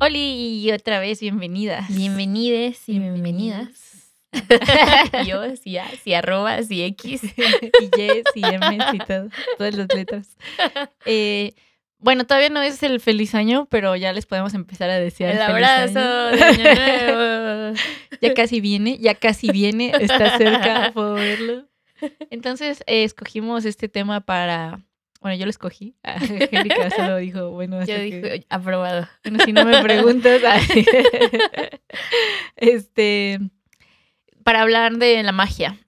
Oli, 0.00 0.64
y 0.64 0.72
otra 0.72 0.98
vez 0.98 1.20
bienvenida. 1.20 1.86
Bienvenides 1.90 2.88
y 2.88 2.98
bienvenidas. 2.98 4.12
Yo, 5.26 5.42
sí, 5.56 5.76
A, 5.76 5.90
arroba, 6.18 6.62
sí, 6.62 6.82
X, 6.84 7.22
y 7.24 8.00
Y, 8.00 8.22
sí, 8.32 8.42
M, 8.44 8.78
y 8.94 8.98
todo, 8.98 9.28
todas 9.58 9.74
las 9.74 9.88
letras. 9.94 10.36
Eh, 11.04 11.52
bueno, 11.98 12.24
todavía 12.24 12.48
no 12.48 12.62
es 12.62 12.82
el 12.82 13.00
feliz 13.00 13.34
año, 13.34 13.66
pero 13.70 13.94
ya 13.96 14.12
les 14.14 14.24
podemos 14.24 14.54
empezar 14.54 14.88
a 14.88 14.98
desear 14.98 15.32
El 15.32 15.38
feliz 15.38 15.68
abrazo 15.68 15.98
año. 15.98 16.36
de 16.36 16.42
año 16.44 16.74
nuevo. 17.68 17.78
Ya 18.22 18.34
casi 18.34 18.60
viene, 18.60 18.96
ya 18.98 19.14
casi 19.16 19.50
viene, 19.50 19.92
está 20.00 20.38
cerca, 20.38 20.90
puedo 20.94 21.14
verlo. 21.14 21.66
Entonces, 22.30 22.82
eh, 22.86 23.04
escogimos 23.04 23.66
este 23.66 23.88
tema 23.88 24.20
para... 24.20 24.80
Bueno, 25.20 25.36
yo 25.36 25.44
lo 25.44 25.50
escogí. 25.50 25.94
Angélica 26.02 26.90
solo 26.90 27.16
dijo, 27.18 27.50
bueno, 27.50 27.80
Yo 27.80 27.86
que- 27.96 28.02
dije, 28.02 28.46
aprobado. 28.48 29.06
Bueno, 29.22 29.44
si 29.44 29.52
no 29.52 29.64
me 29.64 29.82
preguntas. 29.82 30.40
ay. 30.44 30.86
este. 32.56 33.38
Para 34.44 34.62
hablar 34.62 34.96
de 34.96 35.22
la 35.22 35.32
magia. 35.32 35.78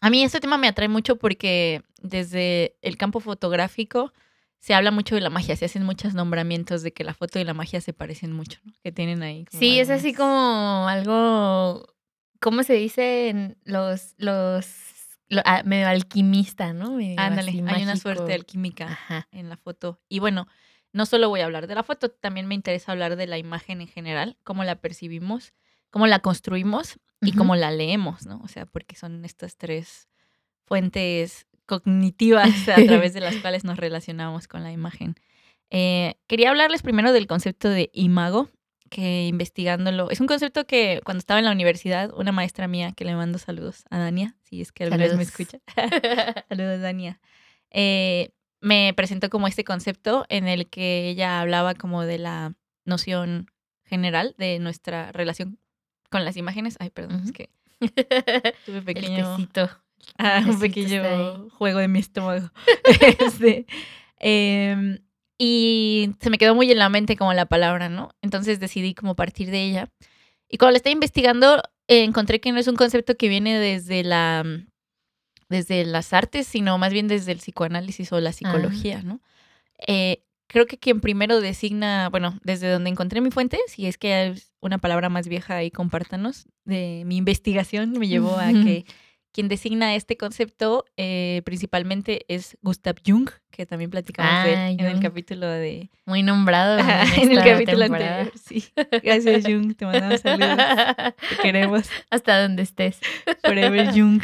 A 0.00 0.10
mí 0.10 0.22
este 0.22 0.40
tema 0.40 0.58
me 0.58 0.68
atrae 0.68 0.88
mucho 0.88 1.16
porque 1.16 1.82
desde 2.02 2.76
el 2.82 2.98
campo 2.98 3.20
fotográfico 3.20 4.12
se 4.60 4.74
habla 4.74 4.90
mucho 4.90 5.14
de 5.14 5.22
la 5.22 5.30
magia. 5.30 5.56
Se 5.56 5.64
hacen 5.64 5.82
muchos 5.84 6.14
nombramientos 6.14 6.82
de 6.82 6.92
que 6.92 7.04
la 7.04 7.14
foto 7.14 7.38
y 7.38 7.44
la 7.44 7.54
magia 7.54 7.80
se 7.80 7.92
parecen 7.94 8.32
mucho, 8.32 8.60
¿no? 8.64 8.72
Que 8.82 8.92
tienen 8.92 9.22
ahí. 9.22 9.46
como 9.46 9.58
Sí, 9.60 9.78
es 9.78 9.88
así 9.90 10.12
como 10.12 10.86
algo, 10.88 11.86
¿cómo 12.40 12.62
se 12.62 12.74
dice? 12.74 13.30
En 13.30 13.56
Los, 13.64 14.14
los, 14.18 14.66
lo- 15.28 15.42
ah, 15.44 15.62
medio 15.64 15.88
alquimista, 15.88 16.72
¿no? 16.72 16.92
Medio 16.92 17.20
Ándale, 17.20 17.50
hay 17.68 17.82
una 17.82 17.96
suerte 17.96 18.32
alquímica 18.34 18.86
Ajá. 18.86 19.28
en 19.32 19.48
la 19.48 19.56
foto. 19.56 20.00
Y 20.08 20.18
bueno, 20.18 20.46
no 20.92 21.06
solo 21.06 21.28
voy 21.28 21.40
a 21.40 21.44
hablar 21.46 21.66
de 21.66 21.74
la 21.74 21.82
foto, 21.82 22.08
también 22.10 22.46
me 22.46 22.54
interesa 22.54 22.92
hablar 22.92 23.16
de 23.16 23.26
la 23.26 23.38
imagen 23.38 23.80
en 23.80 23.88
general, 23.88 24.36
cómo 24.44 24.62
la 24.64 24.76
percibimos, 24.76 25.52
cómo 25.90 26.06
la 26.06 26.20
construimos 26.20 26.98
y 27.20 27.32
cómo 27.32 27.56
la 27.56 27.70
leemos, 27.70 28.26
¿no? 28.26 28.40
O 28.44 28.48
sea, 28.48 28.66
porque 28.66 28.96
son 28.96 29.24
estas 29.24 29.56
tres 29.56 30.08
fuentes 30.66 31.46
cognitivas 31.66 32.68
a 32.68 32.76
través 32.84 33.14
de 33.14 33.20
las 33.20 33.34
cuales 33.42 33.64
nos 33.64 33.78
relacionamos 33.78 34.48
con 34.48 34.62
la 34.62 34.72
imagen. 34.72 35.14
Eh, 35.70 36.16
quería 36.26 36.50
hablarles 36.50 36.82
primero 36.82 37.12
del 37.12 37.26
concepto 37.26 37.68
de 37.68 37.90
imago, 37.92 38.50
que 38.94 39.26
investigándolo, 39.26 40.08
es 40.12 40.20
un 40.20 40.28
concepto 40.28 40.68
que 40.68 41.00
cuando 41.04 41.18
estaba 41.18 41.40
en 41.40 41.46
la 41.46 41.50
universidad, 41.50 42.12
una 42.16 42.30
maestra 42.30 42.68
mía, 42.68 42.92
que 42.92 43.04
le 43.04 43.16
mando 43.16 43.40
saludos 43.40 43.82
a 43.90 43.98
Dania, 43.98 44.36
si 44.44 44.60
es 44.60 44.70
que 44.70 44.84
alguna 44.84 45.02
vez 45.02 45.16
me 45.16 45.24
escucha. 45.24 45.58
Saludos, 46.48 46.80
Dania. 46.80 47.20
Eh, 47.72 48.30
me 48.60 48.94
presentó 48.94 49.30
como 49.30 49.48
este 49.48 49.64
concepto 49.64 50.26
en 50.28 50.46
el 50.46 50.68
que 50.68 51.08
ella 51.08 51.40
hablaba 51.40 51.74
como 51.74 52.04
de 52.04 52.18
la 52.18 52.54
noción 52.84 53.50
general 53.84 54.36
de 54.38 54.60
nuestra 54.60 55.10
relación 55.10 55.58
con 56.08 56.24
las 56.24 56.36
imágenes. 56.36 56.76
Ay, 56.78 56.90
perdón, 56.90 57.24
es 57.24 57.32
que 57.32 57.50
tuve 58.64 58.80
pequeño, 58.82 59.36
ah, 60.18 60.44
un 60.46 60.60
pequeño 60.60 61.50
juego 61.50 61.80
de 61.80 61.88
mi 61.88 61.98
estómago. 61.98 62.48
Este, 63.18 63.66
em, 64.20 65.00
y 65.38 66.10
se 66.20 66.30
me 66.30 66.38
quedó 66.38 66.54
muy 66.54 66.70
en 66.70 66.78
la 66.78 66.88
mente 66.88 67.16
como 67.16 67.32
la 67.32 67.46
palabra, 67.46 67.88
¿no? 67.88 68.10
Entonces 68.22 68.60
decidí 68.60 68.94
como 68.94 69.16
partir 69.16 69.50
de 69.50 69.64
ella. 69.64 69.90
Y 70.48 70.58
cuando 70.58 70.72
la 70.72 70.76
estaba 70.76 70.92
investigando, 70.92 71.62
eh, 71.88 72.04
encontré 72.04 72.40
que 72.40 72.52
no 72.52 72.58
es 72.58 72.68
un 72.68 72.76
concepto 72.76 73.16
que 73.16 73.28
viene 73.28 73.58
desde 73.58 74.04
la 74.04 74.44
desde 75.48 75.84
las 75.84 76.12
artes, 76.12 76.46
sino 76.46 76.78
más 76.78 76.92
bien 76.92 77.06
desde 77.06 77.32
el 77.32 77.38
psicoanálisis 77.38 78.12
o 78.12 78.20
la 78.20 78.32
psicología, 78.32 79.02
¿no? 79.02 79.20
Eh, 79.86 80.24
creo 80.46 80.66
que 80.66 80.78
quien 80.78 81.00
primero 81.00 81.40
designa, 81.40 82.08
bueno, 82.08 82.38
desde 82.42 82.70
donde 82.70 82.90
encontré 82.90 83.20
mi 83.20 83.30
fuente, 83.30 83.58
si 83.66 83.86
es 83.86 83.98
que 83.98 84.14
hay 84.14 84.42
una 84.60 84.78
palabra 84.78 85.08
más 85.08 85.28
vieja 85.28 85.56
ahí, 85.56 85.70
compártanos, 85.70 86.46
de 86.64 87.02
mi 87.06 87.16
investigación 87.16 87.92
me 87.92 88.08
llevó 88.08 88.38
a 88.38 88.48
que 88.52 88.86
quien 89.34 89.48
designa 89.48 89.96
este 89.96 90.16
concepto 90.16 90.84
eh, 90.96 91.42
principalmente 91.44 92.24
es 92.28 92.56
Gustav 92.62 92.94
Jung, 93.04 93.28
que 93.50 93.66
también 93.66 93.90
platicamos 93.90 94.44
de 94.44 94.52
él 94.52 94.58
Ah, 94.58 94.70
en 94.70 94.80
el 94.80 95.00
capítulo 95.00 95.48
de... 95.48 95.90
Muy 96.06 96.22
nombrado. 96.22 96.78
en 96.78 96.86
en 97.22 97.32
el 97.32 97.44
capítulo 97.44 97.80
temporada. 97.80 98.20
anterior, 98.20 98.32
sí. 98.38 98.64
Gracias 99.02 99.42
Jung, 99.44 99.74
te 99.74 99.86
mandamos 99.86 100.20
saludos. 100.20 100.56
Te 101.30 101.36
queremos. 101.42 101.90
Hasta 102.10 102.42
donde 102.42 102.62
estés. 102.62 103.00
Forever 103.42 103.90
Jung. 103.92 104.22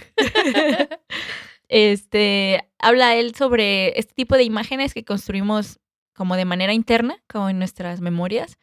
Este, 1.69 2.69
habla 2.79 3.17
él 3.17 3.35
sobre 3.35 3.99
este 3.99 4.15
tipo 4.15 4.37
de 4.37 4.45
imágenes 4.45 4.95
que 4.95 5.05
construimos 5.05 5.81
como 6.15 6.37
de 6.37 6.45
manera 6.45 6.73
interna, 6.73 7.17
como 7.27 7.51
en 7.51 7.59
nuestras 7.59 8.01
memorias, 8.01 8.59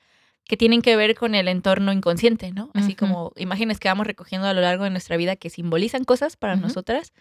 que 0.48 0.58
tienen 0.58 0.82
que 0.82 0.96
ver 0.96 1.16
con 1.16 1.36
el 1.36 1.48
entorno 1.48 1.92
inconsciente, 1.92 2.52
¿no? 2.52 2.70
Así 2.74 2.96
como 2.96 3.34
imágenes 3.36 3.80
que 3.80 3.90
vamos 3.90 4.08
recogiendo 4.08 4.48
a 4.48 4.54
lo 4.54 4.62
largo 4.62 4.86
de 4.86 4.90
nuestra 4.90 5.18
vida 5.18 5.36
que 5.36 5.50
simbolizan 5.50 6.06
cosas 6.06 6.38
para 6.38 6.56
nosotras 6.56 7.14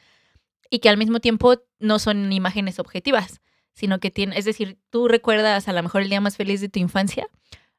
y 0.70 0.78
que 0.78 0.88
al 0.88 0.96
mismo 0.96 1.20
tiempo 1.20 1.56
no 1.78 1.98
son 1.98 2.32
imágenes 2.32 2.78
objetivas, 2.78 3.40
sino 3.72 3.98
que 3.98 4.10
tienen, 4.10 4.38
es 4.38 4.44
decir, 4.44 4.78
tú 4.90 5.08
recuerdas 5.08 5.68
a 5.68 5.72
lo 5.72 5.82
mejor 5.82 6.02
el 6.02 6.08
día 6.08 6.20
más 6.20 6.36
feliz 6.36 6.60
de 6.60 6.68
tu 6.68 6.78
infancia, 6.78 7.28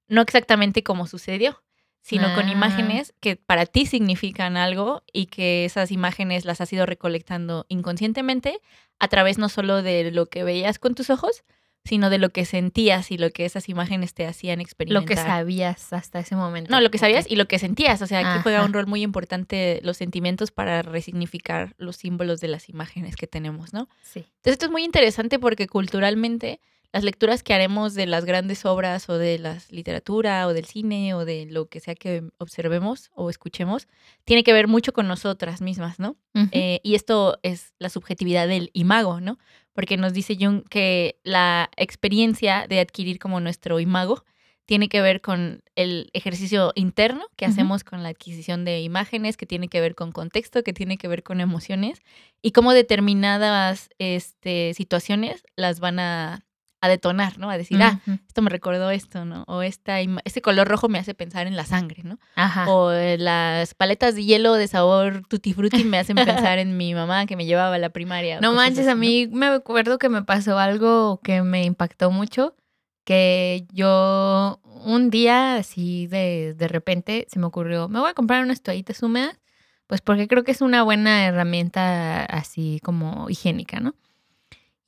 no 0.08 0.22
exactamente 0.22 0.84
como 0.84 1.08
sucedió, 1.08 1.64
sino 2.02 2.34
con 2.36 2.48
Ah. 2.48 2.52
imágenes 2.52 3.14
que 3.20 3.36
para 3.36 3.66
ti 3.66 3.86
significan 3.86 4.56
algo 4.58 5.04
y 5.12 5.26
que 5.26 5.66
esas 5.66 5.92
imágenes 5.92 6.46
las 6.46 6.62
has 6.62 6.72
ido 6.72 6.86
recolectando 6.86 7.66
inconscientemente 7.68 8.60
a 9.00 9.08
través 9.08 9.38
no 9.38 9.50
solo 9.50 9.82
de 9.82 10.12
lo 10.12 10.28
que 10.28 10.44
veías 10.44 10.80
con 10.80 10.94
tus 10.96 11.10
ojos, 11.10 11.44
sino 11.84 12.10
de 12.10 12.18
lo 12.18 12.30
que 12.30 12.46
sentías 12.46 13.12
y 13.12 13.18
lo 13.18 13.30
que 13.32 13.46
esas 13.46 13.70
imágenes 13.70 14.14
te 14.14 14.26
hacían 14.26 14.60
experimentar. 14.60 15.04
Lo 15.04 15.08
que 15.08 15.16
sabías 15.16 15.94
hasta 15.94 16.20
ese 16.20 16.36
momento. 16.36 16.70
No, 16.70 16.82
lo 16.82 16.92
que 16.92 16.98
sabías 16.98 17.26
y 17.30 17.36
lo 17.36 17.48
que 17.48 17.60
sentías. 17.60 18.02
O 18.02 18.08
sea, 18.08 18.20
aquí 18.20 18.42
juega 18.44 18.64
un 18.64 18.74
rol 18.74 18.88
muy 18.88 19.04
importante 19.04 19.80
los 19.84 19.98
sentimientos 19.98 20.52
para 20.52 20.82
resignificar 20.82 21.76
los 21.78 21.96
símbolos 21.96 22.42
de 22.42 22.50
las 22.50 22.70
imágenes 22.70 23.16
que 23.16 23.28
tenemos, 23.28 23.74
¿no? 23.74 23.88
Sí. 24.02 24.20
Entonces 24.20 24.54
esto 24.54 24.66
es 24.66 24.72
muy 24.72 24.84
interesante 24.84 25.40
porque 25.40 25.68
culturalmente 25.68 26.60
las 26.94 27.04
lecturas 27.04 27.44
que 27.44 27.54
haremos 27.54 27.94
de 27.94 28.06
las 28.06 28.26
grandes 28.26 28.66
obras 28.66 29.10
o 29.10 29.18
de 29.18 29.40
la 29.40 29.58
literatura 29.70 30.48
o 30.48 30.54
del 30.54 30.66
cine 30.66 31.14
o 31.14 31.26
de 31.26 31.46
lo 31.46 31.68
que 31.68 31.80
sea 31.80 31.96
que 31.96 32.24
observemos 32.38 33.12
o 33.14 33.30
escuchemos, 33.30 33.88
tiene 34.24 34.44
que 34.44 34.54
ver 34.54 34.68
mucho 34.68 34.94
con 34.94 35.08
nosotras 35.08 35.62
mismas, 35.62 36.00
¿no? 36.00 36.16
Eh, 36.52 36.80
y 36.84 36.96
esto 36.96 37.40
es 37.44 37.74
la 37.80 37.90
subjetividad 37.90 38.48
del 38.48 38.70
imago, 38.74 39.20
¿no? 39.20 39.38
Porque 39.78 39.96
nos 39.96 40.12
dice 40.12 40.36
Jung 40.40 40.64
que 40.68 41.20
la 41.24 41.70
experiencia 41.78 42.66
de 42.68 42.80
adquirir 42.80 43.20
como 43.20 43.40
nuestro 43.40 43.80
imago 43.80 44.26
tiene 44.66 44.90
que 44.90 45.04
ver 45.04 45.22
con 45.22 45.62
el 45.76 46.10
ejercicio 46.14 46.72
interno 46.74 47.28
que 47.36 47.46
hacemos 47.46 47.84
con 47.84 48.02
la 48.02 48.10
adquisición 48.10 48.66
de 48.66 48.82
imágenes, 48.82 49.38
que 49.38 49.46
tiene 49.46 49.68
que 49.68 49.80
ver 49.80 49.94
con 49.94 50.12
contexto, 50.12 50.64
que 50.64 50.74
tiene 50.74 50.98
que 50.98 51.08
ver 51.08 51.22
con 51.22 51.42
emociones 51.42 52.02
y 52.42 52.54
cómo 52.54 52.74
determinadas 52.74 53.92
este, 54.00 54.74
situaciones 54.74 55.44
las 55.56 55.80
van 55.80 56.00
a, 56.00 56.47
a 56.80 56.88
detonar, 56.88 57.40
¿no? 57.40 57.50
A 57.50 57.58
decir, 57.58 57.82
ah, 57.82 58.00
esto 58.28 58.42
me 58.42 58.50
recordó 58.50 58.92
esto, 58.92 59.26
¿no? 59.26 59.44
O 59.48 59.62
esta, 59.62 60.00
este 60.26 60.42
color 60.42 60.68
rojo 60.68 60.90
me 60.90 61.00
hace 61.00 61.16
pensar 61.16 61.48
en 61.48 61.56
la 61.56 61.66
sangre, 61.66 62.04
¿no? 62.04 62.20
Ajá. 62.36 62.70
O 62.70 62.92
eh, 62.92 63.18
las 63.18 63.74
paletas 63.74 64.16
de 64.16 64.24
hielo 64.24 64.54
de 64.54 64.68
sabor 64.68 65.24
tutti 65.28 65.54
frutti 65.54 65.84
me 65.84 65.98
hacen 65.98 66.16
pensar 66.16 66.60
en 66.60 66.78
mi 66.78 66.94
mamá 66.94 67.26
que 67.26 67.36
me 67.36 67.46
llevaba 67.46 67.76
a 67.76 67.80
la 67.80 67.90
primaria. 67.90 68.40
No 68.42 68.54
manches, 68.54 68.88
así, 68.88 68.90
a 68.90 68.96
mí 68.96 69.28
me 69.28 69.48
acuerdo 69.48 69.98
que 69.98 70.10
me 70.10 70.24
pasó 70.24 70.60
algo 70.60 71.20
que 71.24 71.42
me 71.42 71.64
impactó 71.64 72.12
mucho, 72.12 72.56
que 73.04 73.66
yo 73.72 74.60
un 74.64 75.10
día 75.10 75.56
así 75.56 76.06
de, 76.08 76.54
de 76.56 76.68
repente 76.68 77.26
se 77.30 77.40
me 77.40 77.48
ocurrió, 77.48 77.88
me 77.90 78.00
voy 78.00 78.12
a 78.12 78.14
comprar 78.14 78.44
unas 78.44 78.62
toallitas 78.62 79.02
húmedas, 79.02 79.40
pues 79.88 80.02
porque 80.02 80.28
creo 80.28 80.44
que 80.44 80.52
es 80.52 80.62
una 80.62 80.84
buena 80.84 81.26
herramienta 81.26 82.24
así 82.26 82.80
como 82.84 83.30
higiénica, 83.30 83.80
¿no? 83.80 83.96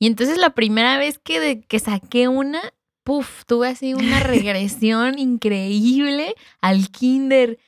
Y 0.00 0.06
entonces 0.08 0.38
la 0.38 0.50
primera 0.50 0.98
vez 0.98 1.18
que, 1.18 1.38
de- 1.38 1.60
que 1.60 1.78
saqué 1.78 2.26
una, 2.26 2.60
puff, 3.04 3.44
tuve 3.46 3.68
así 3.68 3.94
una 3.94 4.18
regresión 4.20 5.18
increíble 5.18 6.34
al 6.60 6.88
kinder, 6.90 7.58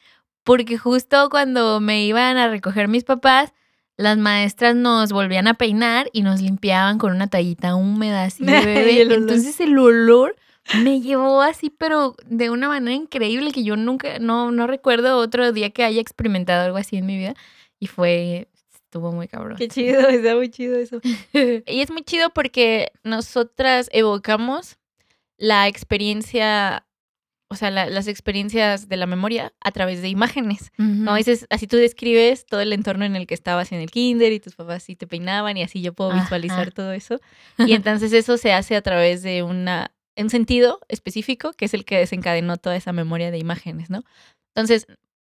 porque 0.42 0.78
justo 0.78 1.28
cuando 1.30 1.78
me 1.80 2.04
iban 2.04 2.36
a 2.38 2.48
recoger 2.48 2.88
mis 2.88 3.04
papás, 3.04 3.52
las 3.96 4.16
maestras 4.18 4.74
nos 4.74 5.12
volvían 5.12 5.46
a 5.46 5.54
peinar 5.54 6.08
y 6.12 6.22
nos 6.22 6.40
limpiaban 6.40 6.98
con 6.98 7.12
una 7.12 7.26
toallita 7.28 7.74
húmeda 7.76 8.24
así 8.24 8.44
de 8.44 8.52
bebé. 8.64 9.02
el. 9.02 9.12
Entonces 9.12 9.60
el 9.60 9.78
olor 9.78 10.34
me 10.82 11.00
llevó 11.02 11.42
así, 11.42 11.68
pero 11.70 12.16
de 12.24 12.48
una 12.48 12.68
manera 12.68 12.94
increíble 12.94 13.52
que 13.52 13.62
yo 13.62 13.76
nunca, 13.76 14.18
no, 14.20 14.50
no 14.52 14.66
recuerdo 14.66 15.18
otro 15.18 15.52
día 15.52 15.68
que 15.70 15.84
haya 15.84 16.00
experimentado 16.00 16.64
algo 16.64 16.78
así 16.78 16.96
en 16.96 17.04
mi 17.06 17.18
vida. 17.18 17.34
Y 17.78 17.88
fue, 17.88 18.48
estuvo 18.92 19.10
muy 19.10 19.26
cabrón. 19.26 19.56
Qué 19.56 19.68
chido, 19.68 20.00
está 20.08 20.36
muy 20.36 20.50
chido 20.50 20.76
eso. 20.76 21.00
y 21.34 21.80
es 21.80 21.90
muy 21.90 22.02
chido 22.02 22.28
porque 22.30 22.92
nosotras 23.04 23.88
evocamos 23.92 24.76
la 25.38 25.66
experiencia, 25.66 26.86
o 27.48 27.54
sea, 27.56 27.70
la- 27.70 27.86
las 27.88 28.06
experiencias 28.06 28.88
de 28.90 28.96
la 28.98 29.06
memoria 29.06 29.54
a 29.60 29.70
través 29.72 30.02
de 30.02 30.08
imágenes. 30.10 30.72
¿no? 30.76 31.14
Dices, 31.14 31.46
así 31.48 31.66
tú 31.66 31.78
describes 31.78 32.44
todo 32.44 32.60
el 32.60 32.74
entorno 32.74 33.06
en 33.06 33.16
el 33.16 33.26
que 33.26 33.32
estabas 33.34 33.72
en 33.72 33.80
el 33.80 33.90
kinder 33.90 34.30
y 34.30 34.40
tus 34.40 34.54
papás 34.56 34.82
sí 34.82 34.94
te 34.94 35.06
peinaban 35.06 35.56
y 35.56 35.62
así 35.62 35.80
yo 35.80 35.94
puedo 35.94 36.12
visualizar 36.12 36.60
Ajá. 36.60 36.70
todo 36.70 36.92
eso. 36.92 37.18
Y 37.58 37.72
entonces 37.72 38.12
eso 38.12 38.36
se 38.36 38.52
hace 38.52 38.76
a 38.76 38.82
través 38.82 39.22
de 39.22 39.42
una, 39.42 39.90
un 40.18 40.28
sentido 40.28 40.80
específico 40.88 41.54
que 41.54 41.64
es 41.64 41.72
el 41.72 41.86
que 41.86 41.96
desencadenó 41.96 42.58
toda 42.58 42.76
esa 42.76 42.92
memoria 42.92 43.30
de 43.30 43.38
imágenes, 43.38 43.88
¿no? 43.88 44.02
Entonces, 44.54 44.86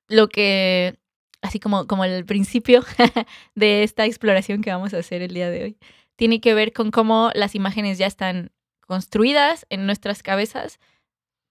lo 0.08 0.28
que, 0.28 0.98
así 1.44 1.60
como, 1.60 1.86
como 1.86 2.04
el 2.04 2.24
principio 2.24 2.82
de 3.54 3.82
esta 3.82 4.06
exploración 4.06 4.62
que 4.62 4.70
vamos 4.70 4.94
a 4.94 4.98
hacer 4.98 5.20
el 5.20 5.34
día 5.34 5.50
de 5.50 5.62
hoy, 5.62 5.78
tiene 6.16 6.40
que 6.40 6.54
ver 6.54 6.72
con 6.72 6.90
cómo 6.90 7.30
las 7.34 7.54
imágenes 7.54 7.98
ya 7.98 8.06
están 8.06 8.50
construidas 8.80 9.66
en 9.68 9.84
nuestras 9.86 10.22
cabezas, 10.22 10.80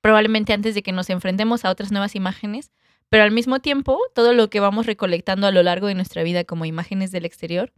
probablemente 0.01 0.51
antes 0.51 0.73
de 0.73 0.81
que 0.81 0.91
nos 0.91 1.09
enfrentemos 1.09 1.63
a 1.63 1.69
otras 1.69 1.91
nuevas 1.91 2.15
imágenes, 2.15 2.71
pero 3.09 3.23
al 3.23 3.31
mismo 3.31 3.59
tiempo 3.59 3.99
todo 4.15 4.33
lo 4.33 4.49
que 4.49 4.59
vamos 4.59 4.87
recolectando 4.87 5.45
a 5.45 5.51
lo 5.51 5.61
largo 5.61 5.87
de 5.87 5.95
nuestra 5.95 6.23
vida 6.23 6.43
como 6.43 6.65
imágenes 6.65 7.11
del 7.11 7.25
exterior 7.25 7.71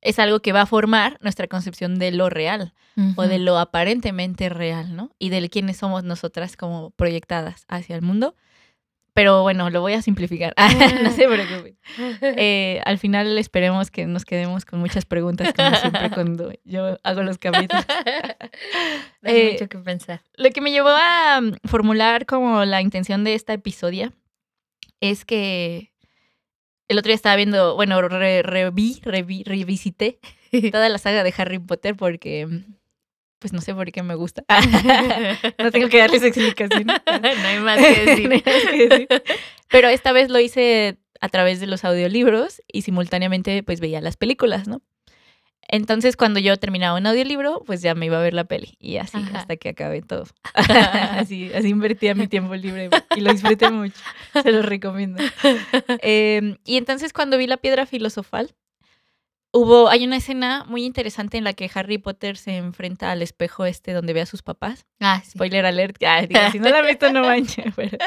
es 0.00 0.18
algo 0.18 0.40
que 0.40 0.52
va 0.52 0.62
a 0.62 0.66
formar 0.66 1.16
nuestra 1.20 1.46
concepción 1.46 1.98
de 2.00 2.10
lo 2.10 2.28
real 2.28 2.74
o 3.14 3.22
de 3.22 3.38
lo 3.38 3.56
aparentemente 3.58 4.48
real, 4.48 4.96
¿no? 4.96 5.12
Y 5.20 5.30
de 5.30 5.48
quiénes 5.48 5.76
somos 5.76 6.02
nosotras 6.02 6.56
como 6.56 6.90
proyectadas 6.90 7.64
hacia 7.68 7.94
el 7.94 8.02
mundo. 8.02 8.34
Pero 9.14 9.42
bueno, 9.42 9.68
lo 9.68 9.82
voy 9.82 9.92
a 9.92 10.00
simplificar. 10.02 10.54
no 11.02 11.10
se 11.12 11.28
preocupen. 11.28 11.78
Eh, 12.22 12.80
al 12.86 12.98
final 12.98 13.36
esperemos 13.36 13.90
que 13.90 14.06
nos 14.06 14.24
quedemos 14.24 14.64
con 14.64 14.80
muchas 14.80 15.04
preguntas, 15.04 15.52
como 15.54 15.74
siempre 15.76 16.10
cuando 16.10 16.52
yo 16.64 16.98
hago 17.02 17.22
los 17.22 17.36
capítulos. 17.38 17.84
Hay 19.22 19.36
Eh, 19.36 19.50
mucho 19.52 19.68
que 19.68 19.78
pensar. 19.78 20.22
Lo 20.36 20.50
que 20.50 20.60
me 20.60 20.70
llevó 20.70 20.88
a 20.90 21.40
mm, 21.40 21.56
formular 21.68 22.24
como 22.26 22.64
la 22.64 22.80
intención 22.80 23.24
de 23.24 23.34
esta 23.34 23.52
episodio 23.52 24.12
es 25.00 25.24
que 25.24 25.92
el 26.88 26.98
otro 26.98 27.08
día 27.08 27.16
estaba 27.16 27.36
viendo, 27.36 27.74
bueno, 27.76 28.00
re- 28.02 28.42
reví, 28.42 29.00
reví, 29.04 29.42
revisité 29.44 30.18
toda 30.70 30.88
la 30.88 30.98
saga 30.98 31.22
de 31.24 31.34
Harry 31.36 31.58
Potter 31.58 31.96
porque, 31.96 32.46
mm, 32.46 32.74
pues 33.42 33.52
no 33.52 33.60
sé 33.60 33.74
por 33.74 33.90
qué 33.92 34.02
me 34.02 34.14
gusta. 34.14 34.44
no 35.58 35.70
tengo 35.70 35.88
que 35.88 35.98
darles 35.98 36.22
explicación. 36.22 36.86
no 36.86 37.48
hay 37.48 37.58
más 37.58 37.78
que 37.78 38.04
decir. 38.06 38.28
No 38.28 38.34
hay 38.34 38.42
más 38.46 38.70
que 38.70 38.88
decir. 38.88 39.08
Pero 39.68 39.88
esta 39.88 40.12
vez 40.12 40.30
lo 40.30 40.38
hice 40.38 40.96
a 41.20 41.28
través 41.28 41.60
de 41.60 41.66
los 41.66 41.84
audiolibros 41.84 42.62
y 42.72 42.82
simultáneamente 42.82 43.62
pues 43.62 43.80
veía 43.80 44.00
las 44.00 44.16
películas, 44.16 44.66
¿no? 44.68 44.80
Entonces 45.68 46.16
cuando 46.16 46.38
yo 46.40 46.56
terminaba 46.56 46.98
un 46.98 47.06
audiolibro, 47.06 47.62
pues 47.66 47.82
ya 47.82 47.94
me 47.94 48.06
iba 48.06 48.18
a 48.18 48.22
ver 48.22 48.34
la 48.34 48.44
peli 48.44 48.76
y 48.78 48.96
así 48.98 49.16
Ajá. 49.18 49.38
hasta 49.38 49.56
que 49.56 49.70
acabé 49.70 50.02
todo. 50.02 50.26
así, 50.54 51.50
así 51.54 51.68
invertía 51.68 52.14
mi 52.14 52.28
tiempo 52.28 52.54
libre 52.54 52.90
y 53.16 53.20
lo 53.20 53.32
disfruté 53.32 53.70
mucho. 53.70 53.96
Se 54.42 54.52
los 54.52 54.64
recomiendo. 54.64 55.22
Eh, 56.02 56.56
y 56.64 56.76
entonces 56.76 57.12
cuando 57.12 57.38
vi 57.38 57.46
la 57.46 57.56
piedra 57.56 57.86
filosofal, 57.86 58.54
hubo, 59.52 59.88
hay 59.88 60.04
una 60.04 60.16
escena 60.16 60.64
muy 60.66 60.84
interesante 60.84 61.36
en 61.36 61.44
la 61.44 61.52
que 61.52 61.70
Harry 61.72 61.98
Potter 61.98 62.36
se 62.36 62.56
enfrenta 62.56 63.10
al 63.10 63.22
espejo 63.22 63.64
este 63.66 63.92
donde 63.92 64.12
ve 64.12 64.22
a 64.22 64.26
sus 64.26 64.42
papás. 64.42 64.86
Ah, 65.00 65.20
sí. 65.24 65.32
Spoiler 65.32 65.64
alert. 65.66 65.98
Digo, 65.98 66.40
si 66.50 66.58
no 66.58 66.70
la 66.70 66.78
han 66.78 66.86
visto, 66.86 67.12
no 67.12 67.22
manches. 67.26 67.72
Pero 67.76 67.98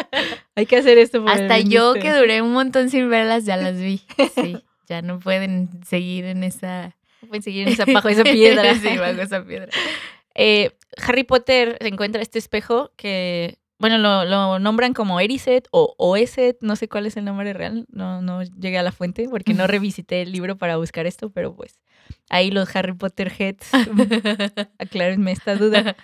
hay 0.55 0.65
que 0.65 0.77
hacer 0.77 0.97
esto. 0.97 1.21
por 1.21 1.31
Hasta 1.31 1.59
yo 1.59 1.93
que 1.93 2.11
duré 2.11 2.41
un 2.41 2.53
montón 2.53 2.89
sin 2.89 3.09
verlas, 3.09 3.45
ya 3.45 3.57
las 3.57 3.79
vi. 3.79 4.01
Sí, 4.35 4.57
ya 4.87 5.01
no 5.01 5.19
pueden 5.19 5.69
seguir 5.85 6.25
en 6.25 6.43
esa... 6.43 6.95
Pueden 7.27 7.41
seguir 7.41 7.67
en 7.67 7.73
esa, 7.73 7.85
bajo 7.93 8.09
esa 8.09 8.23
piedra. 8.23 8.75
sí, 8.75 8.97
bajo 8.97 9.21
esa 9.21 9.43
piedra. 9.43 9.69
Eh, 10.33 10.71
Harry 10.97 11.23
Potter 11.23 11.77
encuentra 11.79 12.21
este 12.21 12.39
espejo 12.39 12.91
que, 12.95 13.57
bueno, 13.77 13.97
lo, 13.97 14.23
lo 14.25 14.59
nombran 14.59 14.93
como 14.93 15.19
Eriset 15.19 15.67
o 15.71 15.95
Oeset, 15.97 16.57
no 16.61 16.75
sé 16.75 16.87
cuál 16.87 17.05
es 17.05 17.17
el 17.17 17.25
nombre 17.25 17.53
real, 17.53 17.85
no, 17.89 18.21
no 18.21 18.43
llegué 18.43 18.77
a 18.77 18.83
la 18.83 18.91
fuente 18.91 19.27
porque 19.29 19.53
no 19.53 19.67
revisité 19.67 20.21
el 20.21 20.31
libro 20.31 20.57
para 20.57 20.77
buscar 20.77 21.05
esto, 21.05 21.29
pero 21.29 21.55
pues 21.55 21.79
ahí 22.29 22.51
los 22.51 22.73
Harry 22.75 22.93
Potter 22.93 23.31
heads, 23.37 23.67
aclárenme 24.79 25.31
esta 25.31 25.55
duda. 25.55 25.95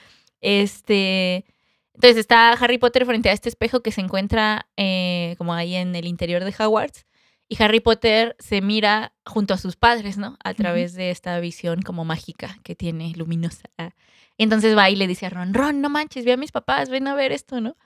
Este, 0.42 1.46
entonces 1.94 2.18
está 2.18 2.52
Harry 2.54 2.78
Potter 2.78 3.06
frente 3.06 3.30
a 3.30 3.34
este 3.34 3.50
espejo 3.50 3.82
que 3.82 3.92
se 3.92 4.02
encuentra 4.02 4.68
eh, 4.76 5.36
como 5.38 5.54
ahí 5.54 5.76
en 5.76 5.96
el 5.96 6.08
interior 6.08 6.44
de 6.44 6.54
Hogwarts. 6.58 7.06
Y 7.48 7.62
Harry 7.62 7.82
Potter 7.82 8.38
se 8.40 8.62
mira 8.62 9.14
junto 9.26 9.54
a 9.54 9.58
sus 9.58 9.76
padres, 9.76 10.18
¿no? 10.18 10.38
A 10.42 10.54
través 10.54 10.94
de 10.94 11.12
esta 11.12 11.38
visión 11.42 11.82
como 11.82 12.06
mágica 12.06 12.58
que 12.64 12.76
tiene, 12.76 13.12
luminosa. 13.16 13.70
Y 14.42 14.44
entonces 14.44 14.76
va 14.76 14.90
y 14.90 14.96
le 14.96 15.06
dice 15.06 15.28
a 15.28 15.30
Ron, 15.30 15.54
Ron, 15.54 15.82
no 15.82 15.90
manches, 15.92 16.26
ve 16.26 16.34
a 16.34 16.38
mis 16.38 16.52
papás, 16.52 16.90
ven 16.90 17.08
a 17.08 17.14
ver 17.14 17.32
esto, 17.32 17.62
¿no? 17.62 17.78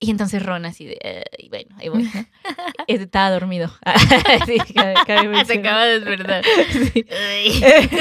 Y 0.00 0.10
entonces 0.10 0.42
Ron 0.42 0.64
así 0.64 0.86
de, 0.86 0.96
"Eh", 1.02 1.24
y 1.36 1.50
bueno, 1.50 1.76
ahí 1.78 1.90
voy, 1.90 2.04
¿no? 2.04 2.10
Estaba 2.88 3.30
dormido. 3.30 3.70
Sí, 4.46 4.56
cabe- 4.74 4.94
cabe 5.06 5.44
Se 5.44 5.58
acaba 5.58 5.84
de 5.84 6.00
despertar. 6.00 6.42
Sí. 6.72 7.04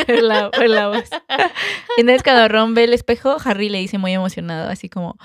Por 0.08 0.22
la, 0.24 0.50
por 0.50 0.70
la 0.70 0.88
voz. 0.88 1.10
Entonces 1.98 2.24
cuando 2.24 2.48
Ron 2.48 2.74
ve 2.74 2.86
el 2.86 2.94
espejo, 2.94 3.36
Harry 3.44 3.68
le 3.68 3.80
dice 3.80 3.98
muy 3.98 4.14
emocionado, 4.14 4.70
así 4.70 4.88
como, 4.88 5.18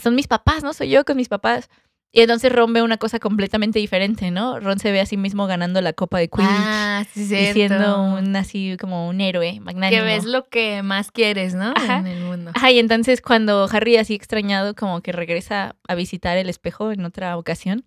son 0.00 0.14
mis 0.14 0.28
papás, 0.28 0.62
¿no? 0.62 0.74
Soy 0.74 0.90
yo 0.90 1.04
con 1.04 1.16
mis 1.16 1.28
papás. 1.28 1.68
Y 2.16 2.22
entonces 2.22 2.50
Ron 2.50 2.72
ve 2.72 2.80
una 2.80 2.96
cosa 2.96 3.18
completamente 3.18 3.78
diferente, 3.78 4.30
¿no? 4.30 4.58
Ron 4.58 4.78
se 4.78 4.90
ve 4.90 5.00
a 5.00 5.06
sí 5.06 5.18
mismo 5.18 5.46
ganando 5.46 5.82
la 5.82 5.92
Copa 5.92 6.18
de 6.18 6.28
Quidditch 6.28 6.48
Ah, 6.50 7.04
sí, 7.12 7.24
y 7.24 7.26
cierto. 7.26 7.52
siendo 7.52 8.02
un 8.02 8.34
así 8.36 8.78
como 8.80 9.06
un 9.06 9.20
héroe 9.20 9.60
magnánimo. 9.60 10.00
Que 10.00 10.02
ves 10.02 10.24
lo 10.24 10.48
que 10.48 10.82
más 10.82 11.10
quieres, 11.12 11.54
¿no? 11.54 11.74
Ajá. 11.76 11.98
En 11.98 12.06
el 12.06 12.22
mundo. 12.24 12.52
Ajá, 12.54 12.70
y 12.70 12.78
entonces 12.78 13.20
cuando 13.20 13.68
Harry 13.70 13.98
así 13.98 14.14
extrañado 14.14 14.74
como 14.74 15.02
que 15.02 15.12
regresa 15.12 15.76
a 15.86 15.94
visitar 15.94 16.38
el 16.38 16.48
espejo 16.48 16.90
en 16.90 17.04
otra 17.04 17.36
ocasión, 17.36 17.84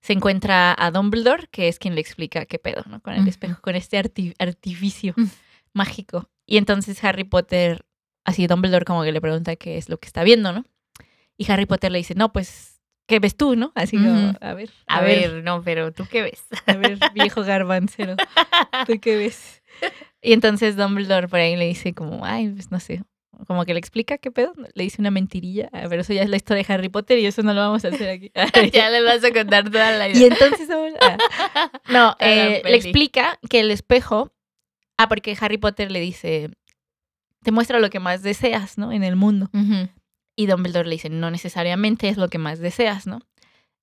se 0.00 0.14
encuentra 0.14 0.74
a 0.76 0.90
Dumbledore, 0.90 1.46
que 1.52 1.68
es 1.68 1.78
quien 1.78 1.94
le 1.94 2.00
explica 2.00 2.46
qué 2.46 2.58
pedo, 2.58 2.82
¿no? 2.88 3.00
Con 3.00 3.14
el 3.14 3.28
espejo, 3.28 3.60
con 3.62 3.76
este 3.76 4.02
arti- 4.02 4.34
artificio 4.40 5.14
Mm. 5.16 5.26
mágico. 5.74 6.28
Y 6.44 6.56
entonces 6.56 7.04
Harry 7.04 7.22
Potter, 7.22 7.84
así 8.24 8.48
Dumbledore 8.48 8.84
como 8.84 9.04
que 9.04 9.12
le 9.12 9.20
pregunta 9.20 9.54
qué 9.54 9.76
es 9.78 9.88
lo 9.88 9.98
que 9.98 10.06
está 10.08 10.24
viendo, 10.24 10.52
¿no? 10.52 10.64
Y 11.36 11.50
Harry 11.52 11.66
Potter 11.66 11.92
le 11.92 11.98
dice, 11.98 12.14
no, 12.16 12.32
pues, 12.32 12.69
¿qué 13.10 13.18
ves 13.18 13.36
tú, 13.36 13.56
no? 13.56 13.72
Así 13.74 13.96
como, 13.96 14.28
Ujú. 14.28 14.38
a 14.40 14.54
ver, 14.54 14.70
A, 14.86 15.00
ver, 15.02 15.42
no, 15.42 15.62
pero 15.64 15.92
¿tú 15.92 16.06
qué 16.06 16.22
ves? 16.22 16.46
a 16.64 16.76
ver, 16.76 17.10
viejo 17.12 17.42
garbancero, 17.42 18.16
¿tú 18.86 18.98
qué 19.00 19.16
ves? 19.16 19.62
Y 20.22 20.32
entonces 20.34 20.76
Dumbledore 20.76 21.28
por 21.28 21.40
ahí 21.40 21.56
le 21.56 21.66
dice 21.66 21.92
como, 21.94 22.24
ay, 22.26 22.50
pues 22.50 22.70
no 22.70 22.78
sé, 22.78 23.02
como 23.46 23.64
que 23.64 23.72
le 23.72 23.78
explica 23.80 24.18
qué 24.18 24.30
pedo, 24.30 24.52
le 24.74 24.84
dice 24.84 25.00
una 25.00 25.10
mentirilla, 25.10 25.70
pero 25.88 26.02
eso 26.02 26.12
ya 26.12 26.22
es 26.22 26.28
la 26.28 26.36
historia 26.36 26.62
de 26.62 26.72
Harry 26.74 26.88
Potter 26.90 27.18
y 27.18 27.24
eso 27.26 27.42
no 27.42 27.54
lo 27.54 27.62
vamos 27.62 27.84
a 27.86 27.88
hacer 27.88 28.10
aquí. 28.10 28.30
ya 28.72 28.90
le 28.90 29.02
vas 29.02 29.24
a 29.24 29.32
contar 29.32 29.70
toda 29.70 29.90
la 29.96 30.08
y 30.08 30.12
idea. 30.12 30.26
entonces, 30.28 30.68
ah, 31.00 31.16
no, 31.88 32.16
eh, 32.20 32.62
le 32.64 32.76
explica 32.76 33.38
que 33.48 33.60
el 33.60 33.70
espejo, 33.70 34.30
ah, 34.98 35.08
porque 35.08 35.34
Harry 35.40 35.56
Potter 35.56 35.90
le 35.90 36.00
dice, 36.00 36.50
te 37.42 37.50
muestra 37.50 37.80
lo 37.80 37.88
que 37.88 37.98
más 37.98 38.22
deseas, 38.22 38.76
¿no? 38.76 38.92
En 38.92 39.02
el 39.02 39.16
mundo. 39.16 39.48
Ujú. 39.54 39.88
Y 40.40 40.46
Dumbledore 40.46 40.88
le 40.88 40.94
dice, 40.94 41.10
no 41.10 41.30
necesariamente 41.30 42.08
es 42.08 42.16
lo 42.16 42.28
que 42.28 42.38
más 42.38 42.60
deseas, 42.60 43.06
¿no? 43.06 43.20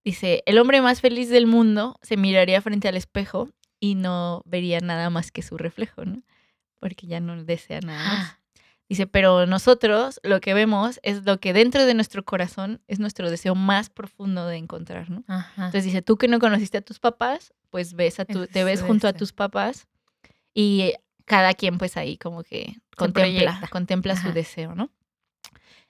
Dice, 0.04 0.42
el 0.48 0.58
hombre 0.58 0.82
más 0.82 1.02
feliz 1.02 1.30
del 1.30 1.46
mundo 1.46 2.00
se 2.02 2.18
miraría 2.18 2.60
frente 2.64 2.88
al 2.88 2.98
espejo 2.98 3.52
y 3.80 3.94
no 3.94 4.42
vería 4.44 4.80
nada 4.80 5.12
más 5.12 5.32
que 5.32 5.44
su 5.44 5.56
reflejo, 5.60 6.04
¿no? 6.04 6.24
Porque 6.80 7.06
ya 7.06 7.20
no 7.20 7.44
desea 7.44 7.80
nada 7.82 8.04
más. 8.04 8.32
Ah, 8.32 8.40
Dice, 8.90 9.06
pero 9.06 9.46
nosotros 9.46 10.20
lo 10.24 10.42
que 10.42 10.56
vemos 10.56 11.00
es 11.04 11.26
lo 11.28 11.40
que 11.40 11.54
dentro 11.54 11.86
de 11.86 11.94
nuestro 11.94 12.26
corazón 12.26 12.82
es 12.88 12.98
nuestro 12.98 13.30
deseo 13.30 13.54
más 13.54 13.92
profundo 13.92 14.48
de 14.48 14.58
encontrar, 14.58 15.12
¿no? 15.12 15.24
Ajá. 15.28 15.66
Entonces 15.66 15.84
dice, 15.84 16.02
tú 16.02 16.18
que 16.18 16.28
no 16.28 16.40
conociste 16.40 16.80
a 16.80 16.82
tus 16.82 16.98
papás, 16.98 17.54
pues 17.70 17.94
ves 17.94 18.20
a 18.20 18.26
tu, 18.26 18.48
te 18.48 18.62
es 18.62 18.66
ves 18.66 18.82
junto 18.82 19.08
a 19.08 19.14
tus 19.14 19.32
papás 19.32 19.88
y 20.56 20.94
cada 21.26 21.54
quien 21.54 21.78
pues 21.78 21.98
ahí 21.98 22.18
como 22.18 22.42
que 22.42 22.78
contempla, 22.96 23.22
proyecta. 23.22 23.68
contempla 23.68 24.16
su 24.16 24.32
deseo, 24.32 24.74
¿no? 24.74 24.90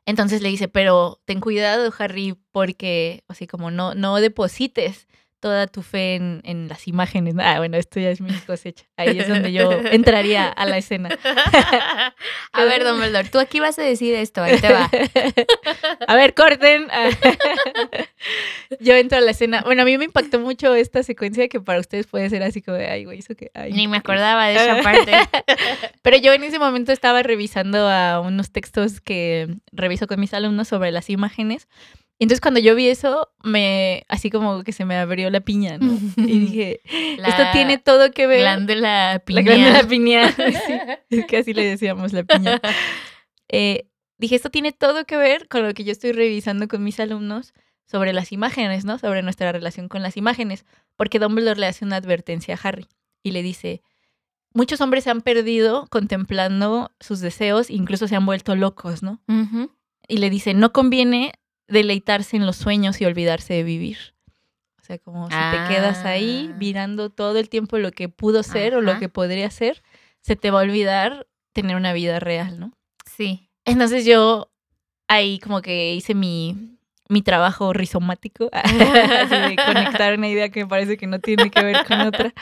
Entonces 0.08 0.42
le 0.42 0.48
dice, 0.48 0.70
pero 0.70 1.22
ten 1.26 1.42
cuidado, 1.42 1.94
Harry, 2.00 2.38
porque 2.54 3.26
así 3.28 3.46
como 3.46 3.72
no, 3.72 3.94
no 3.94 4.16
deposites 4.16 5.07
toda 5.40 5.68
tu 5.68 5.84
fe 5.84 6.16
en, 6.16 6.42
en 6.44 6.68
las 6.68 6.88
imágenes. 6.88 7.36
Ah, 7.40 7.60
bueno, 7.60 7.78
esto 7.78 8.00
ya 8.00 8.10
es 8.10 8.22
mi 8.22 8.34
cosecha. 8.34 8.86
Ahí 8.98 9.20
es 9.20 9.28
donde 9.28 9.52
yo 9.52 9.72
entraría 9.72 10.48
a 10.48 10.66
la 10.66 10.78
escena. 10.78 11.10
a 12.52 12.64
ver, 12.66 12.84
Dumbledore, 12.84 13.30
tú 13.30 13.40
aquí 13.40 13.60
vas 13.60 13.78
a 13.78 13.84
decir 13.84 14.16
esto, 14.16 14.42
ahí 14.42 14.60
te 14.60 14.72
va. 14.72 14.90
a 16.08 16.16
ver, 16.16 16.34
corten. 16.34 16.88
yo 18.80 18.96
entro 18.96 19.20
a 19.20 19.22
la 19.22 19.32
escena. 19.32 19.62
Bueno, 19.64 19.84
a 19.84 19.86
mí 19.86 19.98
me 19.98 20.06
impactó 20.06 20.40
mucho 20.40 20.74
esta 20.74 21.04
secuencia 21.04 21.48
que 21.48 21.62
para 21.62 21.80
ustedes 21.80 22.08
puede 22.08 22.30
ser 22.30 22.42
así 22.44 22.62
como 22.62 22.78
de, 22.78 22.88
ay, 22.88 23.06
güey, 23.06 23.20
eso 23.20 23.36
que... 23.36 23.52
Ay, 23.54 23.74
Ni 23.74 23.88
me 23.88 23.98
acordaba 23.98 24.48
de 24.48 24.56
esa 24.56 24.82
parte. 24.82 25.12
Pero 26.02 26.18
yo 26.18 26.34
en 26.34 26.44
ese 26.44 26.58
momento 26.58 26.92
estaba 26.92 27.22
revisando 27.22 27.88
a 27.90 28.20
unos 28.22 28.52
textos 28.52 29.02
que 29.02 29.56
reviso 29.72 30.08
con 30.08 30.20
mis 30.20 30.34
alumnos 30.34 30.68
sobre 30.68 30.92
las 30.92 31.10
imágenes. 31.10 31.68
Y 32.20 32.24
entonces 32.24 32.42
cuando 32.42 32.60
yo 32.60 32.74
vi 32.74 32.88
eso, 32.88 33.30
me 33.44 34.04
así 34.08 34.32
como 34.32 34.64
que 34.64 34.72
se 34.72 34.86
me 34.86 34.98
abrió 34.98 35.30
la 35.30 35.42
piña, 35.42 35.78
¿no? 35.78 35.98
Y 36.18 36.40
dije, 36.40 36.82
esto 36.84 37.44
tiene 37.54 37.78
todo 37.78 38.12
que 38.12 38.26
ver. 38.26 38.40
Glándula 38.40 39.22
piña. 39.24 39.42
La 39.42 39.46
glándula 39.46 39.84
piña. 39.84 40.36
Sí, 40.38 40.74
es 41.20 41.26
que 41.26 41.38
así 41.38 41.54
le 41.54 41.66
decíamos 41.66 42.14
la 42.14 42.24
piña. 42.24 42.60
Eh, 43.50 43.88
dije, 44.18 44.36
esto 44.36 44.50
tiene 44.50 44.72
todo 44.72 45.06
que 45.06 45.16
ver 45.16 45.48
con 45.48 45.64
lo 45.64 45.74
que 45.74 45.84
yo 45.84 45.92
estoy 45.92 46.12
revisando 46.12 46.68
con 46.68 46.84
mis 46.84 47.00
alumnos 47.00 47.54
sobre 47.86 48.14
las 48.14 48.32
imágenes, 48.32 48.84
¿no? 48.84 48.98
Sobre 48.98 49.22
nuestra 49.22 49.52
relación 49.52 49.88
con 49.88 50.02
las 50.02 50.18
imágenes. 50.18 50.66
Porque 50.96 51.20
Dumbledore 51.20 51.60
le 51.60 51.68
hace 51.68 51.86
una 51.86 51.98
advertencia 51.98 52.56
a 52.56 52.68
Harry 52.68 52.88
y 53.22 53.32
le 53.32 53.44
dice, 53.44 53.82
muchos 54.54 54.82
hombres 54.82 55.04
se 55.04 55.12
han 55.12 55.22
perdido 55.22 55.86
contemplando 55.90 56.92
sus 57.00 57.20
deseos, 57.20 57.70
incluso 57.70 58.08
se 58.08 58.16
han 58.16 58.26
vuelto 58.26 58.56
locos, 58.56 59.04
¿no? 59.04 59.22
Y 60.08 60.18
le 60.18 60.30
dice, 60.30 60.54
no 60.54 60.74
conviene 60.74 61.34
deleitarse 61.68 62.38
en 62.38 62.46
los 62.46 62.56
sueños 62.56 63.02
y 63.02 63.06
olvidarse 63.06 63.54
de 63.54 63.64
vivir. 63.64 63.98
O 64.82 64.84
sea, 64.88 64.98
como 65.00 65.26
si 65.30 65.36
te 65.36 65.74
quedas 65.74 66.06
ahí 66.06 66.50
Ah. 66.52 66.56
mirando 66.58 67.10
todo 67.10 67.38
el 67.38 67.50
tiempo 67.50 67.78
lo 67.78 67.92
que 67.92 68.08
pudo 68.10 68.42
ser 68.44 68.74
o 68.76 68.82
lo 68.82 69.00
que 69.00 69.10
podría 69.10 69.50
ser, 69.50 69.84
se 70.22 70.36
te 70.36 70.50
va 70.52 70.60
a 70.60 70.64
olvidar 70.64 71.28
tener 71.54 71.76
una 71.76 71.92
vida 71.94 72.20
real, 72.20 72.60
¿no? 72.60 72.72
Sí. 73.06 73.50
Entonces 73.66 74.06
yo 74.06 74.50
ahí 75.10 75.40
como 75.40 75.62
que 75.62 75.94
hice 75.94 76.14
mi, 76.16 76.78
mi 77.10 77.22
trabajo 77.22 77.74
rizomático, 77.74 78.50
así 78.54 78.76
de 78.78 79.56
conectar 79.66 80.18
una 80.18 80.30
idea 80.30 80.50
que 80.50 80.64
me 80.64 80.70
parece 80.70 80.96
que 80.98 81.08
no 81.08 81.20
tiene 81.20 81.50
que 81.50 81.64
ver 81.64 81.86
con 81.86 82.00
otra. 82.02 82.34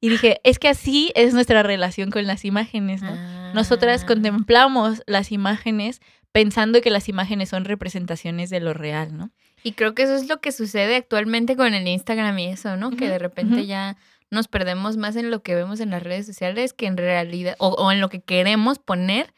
Y 0.00 0.08
dije, 0.08 0.40
es 0.42 0.58
que 0.58 0.68
así 0.68 1.12
es 1.14 1.34
nuestra 1.34 1.62
relación 1.62 2.10
con 2.10 2.26
las 2.26 2.44
imágenes, 2.44 3.02
¿no? 3.02 3.14
Nosotras 3.54 4.02
Ah. 4.02 4.06
contemplamos 4.06 5.02
las 5.06 5.30
imágenes 5.30 6.00
pensando 6.32 6.80
que 6.80 6.90
las 6.90 7.08
imágenes 7.08 7.50
son 7.50 7.64
representaciones 7.64 8.50
de 8.50 8.60
lo 8.60 8.74
real, 8.74 9.16
¿no? 9.16 9.30
Y 9.62 9.72
creo 9.72 9.94
que 9.94 10.02
eso 10.02 10.14
es 10.14 10.28
lo 10.28 10.40
que 10.40 10.50
sucede 10.50 10.96
actualmente 10.96 11.56
con 11.56 11.74
el 11.74 11.86
Instagram 11.86 12.38
y 12.38 12.46
eso, 12.46 12.76
¿no? 12.76 12.90
Que 12.90 13.08
de 13.08 13.18
repente 13.18 13.66
ya 13.66 13.96
nos 14.30 14.48
perdemos 14.48 14.96
más 14.96 15.14
en 15.16 15.30
lo 15.30 15.42
que 15.42 15.54
vemos 15.54 15.80
en 15.80 15.90
las 15.90 16.02
redes 16.02 16.26
sociales 16.26 16.72
que 16.72 16.86
en 16.86 16.96
realidad, 16.96 17.54
o, 17.58 17.68
o 17.68 17.92
en 17.92 18.00
lo 18.00 18.08
que 18.08 18.20
queremos 18.20 18.78
poner 18.78 19.32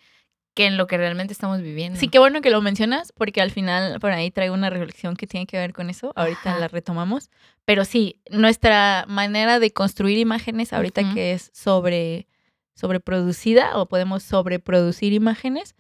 que 0.54 0.66
en 0.66 0.76
lo 0.76 0.86
que 0.86 0.96
realmente 0.96 1.32
estamos 1.32 1.60
viviendo. 1.60 1.98
Sí, 1.98 2.08
qué 2.08 2.20
bueno 2.20 2.40
que 2.40 2.50
lo 2.50 2.62
mencionas, 2.62 3.12
porque 3.12 3.40
al 3.40 3.50
final 3.50 3.98
por 3.98 4.12
ahí 4.12 4.30
traigo 4.30 4.54
una 4.54 4.70
reflexión 4.70 5.16
que 5.16 5.26
tiene 5.26 5.46
que 5.46 5.58
ver 5.58 5.72
con 5.72 5.90
eso. 5.90 6.12
Ahorita 6.14 6.50
Ajá. 6.52 6.58
la 6.60 6.68
retomamos. 6.68 7.28
Pero 7.64 7.84
sí, 7.84 8.20
nuestra 8.30 9.04
manera 9.08 9.58
de 9.58 9.72
construir 9.72 10.16
imágenes, 10.18 10.72
ahorita 10.72 11.12
que 11.12 11.32
es 11.32 11.50
sobre 11.52 12.28
sobreproducida 12.74 13.76
o 13.78 13.86
podemos 13.86 14.22
sobreproducir 14.22 15.12
imágenes, 15.12 15.74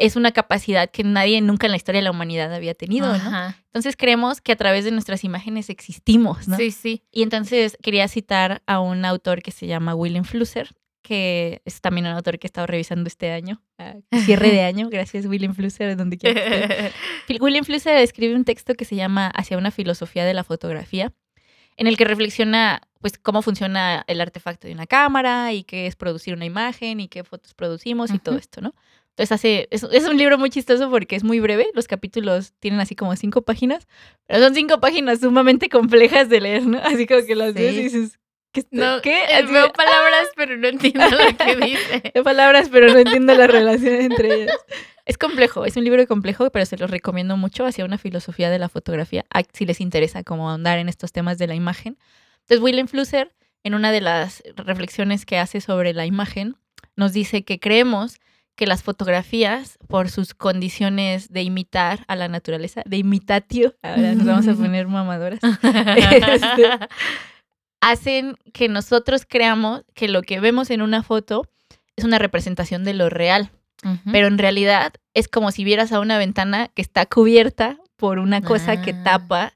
es 0.00 0.16
una 0.16 0.32
capacidad 0.32 0.90
que 0.90 1.04
nadie 1.04 1.40
nunca 1.40 1.66
en 1.66 1.72
la 1.72 1.76
historia 1.76 2.00
de 2.00 2.04
la 2.04 2.10
humanidad 2.10 2.52
había 2.54 2.74
tenido, 2.74 3.06
¿no? 3.08 3.14
Ajá. 3.14 3.56
Entonces 3.66 3.96
creemos 3.96 4.40
que 4.40 4.52
a 4.52 4.56
través 4.56 4.84
de 4.84 4.90
nuestras 4.90 5.24
imágenes 5.24 5.70
existimos, 5.70 6.48
¿no? 6.48 6.56
Sí, 6.56 6.70
sí. 6.70 7.02
Y 7.12 7.22
entonces 7.22 7.76
quería 7.82 8.08
citar 8.08 8.62
a 8.66 8.80
un 8.80 9.04
autor 9.04 9.42
que 9.42 9.50
se 9.50 9.66
llama 9.66 9.94
William 9.94 10.24
Flusser, 10.24 10.70
que 11.02 11.62
es 11.64 11.80
también 11.80 12.06
un 12.06 12.12
autor 12.12 12.38
que 12.38 12.46
he 12.46 12.48
estado 12.48 12.66
revisando 12.66 13.06
este 13.08 13.30
año, 13.32 13.62
a 13.78 13.94
cierre 14.24 14.50
de 14.50 14.62
año. 14.64 14.88
Gracias, 14.90 15.26
William 15.26 15.54
Flusser, 15.54 15.86
de 15.88 15.96
donde 15.96 16.18
quiera 16.18 16.40
que. 16.42 16.92
Phil- 17.26 17.38
William 17.40 17.64
Flusser 17.64 17.96
escribe 17.98 18.34
un 18.34 18.44
texto 18.44 18.74
que 18.74 18.84
se 18.84 18.96
llama 18.96 19.28
Hacia 19.28 19.56
una 19.58 19.70
filosofía 19.70 20.24
de 20.24 20.34
la 20.34 20.44
fotografía, 20.44 21.12
en 21.76 21.86
el 21.86 21.96
que 21.96 22.04
reflexiona 22.04 22.82
pues 23.00 23.16
cómo 23.16 23.42
funciona 23.42 24.04
el 24.08 24.20
artefacto 24.20 24.66
de 24.66 24.74
una 24.74 24.86
cámara 24.88 25.52
y 25.52 25.62
qué 25.62 25.86
es 25.86 25.94
producir 25.94 26.34
una 26.34 26.44
imagen 26.44 26.98
y 26.98 27.06
qué 27.06 27.22
fotos 27.22 27.54
producimos 27.54 28.10
y 28.12 28.18
todo 28.18 28.34
Ujú. 28.34 28.40
esto, 28.40 28.60
¿no? 28.60 28.74
Entonces 29.18 29.32
hace, 29.32 29.66
es, 29.72 29.82
es 29.82 30.04
un 30.06 30.16
libro 30.16 30.38
muy 30.38 30.48
chistoso 30.48 30.88
porque 30.90 31.16
es 31.16 31.24
muy 31.24 31.40
breve, 31.40 31.66
los 31.74 31.88
capítulos 31.88 32.52
tienen 32.60 32.78
así 32.78 32.94
como 32.94 33.16
cinco 33.16 33.42
páginas, 33.42 33.88
pero 34.28 34.40
son 34.44 34.54
cinco 34.54 34.78
páginas 34.80 35.18
sumamente 35.18 35.68
complejas 35.68 36.28
de 36.28 36.40
leer, 36.40 36.64
¿no? 36.66 36.78
Así 36.78 37.04
como 37.04 37.26
que 37.26 37.34
las 37.34 37.52
ves 37.52 37.72
y 37.72 37.76
Sí. 37.76 37.82
dices, 37.82 38.18
¿qué? 38.52 38.64
No, 38.70 39.02
¿qué? 39.02 39.24
eh, 39.24 39.34
Así 39.42 39.52
veo 39.52 39.72
palabras, 39.72 40.28
pero 40.36 40.56
no 40.56 40.68
entiendo 40.68 41.04
lo 41.10 41.36
que 41.36 41.56
dice. 41.56 42.00
de 42.14 42.22
palabras, 42.22 42.68
pero 42.70 42.92
no 42.92 42.98
entiendo 43.00 43.34
la 43.34 43.48
relación 43.48 43.94
entre 44.02 44.42
ellas. 44.44 44.56
Es 45.04 45.18
complejo, 45.18 45.64
es 45.64 45.76
un 45.76 45.82
libro 45.82 46.06
complejo, 46.06 46.50
pero 46.50 46.64
se 46.64 46.76
los 46.76 46.88
recomiendo 46.88 47.36
mucho 47.36 47.66
hacia 47.66 47.84
una 47.84 47.98
filosofía 47.98 48.50
de 48.50 48.60
la 48.60 48.68
fotografía, 48.68 49.24
a- 49.34 49.42
si 49.52 49.66
les 49.66 49.80
interesa 49.80 50.22
como 50.22 50.48
ahondar 50.48 50.78
en 50.78 50.88
estos 50.88 51.10
temas 51.10 51.38
de 51.38 51.48
la 51.48 51.56
imagen. 51.56 51.98
Entonces, 52.42 52.62
William 52.62 52.86
Flusser, 52.86 53.32
en 53.64 53.74
una 53.74 53.90
de 53.90 54.00
las 54.00 54.44
reflexiones 54.54 55.26
que 55.26 55.38
hace 55.38 55.60
sobre 55.60 55.92
la 55.92 56.06
imagen, 56.06 56.54
nos 56.94 57.12
dice 57.12 57.42
que 57.44 57.58
creemos 57.58 58.18
que 58.58 58.66
las 58.66 58.82
fotografías, 58.82 59.78
por 59.88 60.10
sus 60.10 60.34
condiciones 60.34 61.32
de 61.32 61.42
imitar 61.44 62.00
a 62.08 62.16
la 62.16 62.26
naturaleza, 62.26 62.82
de 62.84 62.96
imitatio, 62.98 63.74
ahora 63.82 64.12
nos 64.14 64.26
vamos 64.26 64.48
a 64.48 64.54
poner 64.62 64.88
mamadoras, 64.88 65.38
Este, 65.62 66.68
hacen 67.80 68.36
que 68.52 68.68
nosotros 68.68 69.24
creamos 69.28 69.82
que 69.94 70.08
lo 70.08 70.22
que 70.22 70.40
vemos 70.40 70.70
en 70.70 70.82
una 70.82 71.02
foto 71.02 71.46
es 71.96 72.04
una 72.04 72.18
representación 72.18 72.84
de 72.84 72.94
lo 72.94 73.08
real, 73.08 73.50
pero 74.12 74.26
en 74.26 74.38
realidad 74.38 74.92
es 75.14 75.28
como 75.28 75.52
si 75.52 75.62
vieras 75.62 75.92
a 75.92 76.00
una 76.00 76.18
ventana 76.18 76.68
que 76.74 76.82
está 76.82 77.06
cubierta 77.06 77.78
por 77.96 78.18
una 78.18 78.42
cosa 78.42 78.82
que 78.82 78.90
Ah. 78.90 79.02
tapa, 79.04 79.52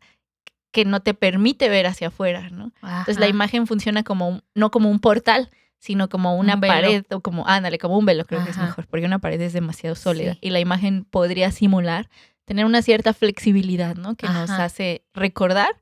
que 0.71 0.85
no 0.85 1.01
te 1.01 1.13
permite 1.13 1.69
ver 1.69 1.87
hacia 1.87 2.09
afuera, 2.09 2.49
¿no? 2.51 2.73
Entonces 2.83 3.19
la 3.19 3.27
imagen 3.29 3.67
funciona 3.67 4.05
como 4.05 4.29
un- 4.29 4.43
no 4.55 4.71
como 4.71 4.91
un 4.91 5.01
portal, 5.01 5.51
sino 5.83 6.09
como 6.09 6.37
una 6.37 6.55
Un 6.55 6.61
pared 6.61 7.05
o 7.11 7.21
como, 7.21 7.45
ándale, 7.49 7.77
como 7.77 7.99
un 7.99 8.07
velo, 8.07 8.25
creo 8.25 8.45
que 8.45 8.51
es 8.53 8.57
mejor, 8.57 8.87
porque 8.87 9.05
una 9.05 9.19
pared 9.19 9.41
es 9.41 9.53
demasiado 9.53 9.97
sólida 9.97 10.35
Sí. 10.35 10.39
y 10.41 10.51
la 10.51 10.61
imagen 10.61 11.05
podría 11.05 11.51
simular 11.51 12.09
tener 12.45 12.67
una 12.67 12.83
cierta 12.83 13.13
flexibilidad, 13.13 13.97
¿no? 13.97 14.15
Que 14.15 14.27
nos 14.29 14.49
Ajá. 14.49 14.65
hace 14.67 15.03
recordar 15.13 15.81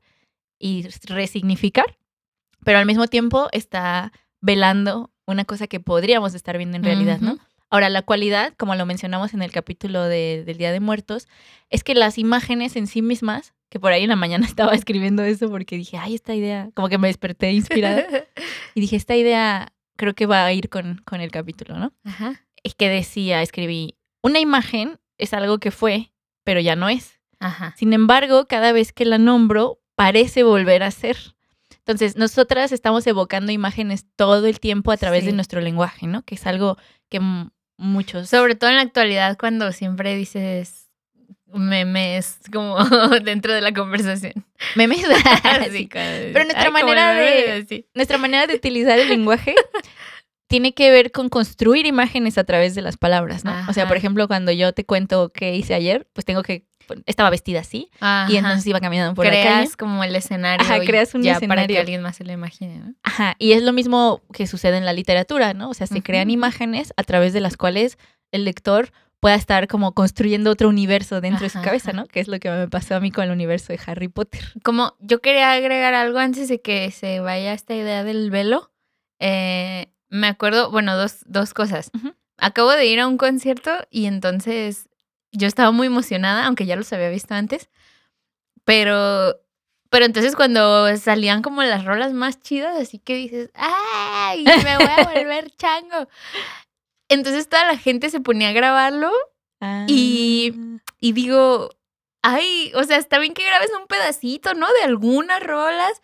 y 0.57 0.87
resignificar, 1.05 1.97
pero 2.65 2.79
al 2.79 2.87
mismo 2.87 3.05
tiempo 3.07 3.47
está 3.51 4.11
velando 4.41 5.11
una 5.27 5.45
cosa 5.45 5.67
que 5.67 5.79
podríamos 5.79 6.33
estar 6.33 6.57
viendo 6.57 6.77
en 6.77 6.83
realidad, 6.83 7.19
¿no? 7.19 7.37
Ahora, 7.69 7.89
la 7.89 8.01
cualidad, 8.01 8.53
como 8.57 8.73
lo 8.75 8.87
mencionamos 8.87 9.35
en 9.35 9.43
el 9.43 9.51
capítulo 9.51 10.03
de- 10.05 10.43
del 10.45 10.57
Día 10.57 10.71
de 10.71 10.79
Muertos, 10.79 11.27
es 11.69 11.83
que 11.83 11.93
las 11.93 12.17
imágenes 12.17 12.75
en 12.75 12.87
sí 12.87 13.03
mismas, 13.03 13.53
que 13.69 13.79
por 13.79 13.91
ahí 13.93 14.01
en 14.03 14.09
la 14.09 14.15
mañana 14.15 14.45
estaba 14.55 14.73
escribiendo 14.73 15.21
eso 15.23 15.47
porque 15.49 15.77
dije, 15.77 15.97
ay, 15.97 16.15
esta 16.15 16.33
idea, 16.33 16.69
como 16.73 16.89
que 16.89 16.97
me 16.97 17.07
desperté 17.07 17.51
inspirada 17.53 18.03
y 18.75 18.81
dije, 18.81 18.95
esta 18.95 19.15
idea 19.15 19.71
creo 20.01 20.15
que 20.15 20.25
va 20.25 20.43
a 20.43 20.51
ir 20.51 20.67
con, 20.69 20.99
con 21.05 21.21
el 21.21 21.29
capítulo, 21.29 21.77
¿no? 21.77 21.93
Ajá. 22.03 22.43
Es 22.63 22.73
que 22.73 22.89
decía, 22.89 23.43
escribí, 23.43 23.99
una 24.23 24.39
imagen 24.39 24.99
es 25.19 25.31
algo 25.31 25.59
que 25.59 25.69
fue, 25.69 26.11
pero 26.43 26.59
ya 26.59 26.75
no 26.75 26.89
es. 26.89 27.19
Ajá. 27.39 27.75
Sin 27.77 27.93
embargo, 27.93 28.47
cada 28.47 28.71
vez 28.71 28.93
que 28.93 29.05
la 29.05 29.19
nombro, 29.19 29.79
parece 29.93 30.41
volver 30.41 30.81
a 30.81 30.89
ser. 30.89 31.35
Entonces, 31.77 32.17
nosotras 32.17 32.71
estamos 32.71 33.05
evocando 33.05 33.51
imágenes 33.51 34.07
todo 34.15 34.47
el 34.47 34.59
tiempo 34.59 34.91
a 34.91 34.97
través 34.97 35.23
de 35.23 35.33
nuestro 35.33 35.61
lenguaje, 35.61 36.07
¿no? 36.07 36.23
Que 36.23 36.33
es 36.33 36.47
algo 36.47 36.77
que 37.07 37.21
muchos... 37.77 38.27
Sobre 38.27 38.55
todo 38.55 38.71
en 38.71 38.77
la 38.77 38.81
actualidad 38.81 39.37
cuando 39.37 39.71
siempre 39.71 40.15
dices 40.15 40.80
memes 41.53 42.39
como 42.51 42.77
dentro 43.23 43.53
de 43.53 43.61
la 43.61 43.73
conversación. 43.73 44.33
memes. 44.75 45.03
Sí. 45.71 45.87
Pero 45.91 46.43
nuestra 46.45 46.65
Ay, 46.65 46.71
manera 46.71 47.13
meme 47.13 47.63
de-. 47.63 47.85
Nuestra 47.93 48.17
manera 48.17 48.47
de 48.47 48.55
utilizar 48.55 48.99
el 48.99 49.09
lenguaje 49.09 49.55
tiene 50.47 50.73
que 50.73 50.91
ver 50.91 51.11
con 51.11 51.29
construir 51.29 51.85
imágenes 51.85 52.37
a 52.37 52.43
través 52.43 52.75
de 52.75 52.81
las 52.81 52.97
palabras, 52.97 53.45
¿no? 53.45 53.53
O 53.69 53.73
sea, 53.73 53.87
por 53.87 53.95
ejemplo, 53.95 54.27
cuando 54.27 54.51
yo 54.51 54.73
te 54.73 54.85
cuento 54.85 55.29
qué 55.33 55.55
hice 55.55 55.73
ayer, 55.73 56.07
pues 56.13 56.25
tengo 56.25 56.43
que... 56.43 56.65
Estaba 57.05 57.29
vestida 57.29 57.61
así 57.61 57.89
y 58.27 58.35
entonces 58.35 58.67
iba 58.67 58.81
caminando 58.81 59.13
por 59.15 59.23
la 59.23 59.31
calle. 59.31 59.43
creas 59.43 59.77
como 59.77 60.03
el 60.03 60.13
escenario 60.13 60.65
Ajá, 60.65 60.81
creas 60.83 61.13
un 61.15 61.23
ya 61.23 61.35
para 61.35 61.39
que 61.39 61.45
escenario. 61.45 61.79
alguien 61.79 62.01
más 62.01 62.17
se 62.17 62.25
lo 62.25 62.33
imagine, 62.33 62.79
¿no? 62.79 62.93
Ajá, 63.03 63.35
y 63.39 63.53
es 63.53 63.63
lo 63.63 63.71
mismo 63.71 64.21
que 64.33 64.45
sucede 64.45 64.75
en 64.75 64.83
la 64.85 64.91
literatura, 64.91 65.53
¿no? 65.53 65.69
O 65.69 65.73
sea, 65.73 65.87
se 65.87 66.01
crean 66.01 66.29
imágenes 66.29 66.91
a 66.97 67.03
través 67.03 67.31
de 67.31 67.39
las 67.39 67.55
cuales 67.55 67.97
el 68.33 68.43
lector 68.43 68.91
pueda 69.21 69.35
estar 69.35 69.67
como 69.67 69.93
construyendo 69.93 70.49
otro 70.49 70.67
universo 70.67 71.21
dentro 71.21 71.43
de 71.43 71.49
su 71.49 71.61
cabeza. 71.61 71.93
¿no? 71.93 72.07
Que 72.07 72.19
es 72.19 72.27
lo 72.27 72.39
que 72.39 72.49
me 72.49 72.67
pasó 72.67 72.95
a 72.95 72.99
mí 72.99 73.11
con 73.11 73.23
el 73.23 73.31
universo 73.31 73.71
de 73.71 73.79
Harry 73.85 74.07
Potter. 74.09 74.43
Como 74.63 74.95
yo 74.99 75.21
quería 75.21 75.51
agregar 75.53 75.93
algo 75.93 76.17
antes 76.17 76.49
de 76.49 76.59
que 76.59 76.91
se 76.91 77.19
vaya 77.21 77.53
esta 77.53 77.75
idea 77.75 78.03
del 78.03 78.31
velo. 78.31 78.71
Eh, 79.19 79.93
me 80.09 80.27
acuerdo, 80.27 80.71
bueno, 80.71 80.97
dos, 80.97 81.19
dos 81.27 81.53
cosas. 81.53 81.91
Acabo 82.37 82.71
de 82.71 82.87
ir 82.87 82.99
a 82.99 83.07
un 83.07 83.17
concierto 83.17 83.71
y 83.91 84.07
entonces 84.07 84.89
yo 85.31 85.47
estaba 85.47 85.71
muy 85.71 85.85
emocionada, 85.87 86.47
aunque 86.47 86.65
ya 86.65 86.75
los 86.75 86.91
había 86.91 87.09
visto 87.09 87.35
antes, 87.35 87.69
pero 88.65 89.39
Pero 89.91 90.05
entonces 90.05 90.35
cuando 90.35 90.95
salían 90.97 91.41
como 91.41 91.61
las 91.63 91.83
rolas 91.85 92.13
más 92.13 92.39
chidas, 92.41 92.75
así 92.79 92.97
que 92.97 93.15
dices, 93.15 93.51
¡ay! 93.53 94.43
Me 94.45 94.77
voy 94.77 94.87
a 94.87 95.03
volver 95.13 95.51
chango. 95.51 96.07
Entonces 97.11 97.47
toda 97.49 97.65
la 97.65 97.77
gente 97.77 98.09
se 98.09 98.19
ponía 98.19 98.49
a 98.49 98.53
grabarlo 98.53 99.11
Y- 99.87 100.53
y 100.99 101.11
digo, 101.13 101.69
ay, 102.23 102.71
o 102.75 102.83
sea, 102.83 102.97
está 102.97 103.19
bien 103.19 103.33
que 103.33 103.45
grabes 103.45 103.69
un 103.79 103.87
pedacito, 103.87 104.53
¿no? 104.53 104.67
De 104.73 104.83
algunas 104.83 105.41
rolas, 105.43 106.01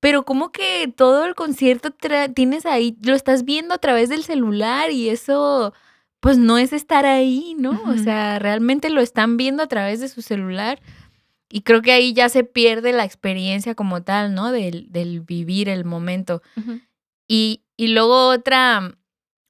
pero 0.00 0.24
como 0.24 0.52
que 0.52 0.92
todo 0.94 1.24
el 1.24 1.34
concierto 1.34 1.90
tienes 2.34 2.66
ahí, 2.66 2.96
lo 3.02 3.14
estás 3.14 3.44
viendo 3.44 3.74
a 3.74 3.78
través 3.78 4.08
del 4.10 4.22
celular 4.24 4.90
y 4.90 5.08
eso, 5.08 5.72
pues 6.20 6.36
no 6.38 6.58
es 6.58 6.72
estar 6.72 7.06
ahí, 7.06 7.54
¿no? 7.58 7.70
O 7.88 7.96
sea, 7.98 8.38
realmente 8.38 8.90
lo 8.90 9.00
están 9.00 9.36
viendo 9.36 9.62
a 9.62 9.66
través 9.66 10.00
de 10.00 10.08
su 10.08 10.20
celular. 10.22 10.80
Y 11.50 11.60
creo 11.62 11.82
que 11.82 11.92
ahí 11.92 12.12
ya 12.14 12.28
se 12.28 12.42
pierde 12.44 12.92
la 12.92 13.04
experiencia 13.04 13.74
como 13.74 14.02
tal, 14.02 14.34
¿no? 14.34 14.50
Del, 14.52 14.90
del 14.90 15.20
vivir 15.20 15.68
el 15.68 15.84
momento. 15.84 16.42
Y, 17.28 17.62
y 17.76 17.88
luego 17.88 18.28
otra, 18.28 18.94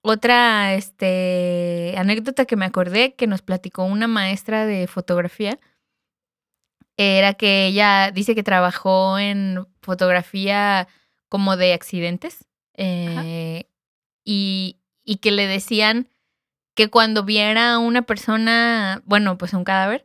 otra 0.07 0.75
este, 0.75 1.95
anécdota 1.97 2.45
que 2.45 2.57
me 2.57 2.67
acordé 2.67 3.15
que 3.15 3.27
nos 3.27 3.41
platicó 3.41 3.85
una 3.85 4.07
maestra 4.07 4.67
de 4.67 4.87
fotografía 4.87 5.59
era 6.99 7.33
que 7.33 7.67
ella 7.67 8.11
dice 8.13 8.35
que 8.35 8.43
trabajó 8.43 9.19
en 9.19 9.67
fotografía 9.81 10.89
como 11.31 11.57
de 11.57 11.73
accidentes 11.73 12.45
eh, 12.77 13.65
y, 14.25 14.77
y 15.05 15.17
que 15.17 15.31
le 15.31 15.47
decían 15.47 16.09
que 16.75 16.89
cuando 16.91 17.25
viera 17.25 17.73
a 17.73 17.79
una 17.79 18.03
persona, 18.03 19.01
bueno, 19.07 19.39
pues 19.39 19.55
un 19.55 19.65
cadáver, 19.65 20.05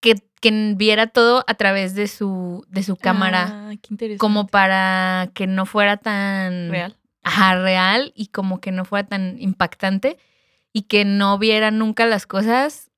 que, 0.00 0.14
que 0.40 0.74
viera 0.76 1.08
todo 1.08 1.44
a 1.48 1.54
través 1.54 1.94
de 1.96 2.06
su, 2.06 2.64
de 2.68 2.84
su 2.84 2.96
cámara 2.96 3.48
Ah, 3.50 3.74
qué 3.82 3.88
interesante. 3.90 4.18
como 4.18 4.46
para 4.46 5.30
que 5.34 5.48
no 5.48 5.66
fuera 5.66 5.96
tan 5.96 6.70
real. 6.70 6.96
Ajá, 7.22 7.56
real 7.60 8.12
y 8.16 8.26
como 8.28 8.60
que 8.60 8.72
no 8.72 8.84
fuera 8.84 9.06
tan 9.08 9.36
impactante 9.40 10.18
y 10.72 10.82
que 10.82 11.04
no 11.04 11.38
viera 11.38 11.70
nunca 11.70 12.06
las 12.06 12.26
cosas 12.26 12.90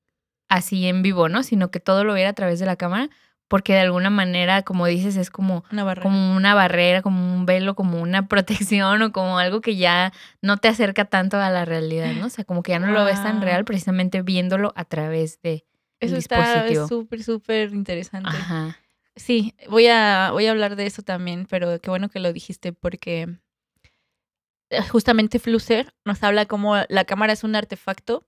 así 0.47 0.87
en 0.87 1.01
vivo, 1.01 1.29
¿no? 1.29 1.43
Sino 1.43 1.71
que 1.71 1.79
todo 1.79 2.03
lo 2.03 2.13
viera 2.13 2.29
a 2.29 2.33
través 2.33 2.59
de 2.59 2.65
la 2.65 2.75
cámara, 2.75 3.09
porque 3.47 3.73
de 3.73 3.79
alguna 3.81 4.09
manera, 4.09 4.63
como 4.63 4.87
dices, 4.87 5.17
es 5.17 5.29
como 5.29 5.63
Una 5.71 5.83
barrera. 5.83 6.03
como 6.03 6.35
una 6.35 6.53
barrera, 6.55 7.01
como 7.01 7.33
un 7.35 7.45
velo, 7.45 7.75
como 7.75 8.01
una 8.01 8.27
protección 8.27 9.01
o 9.01 9.11
como 9.11 9.37
algo 9.37 9.61
que 9.61 9.75
ya 9.75 10.13
no 10.41 10.57
te 10.57 10.67
acerca 10.67 11.05
tanto 11.05 11.37
a 11.37 11.49
la 11.49 11.65
realidad, 11.65 12.13
¿no? 12.13 12.27
O 12.27 12.29
sea, 12.29 12.43
como 12.45 12.63
que 12.63 12.71
ya 12.71 12.79
no 12.79 12.91
lo 12.91 13.03
ves 13.05 13.21
tan 13.21 13.41
real 13.41 13.65
precisamente 13.65 14.21
viéndolo 14.21 14.73
a 14.75 14.85
través 14.85 15.41
de 15.41 15.65
el 15.99 16.09
Eso 16.09 16.17
está 16.17 16.37
dispositivo. 16.63 16.87
súper, 16.87 17.23
súper 17.23 17.73
interesante. 17.73 18.29
Ajá. 18.29 18.77
Sí, 19.15 19.53
voy 19.69 19.87
a, 19.87 20.29
voy 20.31 20.45
a 20.47 20.51
hablar 20.51 20.75
de 20.75 20.85
eso 20.87 21.01
también, 21.03 21.45
pero 21.49 21.79
qué 21.79 21.89
bueno 21.89 22.09
que 22.09 22.19
lo 22.19 22.33
dijiste 22.33 22.73
porque 22.73 23.37
justamente 24.89 25.39
Flusser 25.39 25.93
nos 26.05 26.21
habla 26.23 26.45
como 26.45 26.75
la 26.89 27.05
cámara 27.05 27.33
es 27.33 27.43
un 27.43 27.55
artefacto 27.55 28.23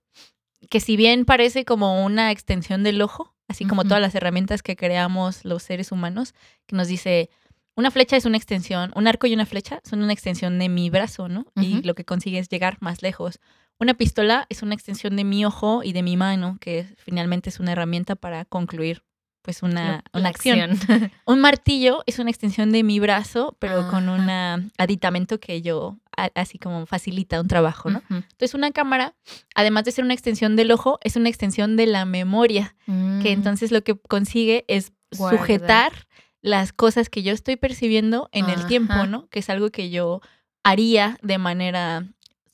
que 0.70 0.80
si 0.80 0.96
bien 0.96 1.24
parece 1.24 1.64
como 1.64 2.04
una 2.04 2.30
extensión 2.32 2.82
del 2.82 3.00
ojo, 3.00 3.34
así 3.48 3.64
como 3.64 3.84
todas 3.84 4.00
las 4.00 4.14
herramientas 4.14 4.62
que 4.62 4.76
creamos 4.76 5.44
los 5.44 5.62
seres 5.62 5.92
humanos, 5.92 6.34
que 6.66 6.74
nos 6.76 6.88
dice, 6.88 7.30
una 7.76 7.90
flecha 7.92 8.16
es 8.16 8.24
una 8.24 8.36
extensión, 8.36 8.90
un 8.96 9.06
arco 9.06 9.26
y 9.28 9.34
una 9.34 9.46
flecha 9.46 9.80
son 9.88 10.02
una 10.02 10.12
extensión 10.12 10.58
de 10.58 10.68
mi 10.68 10.90
brazo, 10.90 11.28
¿no? 11.28 11.46
Y 11.56 11.82
lo 11.82 11.94
que 11.94 12.04
consigue 12.04 12.38
es 12.40 12.48
llegar 12.48 12.76
más 12.80 13.02
lejos. 13.02 13.38
Una 13.78 13.94
pistola 13.94 14.46
es 14.48 14.62
una 14.62 14.74
extensión 14.74 15.14
de 15.14 15.22
mi 15.22 15.44
ojo 15.44 15.82
y 15.84 15.92
de 15.92 16.02
mi 16.02 16.16
mano, 16.16 16.58
que 16.60 16.86
finalmente 16.98 17.50
es 17.50 17.60
una 17.60 17.72
herramienta 17.72 18.16
para 18.16 18.44
concluir 18.44 19.04
pues 19.42 19.62
una, 19.62 20.02
La- 20.12 20.20
una 20.20 20.28
acción. 20.28 20.72
acción. 20.72 21.12
Un 21.26 21.40
martillo 21.40 22.02
es 22.06 22.18
una 22.18 22.30
extensión 22.30 22.72
de 22.72 22.82
mi 22.82 22.98
brazo, 22.98 23.56
pero 23.60 23.88
con 23.88 24.08
un 24.08 24.28
aditamento 24.76 25.38
que 25.38 25.62
yo 25.62 25.96
así 26.34 26.58
como 26.58 26.86
facilita 26.86 27.40
un 27.40 27.48
trabajo, 27.48 27.90
¿no? 27.90 28.02
Entonces 28.10 28.54
una 28.54 28.70
cámara, 28.72 29.14
además 29.54 29.84
de 29.84 29.92
ser 29.92 30.04
una 30.04 30.14
extensión 30.14 30.56
del 30.56 30.70
ojo, 30.72 30.98
es 31.02 31.16
una 31.16 31.28
extensión 31.28 31.76
de 31.76 31.86
la 31.86 32.04
memoria, 32.04 32.74
que 32.86 32.92
Mm. 32.92 33.26
entonces 33.26 33.70
lo 33.70 33.82
que 33.82 33.96
consigue 33.96 34.64
es 34.68 34.92
sujetar 35.12 35.92
las 36.40 36.72
cosas 36.72 37.08
que 37.08 37.22
yo 37.22 37.32
estoy 37.32 37.56
percibiendo 37.56 38.28
en 38.32 38.48
el 38.48 38.66
tiempo. 38.66 39.06
¿no? 39.06 39.28
Que 39.28 39.40
es 39.40 39.50
algo 39.50 39.70
que 39.70 39.90
yo 39.90 40.20
haría 40.64 41.18
de 41.22 41.38
manera 41.38 42.04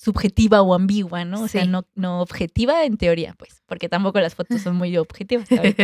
subjetiva 0.04 0.60
o 0.60 0.74
ambigua, 0.74 1.24
¿no? 1.24 1.40
O 1.40 1.48
sea, 1.48 1.64
no, 1.64 1.86
no 1.94 2.20
objetiva 2.20 2.84
en 2.84 2.98
teoría, 2.98 3.34
pues, 3.38 3.62
porque 3.64 3.88
tampoco 3.88 4.20
las 4.20 4.34
fotos 4.34 4.60
son 4.60 4.76
muy 4.76 4.96
objetivas. 4.98 5.48
Vamos 5.48 5.74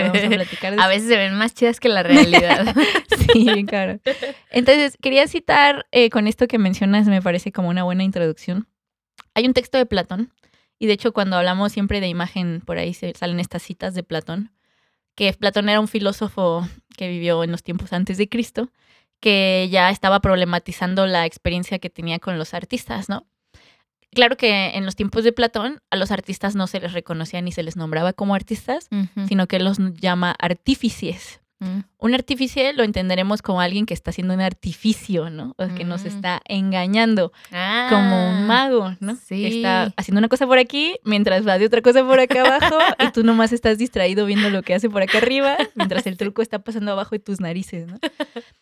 a 0.79 0.89
veces 0.89 1.09
se 1.09 1.17
ven 1.17 1.35
más 1.35 1.55
chidas 1.55 1.81
que 1.81 1.89
la 1.89 2.03
realidad. 2.03 2.75
Sí, 3.33 3.45
bien 3.45 3.67
claro. 3.67 4.00
Entonces, 4.50 4.97
quería 5.00 5.28
citar 5.28 5.87
eh, 5.93 6.11
con 6.11 6.26
esto 6.26 6.49
que 6.49 6.59
mencionas, 6.59 7.06
me 7.06 7.23
parece 7.23 7.52
como 7.52 7.69
una 7.69 7.85
buena 7.85 8.02
introducción. 8.02 8.67
Hay 9.35 9.47
un 9.47 9.54
texto 9.54 9.78
de 9.78 9.87
Platón, 9.87 10.33
y 10.80 10.87
de 10.87 10.95
hecho 10.95 11.13
cuando 11.13 11.37
hablamos 11.37 11.71
siempre 11.71 12.00
de 12.00 12.09
imagen, 12.09 12.61
por 12.67 12.78
ahí 12.78 12.93
se 12.93 13.13
salen 13.15 13.39
estas 13.39 13.63
citas 13.63 13.95
de 13.95 14.02
Platón, 14.02 14.50
que 15.15 15.33
Platón 15.33 15.69
era 15.69 15.78
un 15.78 15.87
filósofo 15.87 16.67
que 16.97 17.09
vivió 17.09 17.45
en 17.45 17.52
los 17.52 17.63
tiempos 17.63 17.93
antes 17.93 18.19
de 18.19 18.28
Cristo, 18.28 18.73
que 19.21 19.69
ya 19.71 19.91
estaba 19.91 20.21
problematizando 20.21 21.06
la 21.06 21.26
experiencia 21.26 21.78
que 21.78 21.91
tenía 21.91 22.19
con 22.19 22.37
los 22.37 22.52
artistas, 22.52 23.09
¿no? 23.09 23.26
Claro 24.12 24.36
que 24.36 24.70
en 24.70 24.84
los 24.84 24.96
tiempos 24.96 25.25
de 25.25 25.32
Platón 25.32 25.80
a 25.90 25.96
los 25.96 26.10
artistas 26.10 26.56
no 26.56 26.66
se 26.66 26.80
les 26.80 26.92
reconocía 26.92 27.40
ni 27.42 27.52
se 27.52 27.62
les 27.62 27.76
nombraba 27.76 28.12
como 28.12 28.34
artistas, 28.34 28.88
sino 29.28 29.46
que 29.46 29.60
los 29.60 29.78
llama 30.00 30.34
artífices. 30.38 31.40
Mm. 31.60 31.80
Un 31.99 32.14
artífice 32.14 32.73
lo 32.73 32.82
entenderemos 32.84 33.42
como 33.42 33.60
alguien 33.60 33.86
que 33.86 33.94
está 33.94 34.10
haciendo 34.10 34.32
un 34.34 34.40
artificio, 34.40 35.28
¿no? 35.30 35.54
O 35.58 35.68
que 35.75 35.84
nos 35.84 36.04
Mm. 36.04 36.06
está 36.08 36.40
engañando, 36.46 37.32
como 37.90 38.28
un 38.30 38.34
Ah, 38.34 38.44
mago, 38.46 38.96
¿no? 39.00 39.14
sí. 39.16 39.44
Está 39.46 39.92
haciendo 39.96 40.18
una 40.18 40.28
cosa 40.28 40.46
por 40.46 40.58
aquí 40.58 40.96
mientras 41.04 41.46
va 41.46 41.58
de 41.58 41.66
otra 41.66 41.82
cosa 41.82 42.04
por 42.04 42.18
acá 42.18 42.40
abajo 42.40 42.78
y 42.99 43.12
tú 43.12 43.23
nomás 43.25 43.52
estás 43.52 43.76
distraído 43.78 44.25
viendo 44.26 44.49
lo 44.50 44.62
que 44.62 44.75
hace 44.75 44.88
por 44.88 45.02
acá 45.02 45.18
arriba 45.18 45.56
mientras 45.75 46.06
el 46.06 46.16
truco 46.16 46.40
está 46.42 46.60
pasando 46.60 46.92
abajo 46.92 47.10
de 47.14 47.18
tus 47.20 47.40
narices, 47.40 47.86
¿no? 47.86 47.99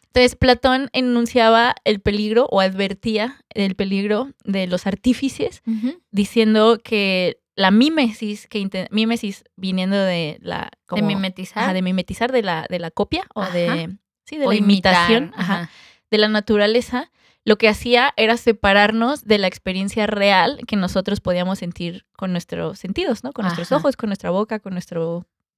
Entonces 0.07 0.35
Platón 0.37 0.89
enunciaba 0.93 1.77
el 1.85 2.01
peligro 2.01 2.47
o 2.51 2.61
advertía 2.61 3.37
el 3.51 3.77
peligro 3.77 4.33
de 4.45 4.67
los 4.67 4.87
artífices 4.89 5.63
diciendo 6.11 6.81
que 6.83 7.39
la 7.59 7.73
mímesis, 7.73 8.47
que 8.47 8.89
mímesis 8.93 9.43
viniendo 9.57 9.97
de 9.97 10.39
la 10.41 10.71
De 10.89 11.03
mimetizar. 11.03 11.65
Ajá, 11.65 11.73
de 11.73 11.83
mimetizar 11.83 12.31
de 12.31 12.43
la, 12.43 12.67
de 12.71 12.79
la 12.79 12.93
copia 12.93 13.27
o 13.35 13.43
Ajá. 13.43 13.53
de, 13.53 13.97
sí, 14.25 14.39
de 14.39 14.47
o 14.47 14.51
la 14.51 14.55
imitar, 14.55 14.95
imitación 14.95 15.33
ajá, 15.37 15.69
de 16.09 16.19
la 16.19 16.29
naturaleza, 16.29 17.11
lo 17.45 17.59
que 17.59 17.69
hacía 17.69 18.15
era 18.17 18.37
separarnos 18.37 19.25
de 19.25 19.39
la 19.39 19.49
experiencia 19.49 20.07
real 20.07 20.61
que 20.69 20.77
nosotros 20.77 21.21
podíamos 21.21 21.59
sentir 21.59 22.07
con 22.13 22.31
nuestros 22.31 22.79
sentidos, 22.79 23.25
¿no? 23.25 23.33
Con 23.33 23.45
nuestros 23.45 23.73
ojos, 23.73 23.97
con 23.97 24.09
nuestra 24.09 24.31
boca, 24.31 24.61
con 24.61 24.73
nuestra 24.75 25.01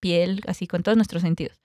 piel, 0.00 0.40
así 0.46 0.66
con 0.66 0.82
todos 0.82 0.96
nuestros 0.96 1.20
sentidos. 1.20 1.60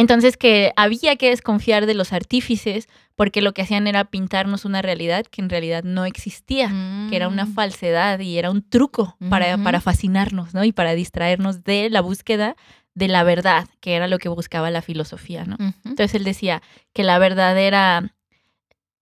Entonces 0.00 0.36
que 0.36 0.72
había 0.76 1.16
que 1.16 1.28
desconfiar 1.30 1.86
de 1.86 1.94
los 1.94 2.12
artífices 2.12 2.88
porque 3.16 3.42
lo 3.42 3.52
que 3.52 3.62
hacían 3.62 3.86
era 3.86 4.04
pintarnos 4.06 4.64
una 4.64 4.80
realidad 4.82 5.26
que 5.30 5.42
en 5.42 5.50
realidad 5.50 5.82
no 5.84 6.04
existía 6.06 6.68
que 7.10 7.16
era 7.16 7.28
una 7.28 7.44
Mm. 7.44 7.54
falsedad 7.54 8.18
y 8.20 8.38
era 8.38 8.50
un 8.50 8.62
truco 8.68 9.16
para, 9.28 9.58
fascinarnos, 9.80 10.54
¿no? 10.54 10.64
Y 10.64 10.72
para 10.72 10.94
distraernos 10.94 11.64
de 11.64 11.90
la 11.90 12.00
búsqueda 12.00 12.56
de 12.94 13.08
la 13.08 13.22
verdad, 13.24 13.68
que 13.80 13.94
era 13.94 14.08
lo 14.08 14.18
que 14.18 14.28
buscaba 14.28 14.70
la 14.70 14.80
filosofía, 14.82 15.44
¿no? 15.44 15.56
Entonces 15.84 16.14
él 16.14 16.24
decía 16.24 16.62
que 16.94 17.04
la 17.04 17.18
verdadera, 17.18 18.14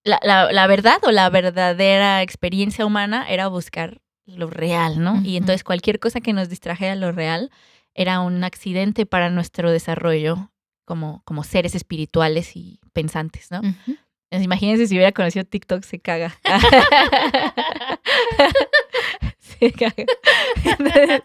la, 0.04 0.18
la- 0.22 0.50
la 0.52 0.66
verdad 0.66 0.98
o 1.04 1.10
la 1.10 1.28
verdadera 1.30 2.22
experiencia 2.22 2.84
humana 2.86 3.26
era 3.28 3.46
buscar 3.48 4.00
lo 4.26 4.48
real, 4.50 5.02
¿no? 5.02 5.20
Y 5.24 5.36
entonces 5.36 5.64
cualquier 5.64 5.98
cosa 6.00 6.20
que 6.20 6.32
nos 6.32 6.48
distrajera 6.48 6.94
de 6.94 7.00
lo 7.00 7.12
real 7.12 7.50
era 7.94 8.20
un 8.20 8.42
accidente 8.44 9.06
para 9.06 9.30
nuestro 9.30 9.70
desarrollo 9.70 10.50
como, 10.88 11.20
como 11.26 11.44
seres 11.44 11.74
espirituales 11.74 12.56
y 12.56 12.80
pensantes, 12.94 13.50
¿no? 13.50 13.60
Pues, 14.30 14.42
Imagínense 14.42 14.86
si 14.86 14.94
hubiera 14.94 15.12
conocido 15.12 15.44
TikTok, 15.44 15.84
se 15.84 15.98
caga. 15.98 16.34
se 19.38 19.70
caga. 19.72 20.06
Entonces, 20.64 21.20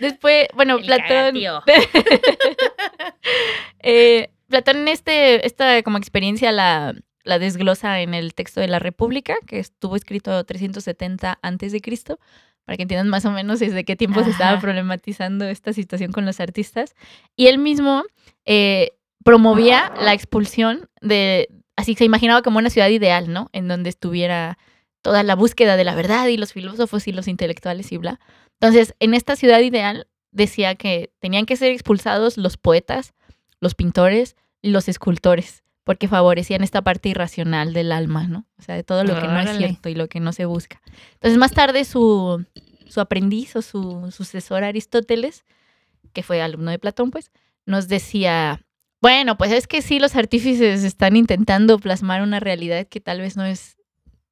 después, 0.00 0.48
bueno, 0.56 0.78
El 0.78 0.86
Platón. 0.86 1.36
eh, 3.78 4.30
Platón, 4.48 4.88
este, 4.88 5.46
esta 5.46 5.84
como 5.84 5.98
experiencia 5.98 6.50
la, 6.50 6.92
la 7.22 7.38
desglosa 7.38 8.00
en 8.00 8.14
el 8.14 8.34
texto 8.34 8.60
de 8.60 8.66
la 8.66 8.80
República, 8.80 9.36
que 9.46 9.60
estuvo 9.60 9.94
escrito 9.94 10.42
370 10.42 11.38
antes 11.42 11.70
de 11.70 11.80
Cristo, 11.80 12.18
para 12.64 12.76
que 12.76 12.82
entiendan 12.82 13.08
más 13.08 13.24
o 13.24 13.30
menos 13.30 13.60
desde 13.60 13.84
qué 13.84 13.94
tiempo 13.94 14.24
se 14.24 14.30
estaba 14.30 14.58
problematizando 14.60 15.44
esta 15.44 15.72
situación 15.72 16.10
con 16.10 16.26
los 16.26 16.40
artistas. 16.40 16.96
Y 17.36 17.46
él 17.46 17.58
mismo 17.58 18.02
eh, 18.44 18.92
promovía 19.24 19.92
la 20.00 20.12
expulsión 20.12 20.88
de, 21.00 21.48
así 21.76 21.94
se 21.94 22.04
imaginaba 22.04 22.42
como 22.42 22.58
una 22.58 22.70
ciudad 22.70 22.88
ideal, 22.88 23.32
¿no? 23.32 23.48
En 23.52 23.68
donde 23.68 23.90
estuviera 23.90 24.58
toda 25.02 25.22
la 25.22 25.34
búsqueda 25.34 25.76
de 25.76 25.84
la 25.84 25.94
verdad 25.94 26.26
y 26.26 26.36
los 26.36 26.52
filósofos 26.52 27.08
y 27.08 27.12
los 27.12 27.28
intelectuales 27.28 27.90
y 27.92 27.96
bla. 27.96 28.20
Entonces, 28.60 28.94
en 29.00 29.14
esta 29.14 29.36
ciudad 29.36 29.60
ideal 29.60 30.06
decía 30.30 30.74
que 30.74 31.12
tenían 31.18 31.46
que 31.46 31.56
ser 31.56 31.72
expulsados 31.72 32.36
los 32.36 32.56
poetas, 32.56 33.14
los 33.60 33.74
pintores, 33.74 34.36
los 34.62 34.88
escultores, 34.88 35.64
porque 35.84 36.08
favorecían 36.08 36.62
esta 36.62 36.82
parte 36.82 37.08
irracional 37.08 37.72
del 37.72 37.92
alma, 37.92 38.28
¿no? 38.28 38.46
O 38.58 38.62
sea, 38.62 38.74
de 38.74 38.84
todo 38.84 39.04
lo 39.04 39.18
que 39.18 39.26
no 39.26 39.40
es 39.40 39.56
cierto 39.56 39.88
y 39.88 39.94
lo 39.94 40.08
que 40.08 40.20
no 40.20 40.32
se 40.32 40.44
busca. 40.44 40.80
Entonces, 41.14 41.38
más 41.38 41.52
tarde 41.52 41.84
su, 41.84 42.44
su 42.86 43.00
aprendiz 43.00 43.56
o 43.56 43.62
su 43.62 44.10
sucesor 44.10 44.64
Aristóteles, 44.64 45.44
que 46.12 46.22
fue 46.22 46.42
alumno 46.42 46.70
de 46.70 46.78
Platón, 46.78 47.10
pues, 47.10 47.30
nos 47.70 47.88
decía, 47.88 48.60
bueno, 49.00 49.38
pues 49.38 49.52
es 49.52 49.66
que 49.66 49.82
sí, 49.82 49.98
los 49.98 50.16
artífices 50.16 50.84
están 50.84 51.16
intentando 51.16 51.78
plasmar 51.78 52.22
una 52.22 52.40
realidad 52.40 52.86
que 52.86 53.00
tal 53.00 53.20
vez 53.20 53.36
no 53.36 53.44
es 53.44 53.76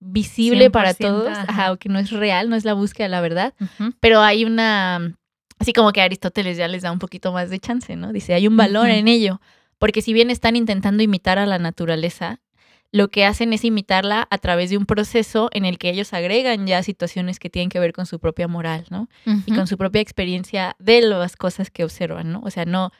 visible 0.01 0.71
para 0.71 0.93
100%, 0.95 0.97
todos, 0.99 1.29
ajá. 1.29 1.45
ajá, 1.49 1.73
o 1.73 1.77
que 1.79 1.89
no 1.89 1.99
es 1.99 2.11
real, 2.11 2.51
no 2.51 2.57
es 2.57 2.65
la 2.65 2.75
búsqueda 2.75 3.07
de 3.07 3.11
la 3.11 3.21
verdad, 3.21 3.55
pero 4.01 4.21
hay 4.21 4.45
una, 4.45 5.17
así 5.59 5.73
como 5.73 5.93
que 5.93 6.03
Aristóteles 6.03 6.57
ya 6.57 6.69
les 6.69 6.83
da 6.83 6.93
un 6.93 6.99
poquito 6.99 7.33
más 7.33 7.51
de 7.51 7.59
chance, 7.59 7.97
¿no? 7.97 8.13
Dice, 8.13 8.35
hay 8.35 8.47
un 8.47 8.57
valor 8.57 8.89
en 8.91 9.09
ello, 9.09 9.41
porque 9.79 10.03
si 10.03 10.13
bien 10.13 10.31
están 10.31 10.55
intentando 10.57 11.03
imitar 11.03 11.39
a 11.39 11.47
la 11.47 11.59
naturaleza, 11.59 12.41
lo 12.91 13.09
que 13.09 13.25
hacen 13.25 13.53
es 13.53 13.65
imitarla 13.65 14.27
a 14.31 14.39
través 14.39 14.71
de 14.71 14.79
un 14.79 14.87
proceso 14.87 15.51
en 15.53 15.65
el 15.65 15.79
que 15.79 15.91
ellos 15.91 16.13
agregan 16.13 16.67
ya 16.67 16.83
situaciones 16.83 17.39
que 17.39 17.51
tienen 17.51 17.69
que 17.69 17.81
ver 17.81 17.93
con 17.93 18.07
su 18.07 18.19
propia 18.19 18.49
moral, 18.49 18.87
¿no? 18.91 19.09
y 19.47 19.55
con 19.55 19.67
su 19.67 19.77
propia 19.77 20.01
experiencia 20.01 20.75
de 20.79 21.03
las 21.03 21.37
cosas 21.37 21.71
que 21.71 21.85
observan, 21.85 22.33
¿no? 22.33 22.41
O 22.45 22.51
sea, 22.51 22.65
no, 22.65 22.93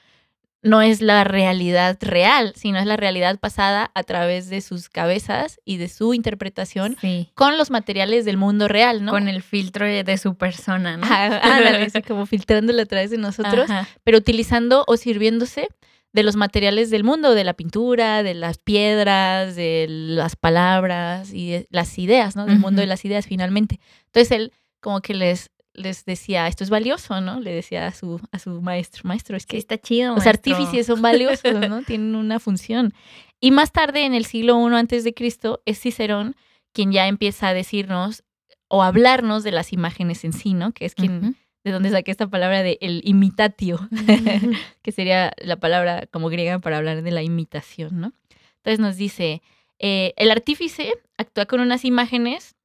no 0.63 0.83
es 0.83 1.01
la 1.01 1.23
realidad 1.25 1.97
real, 2.01 2.53
sino 2.57 2.79
es 2.79 2.87
la 2.87 2.97
realidad 2.97 3.39
pasada 3.39 3.91
a 3.95 4.03
través 4.03 4.49
de 4.51 4.61
sus 4.61 4.89
cabezas 4.89 5.61
y 5.65 5.77
de 5.77 5.89
su 5.89 6.15
interpretación 6.15 6.97
Sí. 7.01 7.31
con 7.35 7.57
los 7.59 7.71
materiales 7.71 8.25
del 8.25 8.37
mundo 8.37 8.67
real, 8.67 9.05
¿no? 9.05 9.13
Con 9.13 9.29
el 9.29 9.43
filtro 9.43 9.87
de 9.87 10.19
su 10.19 10.37
persona, 10.37 10.97
¿no? 10.97 11.05
Ajá, 11.07 11.39
ándale, 11.79 11.85
así 11.85 12.03
como 12.03 12.27
filtrándolo 12.27 12.83
a 12.83 12.87
través 12.87 13.11
de 13.11 13.19
nosotros, 13.19 13.71
Ajá. 13.71 13.89
pero 14.03 14.19
utilizando 14.19 14.85
o 14.89 14.97
sirviéndose 14.97 15.69
de 16.13 16.23
los 16.23 16.37
materiales 16.37 16.91
del 16.91 17.05
mundo, 17.05 17.35
de 17.35 17.45
la 17.45 17.53
pintura, 17.55 18.23
de 18.23 18.35
las 18.35 18.59
piedras, 18.59 19.55
de 19.55 19.87
las 19.89 20.35
palabras 20.37 21.33
y 21.33 21.51
de 21.51 21.67
las 21.71 21.97
ideas, 21.99 22.35
¿no? 22.35 22.47
Del 22.47 22.59
mundo 22.59 22.81
de 22.81 22.87
las 22.87 23.05
ideas 23.05 23.27
finalmente. 23.27 23.79
Entonces 24.07 24.33
él 24.33 24.53
como 24.81 25.01
que 25.03 25.13
les, 25.15 25.51
les 25.79 26.05
decía, 26.05 26.47
esto 26.49 26.65
es 26.65 26.71
valioso, 26.71 27.21
¿no? 27.21 27.41
Le 27.41 27.53
decía 27.55 27.87
a 27.87 27.93
su, 27.93 28.21
a 28.33 28.39
su 28.39 28.61
maestro, 28.61 29.03
maestro, 29.05 29.37
es 29.37 29.45
Sí, 29.45 29.49
que 29.49 29.57
está 29.59 29.79
chido. 29.79 30.15
los 30.15 30.25
maestro. 30.25 30.53
artífices 30.55 30.87
son 30.87 31.01
valiosos, 31.03 31.69
¿no? 31.69 31.83
Tienen 31.83 32.15
una 32.15 32.39
función. 32.41 32.93
Y 33.41 33.51
más 33.53 33.73
tarde, 33.73 34.05
en 34.05 34.15
el 34.15 34.25
siglo 34.25 34.59
I 34.69 34.75
antes 34.75 35.05
de 35.05 35.15
Cristo, 35.15 35.63
es 35.65 35.81
Cicerón 35.81 36.35
quien 36.73 36.93
ya 36.93 37.07
empieza 37.09 37.49
a 37.49 37.55
decirnos 37.55 38.25
o 38.69 38.83
hablarnos 38.83 39.43
de 39.45 39.53
las 39.53 39.73
imágenes 39.73 40.25
en 40.25 40.33
sí, 40.33 40.53
¿no? 40.55 40.73
Que 40.73 40.85
es 40.85 40.95
quien, 40.95 41.19
Ujú. 41.19 41.35
de 41.65 41.71
donde 41.73 41.91
saqué 41.91 42.11
esta 42.11 42.27
palabra 42.29 42.63
de 42.63 42.77
el 42.83 43.01
imitatio, 43.05 43.89
que 44.83 44.93
sería 44.93 45.33
la 45.39 45.57
palabra 45.57 46.07
como 46.11 46.29
griega 46.29 46.59
para 46.59 46.77
hablar 46.79 47.03
de 47.03 47.11
la 47.11 47.23
imitación, 47.23 48.01
¿no? 48.01 48.13
Entonces 48.57 48.81
nos 48.81 48.97
dice, 48.97 49.41
eh, 49.79 50.13
el 50.17 50.31
artífice 50.31 50.93
actúa 51.17 51.47
con 51.47 51.61
unas 51.61 51.85
imágenes 51.85 52.57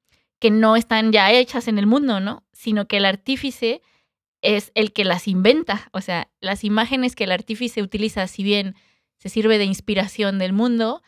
que 0.43 0.51
no 0.51 0.75
están 0.75 1.13
ya 1.13 1.32
hechas 1.32 1.69
en 1.69 1.79
el 1.79 1.88
mundo, 1.88 2.19
¿no? 2.19 2.43
Sino 2.51 2.86
que 2.86 2.97
el 2.97 3.06
artífice 3.06 3.82
es 4.41 4.73
el 4.75 4.91
que 4.91 5.06
las 5.06 5.29
inventa. 5.29 5.88
O 5.93 6.01
sea, 6.01 6.27
las 6.41 6.65
imágenes 6.65 7.15
que 7.15 7.23
el 7.23 7.32
artífice 7.32 7.82
utiliza, 7.82 8.27
si 8.27 8.43
bien 8.43 8.75
se 9.17 9.29
sirve 9.29 9.58
de 9.58 9.63
inspiración 9.63 10.39
del 10.39 10.51
mundo, 10.51 11.01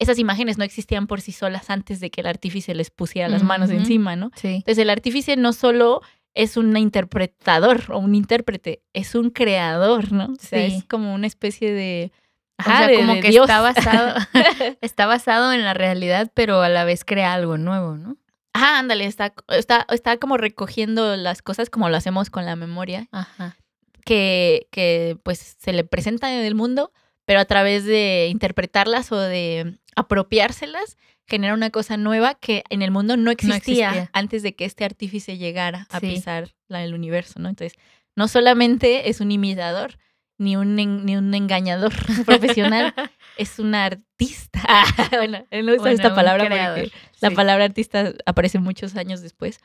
esas 0.00 0.18
imágenes 0.18 0.58
no 0.58 0.64
existían 0.64 1.06
por 1.06 1.20
sí 1.20 1.30
solas 1.30 1.70
antes 1.70 2.00
de 2.00 2.10
que 2.10 2.20
el 2.22 2.26
artífice 2.26 2.74
les 2.74 2.90
pusiera 2.90 3.28
las 3.28 3.44
manos 3.44 3.70
encima, 3.70 4.16
¿no? 4.16 4.32
Sí. 4.34 4.48
Entonces 4.56 4.78
el 4.78 4.90
artífice 4.90 5.36
no 5.36 5.52
solo 5.52 6.00
es 6.34 6.56
un 6.56 6.76
interpretador 6.76 7.84
o 7.92 7.98
un 7.98 8.16
intérprete, 8.16 8.82
es 8.92 9.14
un 9.14 9.30
creador, 9.30 10.10
¿no? 10.10 10.24
O 10.32 10.34
sea, 10.40 10.66
Sí. 10.68 10.74
es 10.78 10.84
como 10.84 11.14
una 11.14 11.28
especie 11.28 11.72
de... 11.72 12.10
o 12.58 12.62
sea, 12.64 12.88
de- 12.88 12.96
como 12.96 13.14
de 13.14 13.20
que 13.20 13.28
Dios. 13.30 13.44
está 13.48 13.60
basado, 13.60 14.14
está 14.80 15.06
basado 15.06 15.52
en 15.52 15.62
la 15.64 15.74
realidad, 15.74 16.30
pero 16.34 16.60
a 16.62 16.68
la 16.68 16.84
vez 16.84 17.04
crea 17.04 17.32
algo 17.34 17.56
nuevo, 17.56 17.96
¿no? 17.96 18.16
Ajá, 18.52 18.78
ándale, 18.78 19.04
está, 19.04 19.32
está, 19.48 19.86
está 19.90 20.16
como 20.18 20.36
recogiendo 20.36 21.16
las 21.16 21.40
cosas 21.42 21.70
como 21.70 21.88
lo 21.88 21.96
hacemos 21.96 22.30
con 22.30 22.44
la 22.44 22.56
memoria, 22.56 23.08
Ajá. 23.12 23.56
que, 24.04 24.66
que 24.70 25.16
pues 25.22 25.56
se 25.58 25.72
le 25.72 25.84
presenta 25.84 26.32
en 26.34 26.44
el 26.44 26.54
mundo, 26.54 26.92
pero 27.24 27.40
a 27.40 27.44
través 27.44 27.84
de 27.84 28.28
interpretarlas 28.30 29.12
o 29.12 29.18
de 29.18 29.78
apropiárselas, 29.96 30.96
genera 31.28 31.54
una 31.54 31.70
cosa 31.70 31.96
nueva 31.96 32.34
que 32.34 32.64
en 32.70 32.82
el 32.82 32.90
mundo 32.90 33.16
no 33.16 33.30
existía, 33.30 33.90
existía. 33.90 34.10
antes 34.12 34.42
de 34.42 34.56
que 34.56 34.64
este 34.64 34.84
artífice 34.84 35.38
llegara 35.38 35.86
a 35.90 36.00
Sí. 36.00 36.08
pisar 36.08 36.54
la, 36.66 36.82
el 36.82 36.92
universo, 36.92 37.38
¿no? 37.38 37.48
Entonces, 37.48 37.78
no 38.16 38.26
solamente 38.26 39.08
es 39.08 39.20
un 39.20 39.30
imitador, 39.30 39.96
ni 40.40 40.56
un, 40.56 40.78
en- 40.78 41.04
ni 41.06 41.16
un 41.16 41.32
engañador 41.34 41.92
profesional, 42.26 42.92
es 43.36 43.58
un 43.58 43.74
artista. 43.74 44.60
Ah, 44.68 44.84
bueno, 45.12 45.46
no 45.50 45.72
uso 45.72 45.82
Bueno, 45.82 45.94
esta 45.96 46.14
palabra 46.14 46.44
porque 46.48 46.92
la 47.20 47.30
sí. 47.30 47.34
palabra 47.34 47.64
artista 47.64 48.12
aparece 48.26 48.58
muchos 48.58 48.94
años 48.96 49.20
después. 49.22 49.58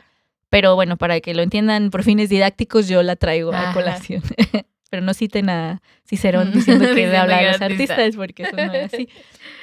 Pero 0.50 0.76
bueno, 0.76 0.98
para 0.98 1.20
que 1.22 1.34
lo 1.34 1.42
entiendan 1.42 1.90
por 1.92 2.04
fines 2.04 2.30
didácticos, 2.30 2.88
yo 2.88 3.04
la 3.04 3.16
traigo 3.16 3.52
a 3.54 3.62
Ajá. 3.70 3.74
colación. 3.74 4.22
Pero 4.90 5.02
no 5.04 5.14
citen 5.14 5.50
a 5.50 5.82
Cicerón 6.08 6.52
diciendo 6.54 6.86
que 6.94 7.08
de 7.08 7.18
hablar 7.18 7.44
de 7.44 7.52
los 7.54 7.62
artistas, 7.62 8.16
porque 8.16 8.44
eso 8.44 8.56
no 8.56 8.74
es 8.74 8.94
así. 8.94 9.10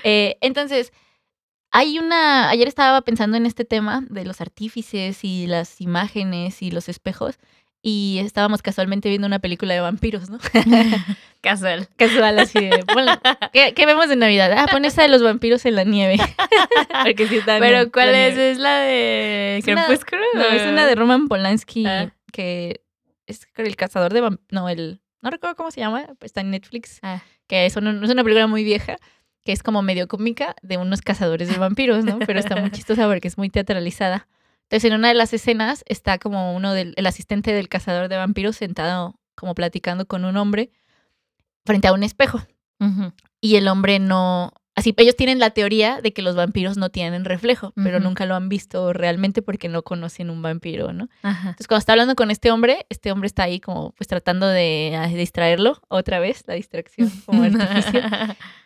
Eh, 0.05 0.37
entonces, 0.40 0.92
hay 1.70 1.98
una. 1.98 2.51
Ayer 2.51 2.68
estaba 2.68 3.01
pensando 3.03 3.37
en 3.37 3.46
este 3.46 3.64
tema 3.64 4.05
de 4.11 4.25
los 4.25 4.40
artífices 4.40 5.25
y 5.25 5.46
las 5.46 5.81
imágenes 5.81 6.61
y 6.62 6.70
los 6.70 6.88
espejos. 6.88 7.38
Y 7.85 8.21
estábamos 8.25 8.62
casualmente 8.62 9.09
viendo 9.09 9.27
una 9.27 9.40
película 9.40 9.75
de 9.75 9.81
vampiros, 9.81 10.31
¿no? 10.31 10.38
Casual. 11.40 11.88
Casual, 11.97 12.38
así 12.38 12.61
de. 12.61 12.85
ponla- 12.85 13.21
¿qué, 13.53 13.75
qué 13.75 13.87
vemos 13.87 14.09
de 14.09 14.14
Navidad? 14.16 14.53
Ah, 14.57 14.66
pon 14.71 14.85
esa 14.85 15.03
de 15.03 15.09
los 15.09 15.23
vampiros 15.23 15.64
en 15.66 15.75
la 15.75 15.83
nieve. 15.85 16.16
Porque 17.05 17.27
sí 17.27 17.38
están 17.38 17.61
Pero 17.61 17.90
¿cuál 17.90 18.11
es? 18.14 18.35
nieve. 18.37 18.51
¿Es 18.53 18.59
la 18.59 18.79
de 18.79 19.61
Crepúsculo? 19.64 20.23
No, 20.35 20.42
es 20.45 20.62
una 20.62 20.87
de 20.87 20.95
Roman 20.95 21.27
Polanski 21.27 21.85
Ah. 21.87 22.12
que 22.33 22.83
es 23.27 23.47
el 23.57 23.75
cazador 23.77 24.12
de 24.12 24.21
vampiros. 24.21 24.47
No, 24.53 24.68
el. 24.68 25.01
No 25.21 25.31
recuerdo 25.31 25.57
cómo 25.57 25.71
se 25.73 25.81
llama, 25.81 26.07
está 26.21 26.40
en 26.40 26.51
Netflix. 26.51 26.99
Ah. 27.03 27.23
Que 27.49 27.66
es 27.66 27.75
una, 27.77 27.90
es 28.05 28.11
una 28.11 28.23
película 28.23 28.47
muy 28.47 28.62
vieja, 28.64 28.97
que 29.45 29.51
es 29.53 29.62
como 29.64 29.83
medio 29.83 30.07
cómica 30.07 30.55
de 30.62 30.77
unos 30.79 31.01
cazadores 31.01 31.49
de 31.49 31.59
vampiros, 31.59 32.05
¿no? 32.05 32.21
Pero 32.21 32.38
está 32.38 32.55
muy 32.57 32.71
chistosa 32.71 33.07
porque 33.09 33.27
es 33.29 33.37
muy 33.38 33.51
teatralizada. 33.51 34.29
Entonces, 34.72 34.90
en 34.90 34.98
una 34.98 35.08
de 35.08 35.14
las 35.14 35.35
escenas 35.35 35.85
está 35.87 36.16
como 36.16 36.56
uno 36.56 36.72
del 36.72 36.94
el 36.96 37.06
asistente 37.06 37.52
del 37.52 37.68
cazador 37.68 38.08
de 38.08 38.16
vampiros 38.16 38.56
sentado 38.56 39.20
como 39.35 39.54
platicando 39.54 40.06
con 40.06 40.24
un 40.24 40.38
hombre 40.38 40.70
frente 41.66 41.88
a 41.88 41.92
un 41.92 42.02
espejo. 42.02 42.40
Y 43.38 43.56
el 43.56 43.68
hombre 43.68 43.98
no. 43.98 44.54
Así, 44.83 44.92
ellos 44.97 45.14
tienen 45.14 45.38
la 45.38 45.51
teoría 45.51 46.01
de 46.03 46.12
que 46.12 46.23
los 46.23 46.35
vampiros 46.35 46.77
no 46.77 46.90
tienen 46.90 47.25
reflejo, 47.25 47.73
pero 47.77 48.01
nunca 48.01 48.27
lo 48.27 48.35
han 48.35 48.49
visto 48.49 48.92
realmente 48.92 49.40
porque 49.40 49.68
no 49.68 49.83
conocen 49.85 50.29
un 50.29 50.42
vampiro, 50.42 50.92
¿no? 50.92 51.09
Ajá. 51.23 51.51
Entonces, 51.51 51.68
cuando 51.68 51.79
está 51.79 51.92
hablando 51.92 52.16
con 52.16 52.33
este 52.33 52.51
hombre, 52.51 52.85
este 52.88 53.12
hombre 53.12 53.29
está 53.29 53.45
ahí 53.45 53.61
como 53.61 53.92
pues 53.92 54.09
tratando 54.09 54.49
de 54.49 54.99
ah, 54.99 55.07
distraerlo 55.07 55.81
otra 55.87 56.18
vez, 56.18 56.42
la 56.49 56.55
distracción 56.55 57.12
como 57.27 57.42
artificio. 57.45 58.01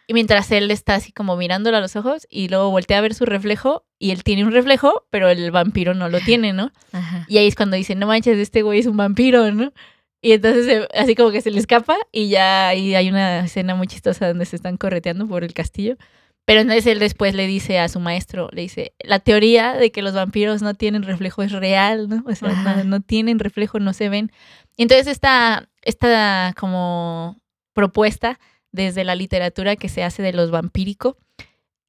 Y 0.07 0.15
mientras 0.15 0.51
él 0.53 0.71
está 0.71 0.95
así 0.95 1.13
como 1.13 1.37
mirándolo 1.37 1.77
a 1.77 1.81
los 1.81 1.97
ojos 1.97 2.27
y 2.31 2.49
luego 2.49 2.71
voltea 2.71 2.97
a 2.97 3.03
ver 3.03 3.13
su 3.13 3.27
reflejo 3.27 3.85
y 3.99 4.11
él 4.13 4.25
tiene 4.25 4.45
un 4.45 4.53
reflejo, 4.53 5.05
pero 5.11 5.29
el 5.29 5.51
vampiro 5.51 5.93
no 5.93 6.09
lo 6.09 6.21
tiene, 6.21 6.55
¿no? 6.55 6.73
Ajá. 6.93 7.27
Y 7.29 7.37
ahí 7.37 7.47
es 7.47 7.57
cuando 7.57 7.77
dice, 7.77 7.95
no 7.95 8.07
manches, 8.07 8.39
este 8.39 8.63
güey 8.63 8.79
es 8.79 8.87
un 8.87 8.97
vampiro, 8.97 9.51
¿no? 9.53 9.71
Y 10.23 10.33
entonces 10.33 10.67
se- 10.67 10.89
así 10.99 11.15
como 11.15 11.31
que 11.31 11.41
se 11.41 11.51
le 11.51 11.59
escapa 11.59 11.97
y 12.13 12.29
ya 12.29 12.69
ahí 12.69 12.95
hay 12.95 13.09
una 13.09 13.45
escena 13.45 13.75
muy 13.75 13.87
chistosa 13.87 14.29
donde 14.29 14.45
se 14.47 14.57
están 14.57 14.77
correteando 14.77 15.27
por 15.29 15.45
el 15.45 15.55
castillo. 15.55 15.97
Pero 16.47 16.61
entonces 16.61 16.87
él 16.87 17.01
después 17.01 17.35
le 17.35 17.47
dice 17.49 17.81
a 17.81 17.89
su 17.89 17.99
maestro, 17.99 18.49
le 18.53 18.63
dice, 18.63 18.95
la 19.03 19.19
teoría 19.19 19.73
de 19.75 19.91
que 19.91 20.01
los 20.01 20.15
vampiros 20.15 20.63
no 20.63 20.75
tienen 20.75 21.03
reflejo 21.03 21.43
es 21.43 21.51
real, 21.51 22.09
¿no? 22.09 22.23
O 22.25 22.35
sea, 22.37 22.51
no, 22.51 22.85
no 22.85 23.01
tienen 23.01 23.41
reflejo, 23.41 23.81
no 23.81 23.93
se 23.93 24.09
ven. 24.09 24.31
Y 24.77 24.83
entonces 24.83 25.09
esta, 25.09 25.69
esta 25.83 26.55
como 26.57 27.37
propuesta 27.75 28.39
desde 28.73 29.03
la 29.05 29.17
literatura 29.17 29.75
que 29.77 29.89
se 29.89 30.05
hace 30.05 30.23
de 30.23 30.33
los 30.33 30.51
vampírico, 30.53 31.17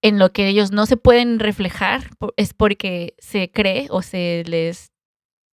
en 0.02 0.18
lo 0.20 0.32
que 0.32 0.48
ellos 0.48 0.72
no 0.72 0.86
se 0.88 0.98
pueden 0.98 1.40
reflejar, 1.40 2.10
es 2.36 2.54
porque 2.54 3.14
se 3.20 3.52
cree 3.52 3.88
o 3.90 4.02
se 4.02 4.44
les, 4.48 4.92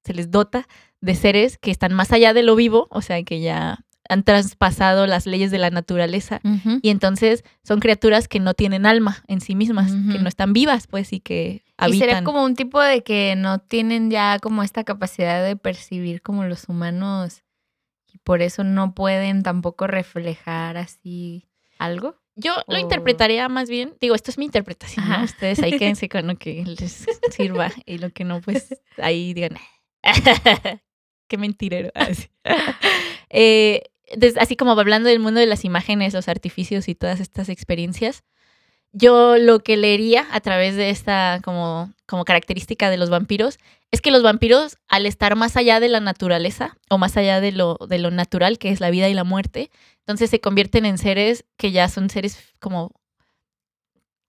se 0.05 0.15
les 0.15 0.31
dota 0.31 0.67
de 1.05 1.15
seres 1.15 1.59
que 1.59 1.71
están 1.71 1.93
más 1.93 2.13
allá 2.13 2.33
de 2.33 2.43
lo 2.43 2.57
vivo, 2.57 2.89
o 2.91 3.03
sea, 3.03 3.23
que 3.23 3.41
ya 3.41 3.85
han 4.09 4.23
traspasado 4.23 5.07
las 5.07 5.27
leyes 5.27 5.51
de 5.51 5.59
la 5.59 5.71
naturaleza 5.71 6.41
y 6.83 6.91
entonces 6.91 7.43
son 7.63 7.81
criaturas 7.81 8.29
que 8.29 8.39
no 8.39 8.53
tienen 8.53 8.85
alma 8.85 9.25
en 9.29 9.41
sí 9.41 9.55
mismas, 9.55 9.93
que 10.13 10.19
no 10.19 10.29
están 10.29 10.53
vivas, 10.53 10.87
pues, 10.87 11.13
y 11.13 11.21
que 11.21 11.63
Y 11.65 11.73
habitan. 11.79 11.99
sería 12.01 12.25
como 12.25 12.45
un 12.45 12.55
tipo 12.55 12.81
de 12.83 13.03
que 13.03 13.35
no 13.37 13.61
tienen 13.61 14.11
ya 14.11 14.39
como 14.41 14.63
esta 14.63 14.85
capacidad 14.85 15.43
de 15.45 15.57
percibir 15.57 16.21
como 16.21 16.45
los 16.45 16.69
humanos 16.69 17.43
y 18.13 18.19
por 18.19 18.43
eso 18.43 18.63
no 18.63 18.95
pueden 18.95 19.43
tampoco 19.43 19.87
reflejar 19.87 20.77
así 20.77 21.49
algo. 21.79 22.17
Yo 22.37 22.53
lo 22.67 22.79
interpretaría 22.79 23.49
más 23.49 23.71
bien, 23.71 23.95
digo, 24.01 24.15
esto 24.15 24.31
es 24.31 24.39
mi 24.39 24.45
interpretación, 24.45 25.09
¿no? 25.09 25.23
Ustedes 25.25 25.61
ahí 25.63 25.71
quédense 25.79 26.09
con 26.09 26.27
lo 26.27 26.37
que 26.37 26.65
les 26.67 27.07
sirva 27.31 27.71
y 27.87 27.99
lo 27.99 28.11
que 28.11 28.25
no, 28.25 28.41
pues 28.41 28.69
ahí 28.99 29.33
digan, 29.35 29.57
qué 31.29 31.39
mentirero. 31.39 31.91
Así. 31.95 32.29
Eh, 33.31 33.83
así 34.39 34.55
como 34.55 34.73
hablando 34.73 35.09
del 35.09 35.19
mundo 35.19 35.41
de 35.41 35.47
las 35.47 35.65
imágenes, 35.65 36.15
los 36.15 36.29
artificios 36.29 36.89
y 36.89 36.95
todas 36.95 37.21
estas 37.21 37.49
experiencias, 37.49 38.23
yo 38.93 39.39
lo 39.39 39.59
que 39.59 39.77
leería 39.77 40.27
a 40.31 40.41
través 40.41 40.77
de 40.77 40.91
esta 40.91 41.41
como, 41.43 41.93
como 42.07 42.25
característica 42.25 42.91
de 42.91 42.97
los 42.97 43.11
vampiros 43.11 43.59
es 43.91 44.01
que 44.01 44.13
los 44.13 44.23
vampiros, 44.23 44.79
al 44.89 45.07
estar 45.07 45.37
más 45.37 45.57
allá 45.57 45.81
de 45.81 45.89
la 45.89 46.01
naturaleza 46.01 46.77
o 46.89 46.99
más 46.99 47.17
allá 47.17 47.41
de 47.41 47.53
lo, 47.53 47.77
de 47.89 47.99
lo 47.99 48.11
natural, 48.11 48.59
que 48.59 48.71
es 48.71 48.81
la 48.81 48.91
vida 48.91 49.09
y 49.09 49.15
la 49.15 49.25
muerte, 49.25 49.71
entonces 50.01 50.31
se 50.31 50.41
convierten 50.41 50.87
en 50.87 50.99
seres 50.99 51.45
que 51.57 51.73
ya 51.73 51.89
son 51.89 52.09
seres 52.11 52.55
como, 52.61 52.93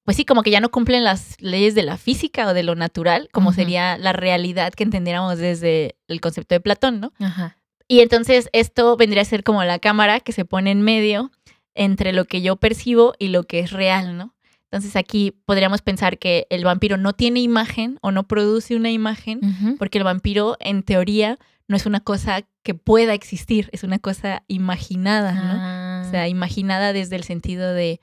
pues 0.05 0.17
sí, 0.17 0.23
como 0.23 0.43
que 0.43 0.51
ya 0.51 0.61
no 0.61 0.69
cumplen 0.69 1.03
las 1.03 1.35
leyes 1.41 1.73
de 1.73 1.83
la 1.83 1.97
física 1.97 2.47
o 2.47 2.53
de 2.53 2.63
lo 2.63 2.75
natural, 2.75 3.27
como 3.31 3.51
sería 3.53 3.97
la 3.97 4.13
realidad 4.13 4.71
que 4.73 4.83
entendiéramos 4.83 5.39
desde 5.39 5.97
el 6.07 6.21
concepto 6.21 6.53
de 6.53 6.61
Platón, 6.61 6.99
¿no? 7.01 7.11
Ajá. 7.19 7.57
Y 7.87 8.01
entonces 8.01 8.49
esto 8.53 8.97
vendría 8.97 9.23
a 9.23 9.25
ser 9.25 9.43
como 9.43 9.63
la 9.63 9.79
cámara 9.79 10.19
que 10.19 10.31
se 10.31 10.45
pone 10.45 10.71
en 10.71 10.81
medio 10.81 11.31
entre 11.73 12.13
lo 12.13 12.25
que 12.25 12.41
yo 12.41 12.55
percibo 12.55 13.13
y 13.19 13.29
lo 13.29 13.43
que 13.43 13.59
es 13.59 13.71
real, 13.71 14.17
¿no? 14.17 14.35
Entonces 14.65 14.95
aquí 14.95 15.31
podríamos 15.45 15.81
pensar 15.81 16.17
que 16.19 16.47
el 16.49 16.63
vampiro 16.63 16.97
no 16.97 17.13
tiene 17.13 17.39
imagen 17.39 17.97
o 18.01 18.11
no 18.11 18.27
produce 18.27 18.75
una 18.75 18.91
imagen, 18.91 19.39
porque 19.77 19.97
el 19.97 20.03
vampiro 20.03 20.57
en 20.59 20.83
teoría 20.83 21.37
no 21.67 21.77
es 21.77 21.85
una 21.85 21.99
cosa 21.99 22.41
que 22.61 22.73
pueda 22.75 23.13
existir, 23.13 23.69
es 23.71 23.83
una 23.83 23.99
cosa 23.99 24.43
imaginada, 24.47 25.33
¿no? 25.33 25.59
Ah. 25.61 26.03
O 26.05 26.11
sea, 26.11 26.27
imaginada 26.27 26.93
desde 26.93 27.15
el 27.15 27.23
sentido 27.23 27.73
de 27.73 28.01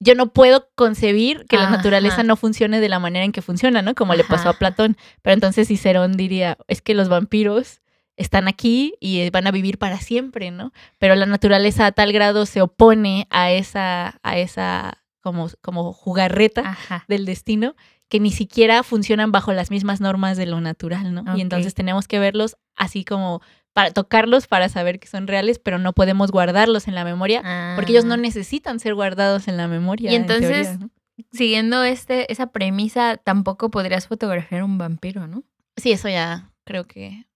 yo 0.00 0.14
no 0.14 0.32
puedo 0.32 0.68
concebir 0.74 1.44
que 1.46 1.56
la 1.56 1.68
naturaleza 1.68 2.22
no 2.22 2.36
funcione 2.36 2.80
de 2.80 2.88
la 2.88 2.98
manera 2.98 3.24
en 3.24 3.32
que 3.32 3.42
funciona, 3.42 3.82
¿no? 3.82 3.94
Como 3.94 4.14
le 4.14 4.24
pasó 4.24 4.48
a. 4.48 4.54
Platón. 4.54 4.96
Pero 5.22 5.34
entonces 5.34 5.68
Cicerón 5.68 6.16
diría, 6.16 6.56
es 6.68 6.82
que 6.82 6.94
los 6.94 7.08
vampiros 7.08 7.82
están 8.16 8.48
aquí 8.48 8.94
y 9.00 9.28
van 9.30 9.46
a 9.46 9.50
vivir 9.50 9.78
para 9.78 9.98
siempre, 9.98 10.50
¿no? 10.50 10.72
Pero 10.98 11.14
la 11.14 11.26
naturaleza 11.26 11.86
a 11.86 11.92
tal 11.92 12.12
grado 12.12 12.46
se 12.46 12.62
opone 12.62 13.26
a 13.30 13.52
esa, 13.52 14.18
a 14.22 14.38
esa 14.38 15.04
como, 15.20 15.48
como 15.60 15.92
jugarreta 15.92 16.62
Ajá. 16.62 17.04
del 17.06 17.26
destino 17.26 17.74
que 18.08 18.20
ni 18.20 18.32
siquiera 18.32 18.82
funcionan 18.82 19.32
bajo 19.32 19.52
las 19.52 19.70
mismas 19.70 20.00
normas 20.00 20.36
de 20.36 20.46
lo 20.46 20.60
natural, 20.60 21.14
¿no? 21.14 21.36
Y 21.36 21.40
entonces 21.40 21.74
tenemos 21.74 22.08
que 22.08 22.18
verlos 22.18 22.56
así 22.74 23.04
como 23.04 23.40
para 23.72 23.90
tocarlos 23.92 24.46
para 24.46 24.68
saber 24.68 24.98
que 25.00 25.06
son 25.08 25.26
reales, 25.26 25.58
pero 25.58 25.78
no 25.78 25.92
podemos 25.92 26.30
guardarlos 26.32 26.88
en 26.88 26.94
la 26.94 27.04
memoria 27.04 27.74
porque 27.76 27.92
ellos 27.92 28.04
no 28.04 28.14
Ah. 28.14 28.18
necesitan 28.18 28.80
ser 28.80 28.94
guardados 28.94 29.46
en 29.48 29.56
la 29.56 29.68
memoria. 29.68 30.10
Y 30.10 30.16
en 30.16 30.26
teoría, 30.26 30.48
entonces- 30.48 30.80
¿no? 30.80 30.90
Siguiendo 31.32 31.84
este, 31.84 32.32
esa 32.32 32.46
premisa, 32.50 33.16
tampoco 33.18 33.70
podrías 33.70 34.06
fotografiar 34.08 34.62
un 34.62 34.78
vampiro, 34.78 35.26
¿no? 35.26 35.44
Sí, 35.76 35.92
eso 35.92 36.08
ya 36.08 36.50
creo 36.64 36.86
que 36.86 37.26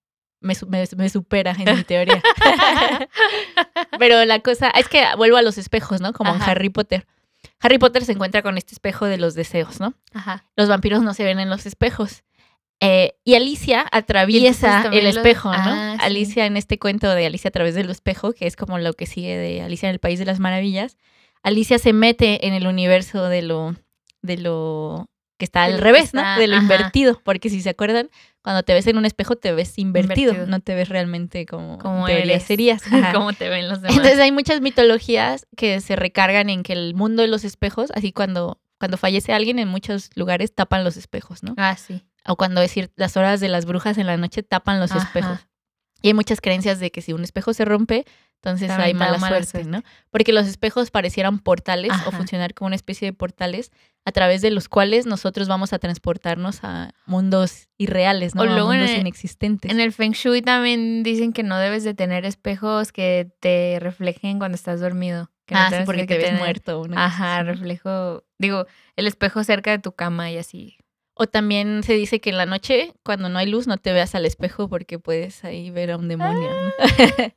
me, 0.40 0.54
me- 0.68 0.88
me 0.96 1.08
supera 1.10 1.54
en 1.58 1.76
mi 1.76 1.84
teoría. 1.84 2.22
Pero 3.98 4.24
la 4.24 4.40
cosa 4.40 4.70
es 4.70 4.88
que 4.88 5.04
vuelvo 5.16 5.36
a 5.36 5.42
los 5.42 5.58
espejos, 5.58 6.00
¿no? 6.00 6.12
Como 6.12 6.34
en. 6.34 6.42
Harry 6.42 6.68
Potter. 6.70 7.06
Harry 7.60 7.78
Potter 7.78 8.04
se 8.04 8.12
encuentra 8.12 8.42
con 8.42 8.58
este 8.58 8.72
espejo 8.74 9.06
de 9.06 9.18
los 9.18 9.34
deseos, 9.34 9.80
¿no? 9.80 9.94
Ajá. 10.12 10.44
Los 10.56 10.68
vampiros 10.68 11.02
no 11.02 11.14
se 11.14 11.24
ven 11.24 11.38
en 11.40 11.50
los 11.50 11.66
espejos. 11.66 12.24
Eh, 12.80 13.14
y 13.24 13.34
Alicia 13.34 13.86
atraviesa 13.92 14.90
el 14.92 15.06
espejo, 15.06 15.50
¿no? 15.52 15.58
Ah, 15.58 15.96
sí. 15.98 16.04
Alicia 16.06 16.46
en 16.46 16.56
este 16.56 16.78
cuento 16.78 17.14
de 17.14 17.24
Alicia 17.26 17.48
a 17.48 17.52
través 17.52 17.74
del 17.74 17.88
espejo, 17.90 18.32
que 18.32 18.46
es 18.46 18.56
como 18.56 18.78
lo 18.78 18.92
que 18.92 19.06
sigue 19.06 19.36
de 19.36 19.62
Alicia 19.62 19.88
en 19.88 19.94
el 19.94 20.00
País 20.00 20.18
de 20.18 20.24
las 20.26 20.40
Maravillas, 20.40 20.96
Alicia 21.42 21.78
se 21.78 21.92
mete 21.92 22.46
en 22.46 22.54
el 22.54 22.66
universo 22.66 23.28
de 23.28 23.42
lo, 23.42 23.74
de 24.22 24.38
lo 24.38 25.06
que 25.38 25.44
está 25.44 25.64
al 25.64 25.78
revés, 25.78 26.14
¿no? 26.14 26.22
De 26.38 26.46
lo 26.46 26.54
ajá. 26.56 26.62
invertido, 26.62 27.20
porque 27.24 27.50
si 27.50 27.60
se 27.60 27.70
acuerdan, 27.70 28.08
cuando 28.42 28.62
te 28.62 28.72
ves 28.74 28.86
en 28.86 28.98
un 28.98 29.04
espejo 29.04 29.36
te 29.36 29.52
ves 29.52 29.78
invertido, 29.78 30.30
Invertido. 30.32 30.46
no 30.46 30.60
te 30.60 30.74
ves 30.74 30.88
realmente 30.88 31.44
como, 31.46 31.78
Como 31.78 32.06
eres. 32.08 32.42
serías. 32.44 32.82
¿Cómo 33.14 33.32
te 33.32 33.48
ven 33.48 33.68
los 33.68 33.80
demás? 33.82 33.96
Entonces 33.96 34.20
hay 34.20 34.30
muchas 34.32 34.60
mitologías 34.60 35.46
que 35.56 35.80
se 35.80 35.96
recargan 35.96 36.50
en 36.50 36.62
que 36.62 36.72
el 36.74 36.94
mundo 36.94 37.22
de 37.22 37.28
los 37.28 37.44
espejos, 37.44 37.90
así 37.94 38.12
cuando, 38.12 38.58
cuando 38.78 38.96
fallece 38.96 39.32
alguien 39.32 39.58
en 39.58 39.68
muchos 39.68 40.10
lugares 40.14 40.54
tapan 40.54 40.84
los 40.84 40.96
espejos, 40.96 41.42
¿no? 41.42 41.54
ah, 41.56 41.76
sí. 41.76 42.02
O 42.26 42.36
cuando 42.36 42.60
decir 42.60 42.90
las 42.96 43.16
horas 43.18 43.40
de 43.40 43.48
las 43.48 43.66
brujas 43.66 43.98
en 43.98 44.06
la 44.06 44.16
noche 44.16 44.42
tapan 44.42 44.80
los 44.80 44.92
Ajá. 44.92 45.04
espejos. 45.04 45.38
Y 46.00 46.08
hay 46.08 46.14
muchas 46.14 46.40
creencias 46.40 46.80
de 46.80 46.90
que 46.90 47.00
si 47.02 47.12
un 47.12 47.22
espejo 47.24 47.52
se 47.54 47.64
rompe, 47.64 48.04
entonces 48.36 48.68
También 48.68 48.86
hay 48.88 48.94
mala, 48.94 49.16
mala 49.18 49.36
suerte, 49.36 49.50
suerte. 49.50 49.70
¿no? 49.70 49.82
Porque 50.10 50.32
los 50.34 50.46
espejos 50.46 50.90
parecieran 50.90 51.38
portales 51.38 51.92
o 52.06 52.12
funcionar 52.12 52.52
como 52.52 52.66
una 52.66 52.76
especie 52.76 53.06
de 53.08 53.12
portales 53.14 53.70
a 54.04 54.12
través 54.12 54.42
de 54.42 54.50
los 54.50 54.68
cuales 54.68 55.06
nosotros 55.06 55.48
vamos 55.48 55.72
a 55.72 55.78
transportarnos 55.78 56.60
a 56.62 56.92
mundos 57.06 57.68
irreales, 57.78 58.34
¿no? 58.34 58.42
O 58.42 58.44
a 58.44 58.48
en 58.48 58.62
mundos 58.66 58.90
el- 58.90 59.00
inexistentes. 59.00 59.70
En 59.70 59.80
el 59.80 59.92
Feng 59.92 60.12
Shui 60.12 60.42
también 60.42 61.02
dicen 61.02 61.32
que 61.32 61.42
no 61.42 61.56
debes 61.58 61.84
de 61.84 61.94
tener 61.94 62.26
espejos 62.26 62.92
que 62.92 63.30
te 63.40 63.78
reflejen 63.80 64.38
cuando 64.38 64.56
estás 64.56 64.80
dormido. 64.80 65.30
Que 65.46 65.54
no 65.54 65.60
ah, 65.60 65.70
sí, 65.70 65.76
porque 65.84 66.06
que 66.06 66.16
te 66.16 66.18
ves 66.18 66.38
muerto. 66.38 66.80
una 66.80 67.04
Ajá, 67.04 67.42
reflejo. 67.42 68.24
Digo, 68.38 68.66
el 68.96 69.06
espejo 69.06 69.44
cerca 69.44 69.70
de 69.70 69.78
tu 69.78 69.92
cama 69.92 70.30
y 70.30 70.38
así. 70.38 70.78
O 71.14 71.26
también 71.26 71.82
se 71.82 71.94
dice 71.94 72.20
que 72.20 72.30
en 72.30 72.38
la 72.38 72.46
noche, 72.46 72.92
cuando 73.04 73.28
no 73.28 73.38
hay 73.38 73.46
luz, 73.46 73.66
no 73.66 73.76
te 73.76 73.92
veas 73.92 74.14
al 74.14 74.26
espejo 74.26 74.68
porque 74.68 74.98
puedes 74.98 75.44
ahí 75.44 75.70
ver 75.70 75.92
a 75.92 75.96
un 75.96 76.08
demonio. 76.08 76.50
¿no? 76.50 76.70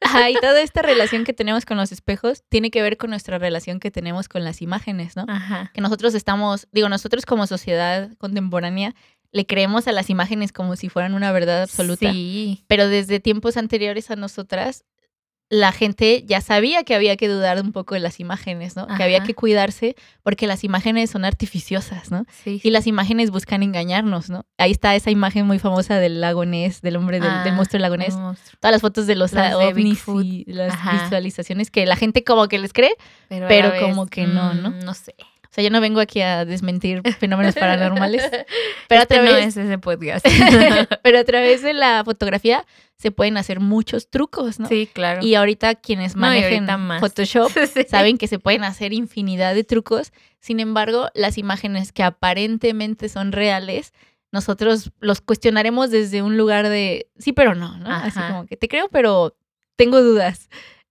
Ajá, 0.00 0.30
y 0.30 0.34
toda 0.34 0.60
esta 0.60 0.82
relación 0.82 1.24
que 1.24 1.32
tenemos 1.32 1.64
con 1.64 1.76
los 1.76 1.90
espejos 1.90 2.44
tiene 2.48 2.70
que 2.70 2.82
ver 2.82 2.98
con 2.98 3.10
nuestra 3.10 3.38
relación 3.38 3.80
que 3.80 3.90
tenemos 3.90 4.28
con 4.28 4.44
las 4.44 4.60
imágenes, 4.60 5.16
¿no? 5.16 5.24
Ajá. 5.28 5.70
Que 5.72 5.80
nosotros 5.80 6.14
estamos, 6.14 6.68
digo, 6.72 6.88
nosotros 6.88 7.24
como 7.24 7.46
sociedad 7.46 8.10
contemporánea 8.18 8.94
le 9.32 9.46
creemos 9.46 9.88
a 9.88 9.92
las 9.92 10.10
imágenes 10.10 10.52
como 10.52 10.76
si 10.76 10.88
fueran 10.88 11.14
una 11.14 11.32
verdad 11.32 11.62
absoluta. 11.62 12.12
Sí. 12.12 12.64
Pero 12.68 12.86
desde 12.86 13.18
tiempos 13.18 13.56
anteriores 13.56 14.10
a 14.12 14.16
nosotras, 14.16 14.84
la 15.50 15.72
gente 15.72 16.24
ya 16.26 16.40
sabía 16.40 16.82
que 16.84 16.94
había 16.94 17.16
que 17.16 17.28
dudar 17.28 17.60
un 17.60 17.70
poco 17.72 17.94
de 17.94 18.00
las 18.00 18.18
imágenes, 18.18 18.76
¿no? 18.76 18.86
Que 18.88 19.02
había 19.02 19.22
que 19.22 19.34
cuidarse 19.34 19.94
porque 20.22 20.46
las 20.46 20.64
imágenes 20.64 21.10
son 21.10 21.24
artificiosas, 21.24 22.10
¿no? 22.10 22.24
Sí. 22.42 22.60
Y 22.64 22.70
las 22.70 22.86
imágenes 22.86 23.30
buscan 23.30 23.62
engañarnos, 23.62 24.30
¿no? 24.30 24.46
Ahí 24.58 24.70
está 24.72 24.94
esa 24.96 25.10
imagen 25.10 25.46
muy 25.46 25.58
famosa 25.58 25.98
del 26.00 26.20
lago 26.20 26.44
Ness, 26.44 26.80
del 26.80 26.96
hombre 26.96 27.20
del, 27.20 27.30
Ah, 27.30 27.52
monstruo 27.54 27.80
del 27.80 27.98
monstruo. 27.98 28.34
Todas 28.58 28.72
las 28.72 28.80
fotos 28.80 29.06
de 29.06 29.14
los 29.16 29.32
Las 29.32 29.50
de 29.50 29.54
ovnis 29.66 29.84
Bigfoot. 30.06 30.24
y 30.24 30.44
las 30.46 30.72
Ajá. 30.72 31.02
visualizaciones 31.04 31.70
que 31.70 31.84
la 31.86 31.96
gente 31.96 32.24
como 32.24 32.48
que 32.48 32.58
les 32.58 32.72
cree. 32.72 32.94
Pero, 33.28 33.72
como 33.80 34.06
que 34.06 34.26
no, 34.26 34.54
¿no? 34.54 34.70
mm, 34.70 34.78
No 34.80 34.94
sé. 34.94 35.14
O 35.54 35.58
sea, 35.62 35.62
yo 35.62 35.70
no 35.70 35.80
vengo 35.80 36.00
aquí 36.00 36.20
a 36.20 36.44
desmentir 36.44 37.00
fenómenos 37.20 37.54
paranormales, 37.54 38.28
pero 38.88 38.98
a 38.98 39.02
Este 39.04 39.18
no 39.18 39.22
través, 39.22 39.46
es 39.46 39.56
ese 39.56 39.78
podcast. 39.78 40.26
pero 41.04 41.18
a 41.20 41.22
través 41.22 41.62
de 41.62 41.74
la 41.74 42.02
fotografía 42.04 42.66
se 42.96 43.12
pueden 43.12 43.36
hacer 43.36 43.60
muchos 43.60 44.10
trucos, 44.10 44.58
¿no? 44.58 44.66
Sí, 44.66 44.90
claro. 44.92 45.24
Y 45.24 45.36
ahorita 45.36 45.76
quienes 45.76 46.16
No, 46.16 46.22
manejen 46.22 46.68
ahorita. 46.68 46.98
Photoshop 46.98 47.52
Sí. 47.72 47.84
saben 47.88 48.18
que 48.18 48.26
se 48.26 48.40
pueden 48.40 48.64
hacer 48.64 48.92
infinidad 48.92 49.54
de 49.54 49.62
trucos. 49.62 50.12
Sin 50.40 50.58
embargo, 50.58 51.10
las 51.14 51.38
imágenes 51.38 51.92
que 51.92 52.02
aparentemente 52.02 53.08
son 53.08 53.30
reales, 53.30 53.92
nosotros 54.32 54.90
los 54.98 55.20
cuestionaremos 55.20 55.92
desde 55.92 56.22
un 56.22 56.36
lugar 56.36 56.68
de 56.68 57.06
sí, 57.16 57.32
pero 57.32 57.54
no, 57.54 57.78
¿no? 57.78 57.90
Así 57.94 58.18
como 58.18 58.46
que 58.46 58.56
te 58.56 58.66
creo, 58.66 58.88
pero 58.88 59.36
tengo 59.76 60.02
dudas. 60.02 60.48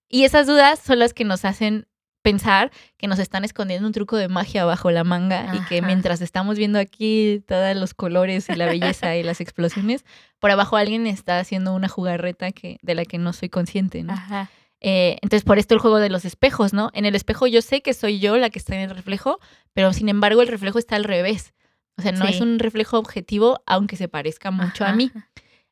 Y 0.08 0.24
esas 0.24 0.48
dudas 0.48 0.80
son 0.80 1.00
las 1.00 1.14
que 1.14 1.26
nos 1.26 1.44
hacen 1.44 1.86
pensar 2.24 2.72
que 2.98 3.08
nos 3.08 3.20
están 3.20 3.46
escondiendo 3.46 3.86
un 3.86 3.94
truco 3.94 4.16
de 4.18 4.28
magia 4.30 4.66
bajo 4.66 4.90
la 4.90 5.04
manga 5.04 5.54
y 5.56 5.60
que 5.68 5.82
mientras 5.84 6.22
estamos 6.22 6.58
viendo 6.58 6.80
aquí 6.80 7.44
todos 7.48 7.76
los 7.76 7.94
colores 7.94 8.50
y 8.50 8.56
la 8.56 8.66
belleza 8.66 9.16
y 9.16 9.22
las 9.24 9.42
explosiones, 9.42 10.06
por 10.40 10.50
abajo 10.50 10.78
alguien 10.78 11.06
está 11.06 11.38
haciendo 11.38 11.76
una 11.76 11.90
jugarreta 11.90 12.52
que, 12.52 12.78
de 12.82 12.96
la 12.96 13.06
que 13.06 13.18
no 13.20 13.34
soy 13.34 13.50
consciente, 13.50 14.02
¿no? 14.04 14.14
Ajá. 14.14 14.50
Eh, 14.86 15.18
entonces, 15.22 15.44
por 15.46 15.60
esto 15.60 15.76
el 15.76 15.80
juego 15.80 16.00
de 16.00 16.10
los 16.10 16.26
espejos, 16.26 16.74
¿no? 16.74 16.90
En 16.94 17.06
el 17.06 17.16
espejo 17.16 17.46
yo 17.48 17.62
sé 17.62 17.82
que 17.82 17.94
soy 17.94 18.20
yo 18.20 18.36
la 18.38 18.50
que 18.50 18.60
está 18.60 18.76
en 18.76 18.90
el 18.90 18.96
reflejo, 18.96 19.40
pero 19.74 19.94
sin 19.94 20.10
embargo 20.10 20.42
el 20.42 20.48
reflejo 20.48 20.80
está 20.80 20.96
al 20.96 21.04
revés. 21.06 21.54
O 21.98 22.02
sea, 22.02 22.12
no 22.12 22.26
Sí. 22.26 22.34
es 22.34 22.42
un 22.42 22.58
reflejo 22.60 22.98
objetivo, 22.98 23.62
aunque 23.66 23.96
se 23.98 24.08
parezca 24.08 24.50
mucho 24.50 24.84
a 24.86 24.94
mí. 24.94 25.12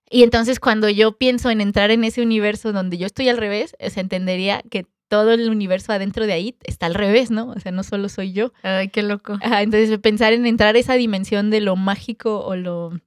Y 0.10 0.24
entonces 0.24 0.60
cuando 0.60 0.88
yo 0.90 1.18
pienso 1.18 1.50
en 1.50 1.62
entrar 1.62 1.92
en 1.92 2.04
ese 2.04 2.22
universo 2.22 2.74
donde 2.74 2.98
yo 2.98 3.06
estoy 3.06 3.28
al 3.30 3.38
revés, 3.38 3.76
se 3.90 4.00
entendería 4.02 4.62
que 4.70 4.86
todo 5.12 5.34
el 5.34 5.50
universo 5.50 5.92
adentro 5.92 6.26
de 6.26 6.32
ahí 6.32 6.56
está 6.64 6.86
al 6.86 6.94
revés, 6.94 7.32
¿no? 7.32 7.50
O 7.50 7.60
sea, 7.60 7.74
no 7.74 7.84
solo 7.84 8.08
soy 8.08 8.32
yo. 8.32 8.54
Ay, 8.64 8.88
qué 8.88 9.04
loco. 9.04 9.38
Ajá, 9.42 9.62
entonces 9.62 10.00
pensar 10.00 10.32
en 10.32 10.46
entrar 10.46 10.74
a 10.74 10.80
esa 10.80 10.94
dimensión 10.94 11.50
de 11.50 11.60
lo 11.60 11.76
mágico 11.76 12.40
o 12.40 12.56
lo, 12.56 12.98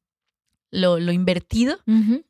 lo, 0.71 1.01
lo 1.01 1.12
invertido, 1.12 1.79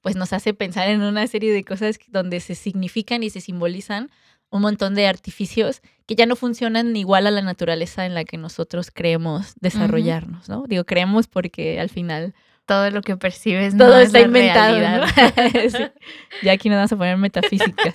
pues 0.01 0.15
nos 0.15 0.33
hace 0.33 0.55
pensar 0.55 0.89
en 0.91 1.03
una 1.03 1.27
serie 1.27 1.53
de 1.53 1.65
cosas 1.65 1.99
donde 2.07 2.39
se 2.39 2.55
significan 2.55 3.25
y 3.25 3.31
se 3.31 3.41
simbolizan 3.41 4.13
un 4.49 4.63
montón 4.63 4.95
de 4.95 5.09
artificios 5.09 5.83
que 6.07 6.15
ya 6.15 6.27
no 6.27 6.37
funcionan 6.37 6.95
igual 6.95 7.27
a 7.27 7.33
la 7.33 7.43
naturaleza 7.43 8.07
en 8.07 8.15
la 8.15 8.25
que 8.25 8.39
nosotros 8.39 8.93
creemos 8.93 9.55
desarrollarnos, 9.61 10.49
¿no? 10.49 10.67
Digo, 10.69 10.85
creemos 10.85 11.27
porque 11.27 11.81
al 11.81 11.89
final 11.89 12.33
Todo 12.65 12.91
lo 12.91 13.03
que 13.03 13.17
percibes 13.17 13.77
todo 13.77 13.89
no 13.89 13.97
es 13.99 14.07
está 14.07 14.21
la 14.21 14.27
inventado. 14.27 14.79
¿no? 14.79 15.07
Sí. 15.69 15.85
Ya 16.45 16.53
aquí 16.53 16.69
nos 16.69 16.77
vamos 16.77 16.93
a 16.93 16.97
poner 16.97 17.17
metafísicas. 17.17 17.93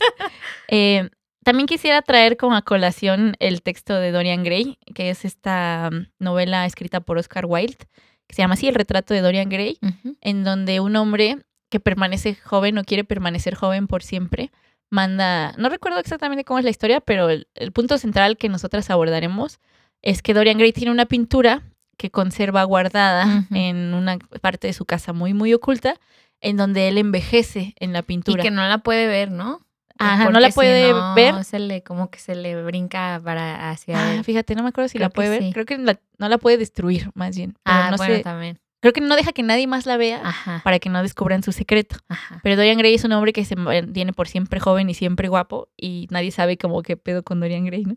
Eh, 0.67 1.09
también 1.49 1.65
quisiera 1.65 2.03
traer 2.03 2.37
como 2.37 2.55
a 2.55 2.61
colación 2.61 3.35
el 3.39 3.63
texto 3.63 3.95
de 3.95 4.11
Dorian 4.11 4.43
Gray, 4.43 4.77
que 4.93 5.09
es 5.09 5.25
esta 5.25 5.89
mm, 5.91 6.23
novela 6.23 6.67
escrita 6.67 6.99
por 6.99 7.17
Oscar 7.17 7.47
Wilde, 7.47 7.87
que 8.27 8.35
se 8.35 8.43
llama 8.43 8.53
así 8.53 8.67
El 8.67 8.75
retrato 8.75 9.15
de 9.15 9.21
Dorian 9.21 9.49
Gray, 9.49 9.79
en 10.21 10.43
donde 10.43 10.79
un 10.79 10.95
hombre 10.95 11.39
que 11.71 11.79
permanece 11.79 12.35
joven 12.35 12.77
o 12.77 12.83
quiere 12.83 13.03
permanecer 13.03 13.55
joven 13.55 13.87
por 13.87 14.03
siempre, 14.03 14.51
manda, 14.91 15.53
no 15.57 15.69
recuerdo 15.69 15.97
exactamente 15.97 16.43
cómo 16.43 16.59
es 16.59 16.65
la 16.65 16.69
historia, 16.69 17.01
pero 17.01 17.31
el, 17.31 17.47
el 17.55 17.71
punto 17.71 17.97
central 17.97 18.37
que 18.37 18.47
nosotras 18.47 18.87
abordaremos 18.91 19.59
es 20.03 20.21
que 20.21 20.35
Dorian 20.35 20.59
Gray 20.59 20.71
tiene 20.71 20.91
una 20.91 21.07
pintura 21.07 21.63
que 21.97 22.11
conserva 22.11 22.63
guardada 22.63 23.47
en 23.49 23.95
una 23.95 24.19
parte 24.39 24.67
de 24.67 24.73
su 24.73 24.85
casa 24.85 25.13
muy, 25.13 25.33
muy 25.33 25.51
oculta, 25.55 25.95
en 26.41 26.57
donde 26.57 26.89
él 26.89 26.99
envejece 26.99 27.73
en 27.79 27.91
la 27.91 27.99
Y 27.99 28.03
pintura. 28.03 28.43
que 28.43 28.51
no 28.51 28.61
la 28.67 28.77
puede 28.77 29.07
ver, 29.07 29.31
¿no? 29.31 29.65
Ajá, 29.99 30.29
no 30.29 30.39
la 30.39 30.47
si 30.49 30.55
puede 30.55 30.91
no, 30.91 31.13
ver. 31.13 31.43
Se 31.43 31.59
le, 31.59 31.83
como 31.83 32.09
que 32.09 32.19
se 32.19 32.33
le 32.35 32.61
brinca 32.63 33.21
para 33.23 33.69
hacia 33.71 34.19
Ah, 34.19 34.23
fíjate, 34.23 34.55
no 34.55 34.63
me 34.63 34.69
acuerdo 34.69 34.87
si 34.87 34.97
la 34.97 35.09
Creo 35.09 35.13
puede 35.15 35.29
ver. 35.29 35.43
sí. 35.43 35.53
Creo 35.53 35.65
que 35.65 35.77
la- 35.77 35.99
no 36.17 36.29
la 36.29 36.37
puede 36.37 36.57
destruir, 36.57 37.11
más 37.15 37.35
bien. 37.35 37.55
Pero 37.63 37.77
Ah, 37.77 37.91
no 37.91 37.97
bueno, 37.97 38.21
también. 38.21 38.59
Creo 38.81 38.93
que 38.93 39.01
no 39.01 39.17
deja 39.17 39.33
que 39.33 39.43
nadie 39.43 39.67
más 39.67 39.85
la 39.85 39.97
vea 39.97 40.21
Ajá, 40.23 40.61
para 40.63 40.79
que 40.79 40.87
no 40.89 41.01
descubran 41.03 41.43
su 41.43 41.51
secreto. 41.51 41.97
ajá. 42.07 42.39
Pero 42.43 42.55
Dorian 42.55 42.77
Gray 42.77 42.93
es 42.95 43.03
un 43.03 43.11
hombre 43.11 43.33
que 43.33 43.43
se 43.43 43.57
mantiene 43.57 44.13
por 44.13 44.29
siempre 44.29 44.61
joven 44.61 44.89
y 44.89 44.93
siempre 44.93 45.27
guapo 45.27 45.67
y 45.75 46.07
nadie 46.11 46.31
sabe 46.31 46.57
como 46.57 46.81
qué 46.81 46.95
pedo 46.95 47.21
con 47.23 47.41
Dorian 47.41 47.65
Gray, 47.65 47.83
¿no? 47.83 47.95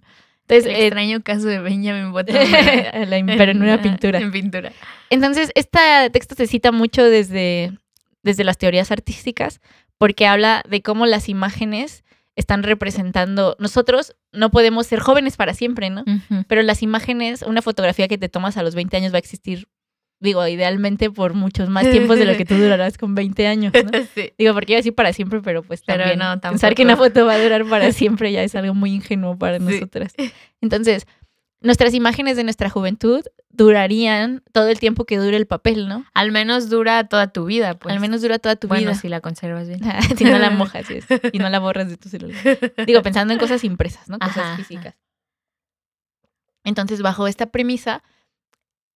Entonces, 0.48 0.66
El 0.66 0.72
eh, 0.80 0.86
extraño 0.86 1.22
caso 1.22 1.46
de 1.46 1.60
Benjamin 1.60 2.10
Button. 2.10 2.34
pero 3.38 3.52
en 3.52 3.62
una 3.62 3.80
pintura. 3.80 4.18
En 4.18 4.32
pintura. 4.32 4.72
Entonces, 5.08 5.52
este 5.54 5.78
texto 6.12 6.34
se 6.34 6.48
cita 6.48 6.72
mucho 6.72 7.04
desde, 7.04 7.78
desde 8.24 8.42
las 8.42 8.58
teorías 8.58 8.90
artísticas 8.90 9.60
porque 10.02 10.26
habla 10.26 10.64
de 10.68 10.82
cómo 10.82 11.06
las 11.06 11.28
imágenes 11.28 12.02
están 12.34 12.64
representando. 12.64 13.54
Nosotros 13.60 14.16
no 14.32 14.50
podemos 14.50 14.84
ser 14.88 14.98
jóvenes 14.98 15.36
para 15.36 15.54
siempre, 15.54 15.90
¿no? 15.90 16.04
Pero 16.48 16.62
las 16.62 16.82
imágenes, 16.82 17.42
una 17.42 17.62
fotografía 17.62 18.08
que 18.08 18.18
te 18.18 18.28
tomas 18.28 18.56
a 18.56 18.64
los 18.64 18.74
20 18.74 18.96
años 18.96 19.12
va 19.12 19.18
a 19.18 19.20
existir, 19.20 19.68
digo, 20.18 20.44
idealmente 20.48 21.08
por 21.08 21.34
muchos 21.34 21.68
más 21.68 21.88
tiempos 21.88 22.18
de 22.18 22.24
lo 22.24 22.36
que 22.36 22.44
tú 22.44 22.56
durarás 22.56 22.98
con 22.98 23.14
20 23.14 23.46
años, 23.46 23.72
¿no? 23.72 23.90
Sí. 24.16 24.32
Digo, 24.36 24.54
porque 24.54 24.72
iba 24.72 24.78
a 24.78 24.82
decir 24.82 24.92
para 24.96 25.12
siempre, 25.12 25.40
pero 25.40 25.62
pues 25.62 25.82
Pero 25.86 26.00
también 26.00 26.18
no, 26.18 26.40
pensar 26.40 26.74
que 26.74 26.82
una 26.82 26.96
foto 26.96 27.24
va 27.24 27.34
a 27.34 27.38
durar 27.40 27.64
para 27.66 27.92
siempre 27.92 28.32
ya 28.32 28.42
es 28.42 28.56
algo 28.56 28.74
muy 28.74 28.90
ingenuo 28.90 29.38
para 29.38 29.58
Sí. 29.60 29.64
nosotras. 29.64 30.14
Entonces, 30.60 31.06
nuestras 31.62 31.94
imágenes 31.94 32.36
de 32.36 32.44
nuestra 32.44 32.68
juventud 32.70 33.22
durarían 33.50 34.42
todo 34.52 34.68
el 34.68 34.78
tiempo 34.78 35.04
que 35.04 35.18
dure 35.18 35.36
el 35.36 35.46
papel, 35.46 35.88
¿no? 35.88 36.04
Al 36.14 36.32
menos 36.32 36.70
dura 36.70 37.04
toda 37.08 37.32
tu 37.32 37.44
vida, 37.44 37.74
pues. 37.78 37.92
Al 37.94 38.00
menos 38.00 38.22
dura 38.22 38.38
toda 38.38 38.56
tu 38.56 38.68
bueno, 38.68 38.90
vida. 38.90 38.94
si 38.94 39.08
la 39.08 39.20
conservas 39.20 39.68
bien. 39.68 39.80
si 40.16 40.24
no 40.24 40.38
la 40.38 40.50
mojas 40.50 40.90
y, 40.90 40.94
es- 40.94 41.06
y 41.32 41.38
no 41.38 41.48
la 41.50 41.58
borras 41.58 41.88
de 41.88 41.96
tu 41.96 42.08
celular. 42.08 42.36
Digo, 42.86 43.02
pensando 43.02 43.32
en 43.32 43.38
cosas 43.38 43.62
impresas, 43.64 44.08
¿no? 44.08 44.18
Cosas 44.18 44.36
Ajá, 44.38 44.46
ajá. 44.54 44.56
físicas. 44.56 44.94
Entonces, 46.64 47.02
bajo 47.02 47.26
esta 47.26 47.46
premisa, 47.46 48.02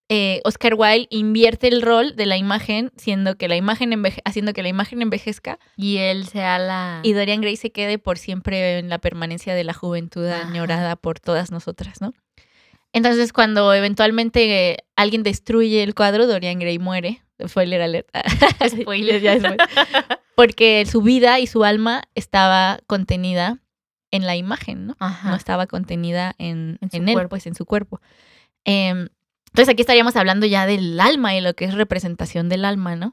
eh, 0.09 0.40
Oscar 0.44 0.74
Wilde 0.74 1.09
invierte 1.11 1.66
el 1.68 1.83
rol 1.83 2.14
de 2.14 2.26
la 2.26 2.37
imagen, 2.37 2.92
siendo 2.96 3.37
que 3.37 3.48
la 3.48 3.57
imagen 3.57 3.90
enveje- 3.92 4.22
haciendo 4.24 4.52
que 4.52 4.62
la 4.62 4.68
imagen 4.68 5.02
envejezca 5.02 5.59
Y 5.76 5.96
él 5.96 6.26
sea 6.29 6.59
la... 6.61 7.00
y 7.02 7.12
Dorian 7.12 7.40
Gray 7.40 7.57
se 7.57 7.72
quede 7.72 7.98
por 7.98 8.16
siempre 8.18 8.79
en 8.79 8.88
la 8.88 8.98
permanencia 8.98 9.55
de 9.55 9.64
la 9.64 9.72
juventud 9.74 10.26
añorada 10.29 10.94
por 10.96 11.18
todas 11.18 11.50
nosotras, 11.50 12.00
¿no? 12.00 12.12
Entonces, 12.96 13.35
cuando 13.35 13.74
eventualmente 13.74 14.70
eh, 14.70 14.76
alguien 14.96 15.22
destruye 15.22 15.82
el 15.82 15.94
cuadro, 15.94 16.26
Dorian 16.26 16.59
Gray 16.59 16.78
muere. 16.78 17.22
Spoiler 17.46 17.82
alert. 17.82 18.09
Spoiler. 18.82 19.20
Ya 19.20 19.38
después. 19.38 19.59
Porque 20.35 20.87
su 20.87 21.02
vida 21.02 21.38
y 21.38 21.46
su 21.46 21.64
alma 21.64 22.04
estaba 22.14 22.80
contenida 22.87 23.59
en 24.11 24.24
la 24.24 24.35
imagen, 24.35 24.87
¿no? 24.87 24.96
Ajá. 24.98 25.28
No 25.28 25.37
estaba 25.37 25.66
contenida 25.66 26.35
en, 26.38 26.78
En 26.90 27.06
él, 27.09 27.12
cuerpo. 27.12 27.28
pues 27.28 27.46
en 27.46 27.54
su 27.54 27.66
cuerpo. 27.66 28.00
Em, 28.64 29.09
entonces 29.48 29.68
aquí 29.68 29.82
estaríamos 29.82 30.16
hablando 30.16 30.46
ya 30.46 30.64
del 30.64 30.98
alma 30.98 31.37
y 31.37 31.42
lo 31.42 31.52
que 31.52 31.66
es 31.66 31.74
representación 31.74 32.48
del 32.48 32.64
alma, 32.64 32.96
¿no? 32.96 33.12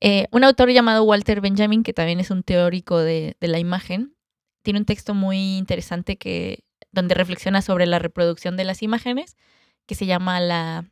Eh, 0.00 0.26
un 0.32 0.44
autor 0.44 0.70
llamado 0.70 1.02
Walter 1.04 1.40
Benjamin, 1.40 1.82
que 1.82 1.94
también 1.94 2.20
es 2.20 2.30
un 2.30 2.42
teórico 2.42 2.98
de, 2.98 3.36
de 3.40 3.48
la 3.48 3.58
imagen, 3.58 4.14
tiene 4.62 4.80
un 4.80 4.84
texto 4.84 5.14
muy 5.14 5.56
interesante 5.56 6.16
que, 6.16 6.63
donde 6.94 7.14
reflexiona 7.14 7.60
sobre 7.60 7.86
la 7.86 7.98
reproducción 7.98 8.56
de 8.56 8.64
las 8.64 8.82
imágenes, 8.82 9.36
que 9.86 9.94
se 9.94 10.06
llama 10.06 10.40
la 10.40 10.84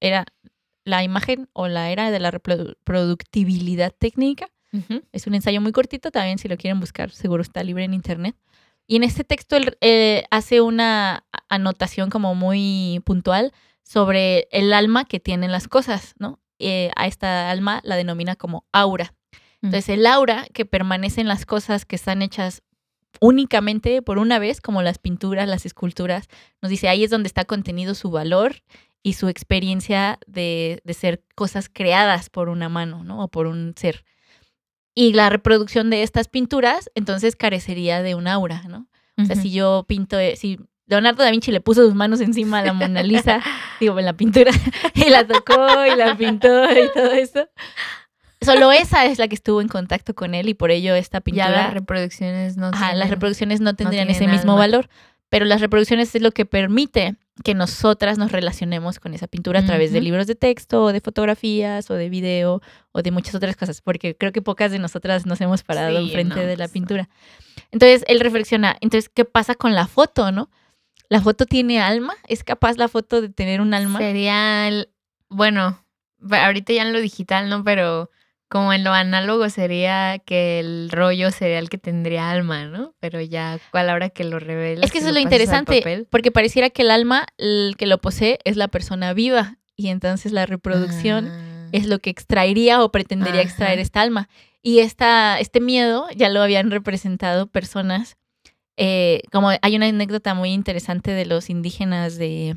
era 0.00 0.24
la 0.84 1.02
imagen 1.02 1.50
o 1.52 1.68
la 1.68 1.90
era 1.90 2.10
de 2.10 2.18
la 2.18 2.30
reprodu- 2.30 2.76
reproductibilidad 2.86 3.92
técnica. 3.92 4.48
Es 5.12 5.26
un 5.26 5.34
ensayo 5.34 5.60
muy 5.60 5.72
cortito, 5.72 6.10
también 6.10 6.38
si 6.38 6.48
lo 6.48 6.56
quieren 6.56 6.78
buscar, 6.80 7.10
seguro 7.10 7.42
está 7.42 7.62
libre 7.62 7.84
en 7.84 7.94
internet. 7.94 8.36
Y 8.86 8.96
en 8.96 9.02
este 9.02 9.24
texto 9.24 9.56
él 9.56 9.76
eh, 9.80 10.24
hace 10.30 10.60
una 10.60 11.24
anotación 11.48 12.08
como 12.10 12.34
muy 12.34 13.02
puntual 13.04 13.52
sobre 13.82 14.48
el 14.50 14.72
alma 14.72 15.04
que 15.04 15.20
tienen 15.20 15.52
las 15.52 15.68
cosas, 15.68 16.14
¿no? 16.18 16.38
Eh, 16.58 16.90
a 16.96 17.06
esta 17.06 17.50
alma 17.50 17.80
la 17.84 17.96
denomina 17.96 18.36
como 18.36 18.64
aura. 18.72 19.14
Entonces, 19.60 19.88
el 19.88 20.06
aura 20.06 20.46
que 20.52 20.64
permanece 20.64 21.20
en 21.20 21.28
las 21.28 21.44
cosas 21.44 21.84
que 21.84 21.96
están 21.96 22.22
hechas 22.22 22.62
únicamente 23.20 24.02
por 24.02 24.18
una 24.18 24.38
vez, 24.38 24.60
como 24.60 24.82
las 24.82 24.98
pinturas, 24.98 25.48
las 25.48 25.66
esculturas, 25.66 26.28
nos 26.62 26.70
dice 26.70 26.88
ahí 26.88 27.04
es 27.04 27.10
donde 27.10 27.26
está 27.26 27.44
contenido 27.44 27.94
su 27.94 28.10
valor 28.10 28.56
y 29.02 29.14
su 29.14 29.28
experiencia 29.28 30.18
de, 30.26 30.80
de 30.84 30.94
ser 30.94 31.22
cosas 31.34 31.68
creadas 31.72 32.30
por 32.30 32.48
una 32.48 32.68
mano, 32.68 33.04
¿no? 33.04 33.24
O 33.24 33.28
por 33.28 33.46
un 33.46 33.74
ser. 33.76 34.04
Y 34.94 35.12
la 35.12 35.30
reproducción 35.30 35.90
de 35.90 36.02
estas 36.02 36.28
pinturas, 36.28 36.90
entonces 36.94 37.36
carecería 37.36 38.02
de 38.02 38.14
un 38.14 38.26
aura, 38.26 38.62
¿no? 38.68 38.88
O 39.16 39.24
sea, 39.24 39.34
Ujú. 39.34 39.42
si 39.42 39.50
yo 39.52 39.84
pinto, 39.88 40.18
eh, 40.18 40.36
si 40.36 40.58
Leonardo 40.86 41.22
da 41.22 41.30
Vinci 41.30 41.52
le 41.52 41.60
puso 41.60 41.82
sus 41.84 41.94
manos 41.94 42.20
encima 42.20 42.58
a 42.58 42.64
la 42.64 42.72
Mona 42.72 43.02
Lisa, 43.02 43.40
digo, 43.80 43.98
en 43.98 44.04
la 44.04 44.14
pintura, 44.14 44.50
y 44.94 45.08
la 45.10 45.26
tocó 45.26 45.84
y 45.86 45.96
la 45.96 46.16
pintó 46.16 46.64
y 46.70 46.90
todo 46.92 47.12
eso. 47.12 47.48
Solo 48.40 48.70
esa 48.72 49.06
es 49.06 49.18
la 49.18 49.28
que 49.28 49.34
estuvo 49.34 49.60
en 49.60 49.68
contacto 49.68 50.14
con 50.14 50.34
él 50.34 50.48
y 50.48 50.54
por 50.54 50.70
ello 50.70 50.94
esta 50.94 51.18
Ya 51.18 51.22
pintura, 51.22 51.50
las 51.50 51.74
reproducciones 51.74 52.56
no 52.56 52.68
ajá, 52.68 52.94
las 52.94 53.10
reproducciones 53.10 53.60
no 53.60 53.74
tendrían 53.74 54.08
ese 54.10 54.28
mismo 54.28 54.56
valor, 54.56 54.88
pero 55.28 55.44
las 55.44 55.60
reproducciones 55.60 56.14
es 56.14 56.22
lo 56.22 56.30
que 56.30 56.46
permite 56.46 57.16
que 57.44 57.54
nosotras 57.54 58.18
nos 58.18 58.32
relacionemos 58.32 58.98
con 58.98 59.14
esa 59.14 59.26
pintura 59.26 59.60
a 59.60 59.64
través 59.64 59.92
de 59.92 60.00
libros 60.00 60.26
de 60.26 60.34
texto, 60.34 60.84
o 60.84 60.92
de 60.92 61.00
fotografías, 61.00 61.90
o 61.90 61.94
de 61.94 62.08
video, 62.08 62.62
o 62.92 63.02
de 63.02 63.10
muchas 63.10 63.34
otras 63.34 63.56
cosas, 63.56 63.80
porque 63.80 64.16
creo 64.16 64.32
que 64.32 64.42
pocas 64.42 64.72
de 64.72 64.78
nosotras 64.78 65.26
nos 65.26 65.40
hemos 65.40 65.62
parado 65.62 65.96
Sí, 65.98 66.04
enfrente 66.04 66.36
no, 66.36 66.42
de 66.42 66.56
la 66.56 66.64
pues 66.64 66.72
pintura. 66.72 67.08
Entonces 67.70 68.04
él 68.08 68.20
reflexiona, 68.20 68.76
entonces, 68.80 69.08
¿qué 69.08 69.24
pasa 69.24 69.54
con 69.54 69.74
la 69.74 69.86
foto, 69.86 70.32
no? 70.32 70.50
¿La 71.08 71.20
foto 71.20 71.46
tiene 71.46 71.80
alma? 71.80 72.14
¿Es 72.26 72.44
capaz 72.44 72.76
la 72.76 72.88
foto 72.88 73.20
de 73.20 73.28
tener 73.28 73.60
un 73.60 73.72
alma? 73.72 73.98
Sería 73.98 74.68
el... 74.68 74.88
Bueno, 75.28 75.82
ahorita 76.30 76.72
ya 76.72 76.82
en 76.82 76.92
lo 76.92 77.00
digital, 77.00 77.48
¿no? 77.48 77.62
Pero 77.64 78.10
como 78.48 78.72
en 78.72 78.82
lo 78.84 78.92
análogo 78.92 79.48
sería 79.50 80.18
que 80.18 80.58
el 80.60 80.90
rollo 80.90 81.30
sería 81.30 81.58
el 81.58 81.68
que 81.68 81.78
tendría 81.78 82.30
alma, 82.30 82.64
¿no? 82.64 82.94
Pero 83.00 83.20
ya, 83.20 83.58
¿cuál 83.70 83.90
hora 83.90 84.08
que 84.10 84.24
lo 84.24 84.38
revela? 84.38 84.84
Es 84.84 84.90
que 84.90 84.98
eso 84.98 85.08
es 85.08 85.14
lo 85.14 85.20
interesante, 85.20 86.06
porque 86.10 86.30
pareciera 86.32 86.70
que 86.70 86.82
el 86.82 86.90
alma, 86.90 87.26
el 87.36 87.74
que 87.76 87.86
lo 87.86 87.98
posee, 88.00 88.38
es 88.44 88.56
la 88.56 88.68
persona 88.68 89.12
viva, 89.12 89.58
y 89.76 89.88
entonces 89.88 90.32
la 90.32 90.46
reproducción 90.46 91.28
Ah. 91.28 91.68
es 91.72 91.86
lo 91.86 91.98
que 91.98 92.10
extraería 92.10 92.82
o 92.82 92.90
pretendería 92.90 93.40
Ajá. 93.42 93.48
extraer 93.48 93.78
esta 93.78 94.00
alma. 94.00 94.28
Y 94.62 94.80
esta, 94.80 95.38
este 95.38 95.60
miedo 95.60 96.08
ya 96.16 96.28
lo 96.30 96.42
habían 96.42 96.70
representado 96.70 97.46
personas, 97.46 98.16
eh, 98.76 99.22
como 99.30 99.50
hay 99.50 99.76
una 99.76 99.86
anécdota 99.86 100.34
muy 100.34 100.50
interesante 100.52 101.10
de 101.12 101.26
los 101.26 101.50
indígenas 101.50 102.16
de, 102.16 102.56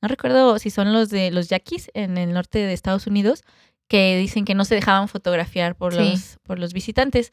no 0.00 0.08
recuerdo 0.08 0.58
si 0.58 0.70
son 0.70 0.92
los 0.92 1.10
de 1.10 1.30
los 1.30 1.48
yaquis 1.48 1.90
en 1.94 2.18
el 2.18 2.32
norte 2.32 2.58
de 2.60 2.72
Estados 2.72 3.06
Unidos, 3.06 3.42
que 3.94 4.16
dicen 4.18 4.44
que 4.44 4.54
no 4.54 4.64
se 4.64 4.74
dejaban 4.74 5.06
fotografiar 5.08 5.76
por, 5.76 5.92
Sí. 5.94 5.98
los, 6.10 6.38
por 6.42 6.58
los 6.58 6.72
visitantes 6.72 7.30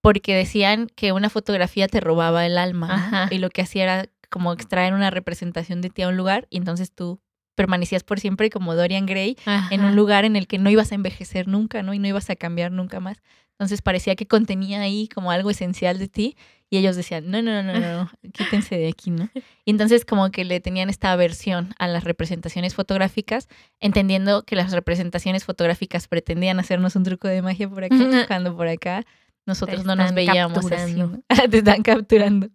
porque 0.00 0.34
decían 0.36 0.86
que 0.94 1.12
una 1.12 1.28
fotografía 1.30 1.88
te 1.88 1.98
robaba 2.00 2.46
el 2.46 2.56
alma 2.58 3.28
y 3.32 3.38
lo 3.38 3.50
que 3.50 3.62
hacía 3.62 3.82
era 3.84 4.06
como 4.30 4.52
extraer 4.52 4.92
una 4.94 5.10
representación 5.10 5.80
de 5.80 5.90
ti 5.90 6.02
a 6.02 6.08
un 6.08 6.16
lugar 6.16 6.46
y 6.50 6.58
entonces 6.58 6.92
tú 6.92 7.20
permanecías 7.56 8.04
por 8.04 8.20
siempre 8.20 8.50
como 8.50 8.74
Dorian 8.74 9.06
Gray 9.06 9.36
en 9.70 9.84
un 9.84 9.96
lugar 9.96 10.24
en 10.24 10.36
el 10.36 10.46
que 10.46 10.58
no 10.58 10.70
ibas 10.70 10.92
a 10.92 10.94
envejecer 10.94 11.48
nunca, 11.48 11.82
¿no? 11.82 11.94
Y 11.94 11.98
no 11.98 12.06
ibas 12.08 12.28
a 12.30 12.36
cambiar 12.36 12.70
nunca 12.72 13.00
más. 13.00 13.22
Entonces 13.52 13.80
parecía 13.82 14.16
que 14.16 14.26
contenía 14.26 14.80
ahí 14.82 15.08
como 15.08 15.30
algo 15.30 15.50
esencial 15.50 15.98
de 15.98 16.08
ti 16.08 16.36
y 16.74 16.76
ellos 16.78 16.96
decían, 16.96 17.30
no, 17.30 17.40
no, 17.40 17.62
no, 17.62 17.72
no, 17.72 17.78
no, 17.78 18.10
quítense 18.32 18.76
de 18.76 18.88
aquí, 18.88 19.12
¿no? 19.12 19.30
Y 19.64 19.70
entonces 19.70 20.04
como 20.04 20.32
que 20.32 20.44
le 20.44 20.58
tenían 20.58 20.90
esta 20.90 21.12
aversión 21.12 21.72
a 21.78 21.86
las 21.86 22.02
representaciones 22.02 22.74
fotográficas, 22.74 23.48
entendiendo 23.78 24.42
que 24.42 24.56
las 24.56 24.72
representaciones 24.72 25.44
fotográficas 25.44 26.08
pretendían 26.08 26.58
hacernos 26.58 26.96
un 26.96 27.04
truco 27.04 27.28
de 27.28 27.42
magia 27.42 27.68
por 27.68 27.84
acá, 27.84 28.26
cuando 28.26 28.56
por 28.56 28.66
acá 28.66 29.04
nosotros 29.46 29.84
no 29.84 29.94
nos 29.94 30.14
veíamos 30.14 30.72
así. 30.72 30.94
¿no? 30.94 31.22
Te 31.50 31.58
están 31.58 31.84
capturando. 31.84 32.48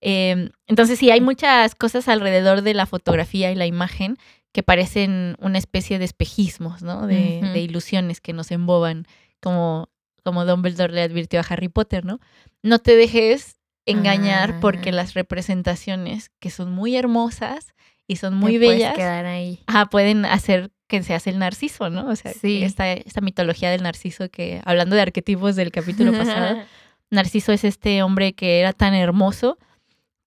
Eh, 0.00 0.50
entonces 0.66 0.98
sí, 0.98 1.12
hay 1.12 1.20
muchas 1.20 1.76
cosas 1.76 2.08
alrededor 2.08 2.62
de 2.62 2.74
la 2.74 2.86
fotografía 2.86 3.52
y 3.52 3.54
la 3.54 3.66
imagen 3.66 4.16
que 4.50 4.64
parecen 4.64 5.36
una 5.38 5.58
especie 5.58 6.00
de 6.00 6.06
espejismos, 6.06 6.82
¿no? 6.82 7.06
De, 7.06 7.40
de 7.40 7.60
ilusiones 7.60 8.20
que 8.20 8.32
nos 8.32 8.50
emboban, 8.50 9.06
como, 9.40 9.90
como 10.24 10.44
Dumbledore 10.44 10.92
le 10.92 11.02
advirtió 11.02 11.38
a 11.38 11.44
Harry 11.48 11.68
Potter, 11.68 12.04
¿no? 12.04 12.18
No 12.64 12.80
te 12.80 12.96
dejes 12.96 13.59
engañar 13.86 14.60
porque 14.60 14.90
Ah. 14.90 14.92
las 14.92 15.14
representaciones, 15.14 16.30
que 16.38 16.50
son 16.50 16.70
muy 16.72 16.96
hermosas 16.96 17.74
y 18.06 18.16
son 18.16 18.34
muy 18.34 18.58
bellas, 18.58 18.94
quedar 18.94 19.24
ahí. 19.26 19.60
ajá, 19.66 19.86
pueden 19.86 20.24
hacer 20.24 20.70
que 20.88 21.02
se 21.04 21.14
hace 21.14 21.30
el 21.30 21.38
narciso, 21.38 21.88
¿no? 21.90 22.08
O 22.08 22.16
sea, 22.16 22.32
Sí. 22.32 22.62
esta, 22.64 22.90
esta 22.92 23.20
mitología 23.20 23.70
del 23.70 23.82
narciso 23.84 24.28
que, 24.28 24.60
hablando 24.64 24.96
de 24.96 25.02
arquetipos 25.02 25.54
del 25.56 25.70
capítulo 25.70 26.12
pasado, 26.12 26.58
Narciso 27.12 27.52
es 27.52 27.64
este 27.64 28.02
hombre 28.04 28.34
que 28.34 28.60
era 28.60 28.72
tan 28.72 28.94
hermoso 28.94 29.58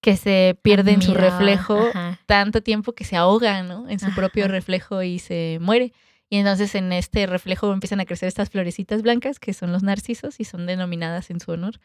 que 0.02 0.18
se 0.18 0.58
pierde 0.62 0.92
en 0.92 1.02
su 1.02 1.14
reflejo 1.14 1.80
ajá. 1.94 2.20
tanto 2.26 2.62
tiempo 2.62 2.92
que 2.92 3.06
se 3.06 3.16
ahoga, 3.16 3.64
¿no? 3.64 3.88
En 3.88 4.00
su 4.00 4.14
propio 4.14 4.50
reflejo 4.50 5.02
y 5.02 5.20
se 5.20 5.60
muere. 5.62 5.94
Y 6.34 6.38
entonces 6.38 6.74
en 6.74 6.92
este 6.92 7.28
reflejo 7.28 7.72
empiezan 7.72 8.00
a 8.00 8.06
crecer 8.06 8.28
estas 8.28 8.50
florecitas 8.50 9.04
blancas 9.04 9.40
que 9.40 9.54
son 9.54 9.72
los 9.72 9.84
narcisos 9.84 10.40
y 10.40 10.46
son 10.46 10.66
denominadas 10.66 11.30
en 11.30 11.40
su 11.40 11.52
honor. 11.52 11.80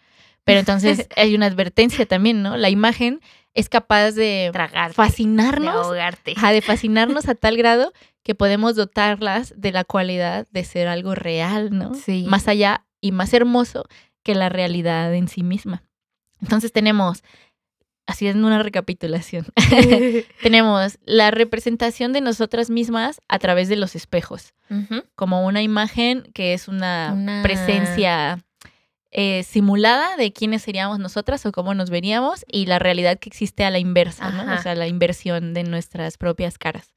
Pero 0.44 0.60
entonces 0.60 1.06
hay 1.16 1.34
una 1.34 1.44
advertencia 1.44 2.06
también, 2.06 2.42
¿no? 2.42 2.56
La 2.56 2.70
imagen 2.70 3.20
es 3.52 3.68
capaz 3.68 4.12
de 4.12 4.48
Tragarte, 4.50 4.88
de 4.88 4.94
fascinarnos, 4.94 5.88
ahogarte. 5.88 6.32
ajá, 6.34 6.52
de 6.52 6.62
fascinarnos 6.62 7.28
a 7.28 7.34
tal 7.34 7.58
grado 7.58 7.92
que 8.22 8.34
podemos 8.34 8.74
dotarlas 8.74 9.52
de 9.54 9.70
la 9.70 9.84
cualidad 9.84 10.46
de 10.50 10.64
ser 10.64 10.88
algo 10.88 11.14
real, 11.14 11.68
¿no? 11.76 11.92
Sí. 11.92 12.24
Más 12.26 12.48
allá 12.48 12.86
y 13.02 13.12
más 13.12 13.34
hermoso 13.34 13.84
que 14.22 14.34
la 14.34 14.48
realidad 14.48 15.12
en 15.12 15.28
sí 15.28 15.42
misma. 15.42 15.84
Entonces 16.40 16.72
tenemos, 16.72 17.22
haciendo 18.08 18.46
una 18.48 18.62
recapitulación, 18.62 19.46
tenemos 20.42 20.98
la 21.04 21.30
representación 21.30 22.12
de 22.12 22.20
nosotras 22.20 22.70
mismas 22.70 23.20
a 23.28 23.38
través 23.38 23.68
de 23.68 23.76
los 23.76 23.94
espejos, 23.94 24.54
como 25.14 25.46
una 25.46 25.62
imagen 25.62 26.28
que 26.34 26.54
es 26.54 26.66
una, 26.68 27.12
Una- 27.14 27.42
presencia 27.42 28.38
eh, 29.10 29.42
simulada 29.44 30.16
de 30.16 30.32
quiénes 30.32 30.62
seríamos 30.62 30.98
nosotras 30.98 31.46
o 31.46 31.52
cómo 31.52 31.72
nos 31.74 31.88
veríamos 31.90 32.44
y 32.50 32.66
la 32.66 32.78
realidad 32.78 33.18
que 33.18 33.28
existe 33.30 33.64
a 33.64 33.70
la 33.70 33.78
inversa, 33.78 34.28
o 34.58 34.62
sea, 34.62 34.74
la 34.74 34.86
inversión 34.88 35.54
de 35.54 35.62
nuestras 35.64 36.18
propias 36.18 36.58
caras. 36.58 36.94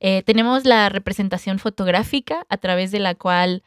Eh, 0.00 0.22
tenemos 0.24 0.64
la 0.64 0.88
representación 0.88 1.58
fotográfica 1.60 2.44
a 2.48 2.56
través 2.56 2.90
de 2.90 2.98
la 2.98 3.14
cual 3.14 3.62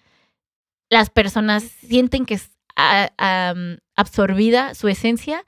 las 0.90 1.10
personas 1.10 1.64
sienten 1.64 2.26
que 2.26 2.34
es 2.34 2.52
a- 2.76 3.54
absorbida 3.96 4.76
su 4.76 4.90
esencia 4.90 5.46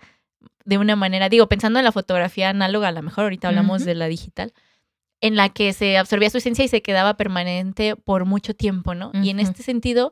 de 0.68 0.78
una 0.78 0.98
manera, 0.98 1.30
digo, 1.30 1.48
pensando 1.48 1.80
en 1.80 1.86
la 1.86 1.94
fotografía 1.94 2.50
análoga, 2.50 2.90
a 2.90 2.92
lo 2.92 3.02
mejor 3.02 3.24
ahorita 3.24 3.48
hablamos 3.48 3.86
de 3.86 3.96
la 3.96 4.08
digital, 4.08 4.54
en 5.22 5.38
la 5.38 5.48
que 5.48 5.72
se 5.72 5.98
absorbía 5.98 6.30
su 6.30 6.40
esencia 6.40 6.66
y 6.66 6.68
se 6.68 6.82
quedaba 6.82 7.16
permanente 7.16 7.96
por 7.96 8.26
mucho 8.26 8.54
tiempo, 8.54 8.94
¿no? 8.94 9.12
Y 9.14 9.30
en 9.30 9.40
este 9.40 9.64
sentido, 9.64 10.12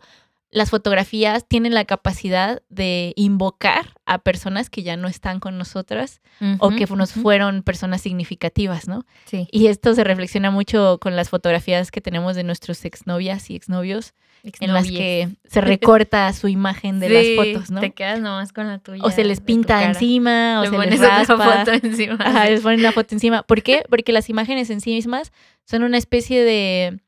las 0.52 0.70
fotografías 0.70 1.46
tienen 1.46 1.74
la 1.74 1.84
capacidad 1.84 2.64
de 2.70 3.12
invocar 3.18 3.96
a 4.06 4.20
personas 4.20 4.70
que 4.70 4.82
ya 4.82 4.96
no 4.96 5.10
están 5.10 5.42
con 5.42 5.58
nosotras 5.58 6.22
o 6.60 6.70
que 6.70 6.86
nos 6.86 7.12
fueron 7.12 7.62
personas 7.62 8.00
significativas, 8.00 8.88
¿no? 8.88 9.06
Sí. 9.26 9.50
Y 9.52 9.68
esto 9.68 9.94
se 9.94 10.06
reflexiona 10.06 10.52
mucho 10.52 11.00
con 11.02 11.18
las 11.18 11.28
fotografías 11.30 11.92
que 11.92 12.00
tenemos 12.00 12.38
de 12.38 12.46
nuestros 12.46 12.86
exnovias 12.86 13.50
y 13.50 13.58
exnovios, 13.58 14.14
en 14.60 14.74
las 14.74 14.88
que 14.88 15.30
se 15.48 15.62
recorta 15.62 16.32
su 16.34 16.48
imagen 16.48 17.00
de 17.00 17.08
Sí, 17.08 17.36
las 17.36 17.46
fotos, 17.46 17.72
¿no? 17.72 17.82
Te 17.82 17.92
quedas 17.92 18.20
nomás 18.20 18.54
con 18.54 18.68
la 18.68 18.80
tuya. 18.80 19.04
O 19.04 19.12
se 19.12 19.24
les 19.24 19.42
pinta 19.42 19.84
encima, 19.84 20.62
o 20.62 20.66
se 20.66 20.78
les 20.90 21.00
otra 21.02 21.26
foto 21.26 21.72
encima. 21.72 22.18
Ajá, 22.20 22.46
les 22.46 22.62
ponen 22.62 22.80
una 22.80 22.92
foto 22.92 23.16
encima. 23.16 23.44
¿Por 23.44 23.64
qué? 23.64 23.84
Porque 23.90 24.12
las 24.12 24.30
imágenes 24.30 24.70
en 24.70 24.82
sí 24.82 24.94
mismas 24.94 25.32
son 25.66 25.84
una 25.84 25.98
especie 25.98 26.44
de, 26.44 27.00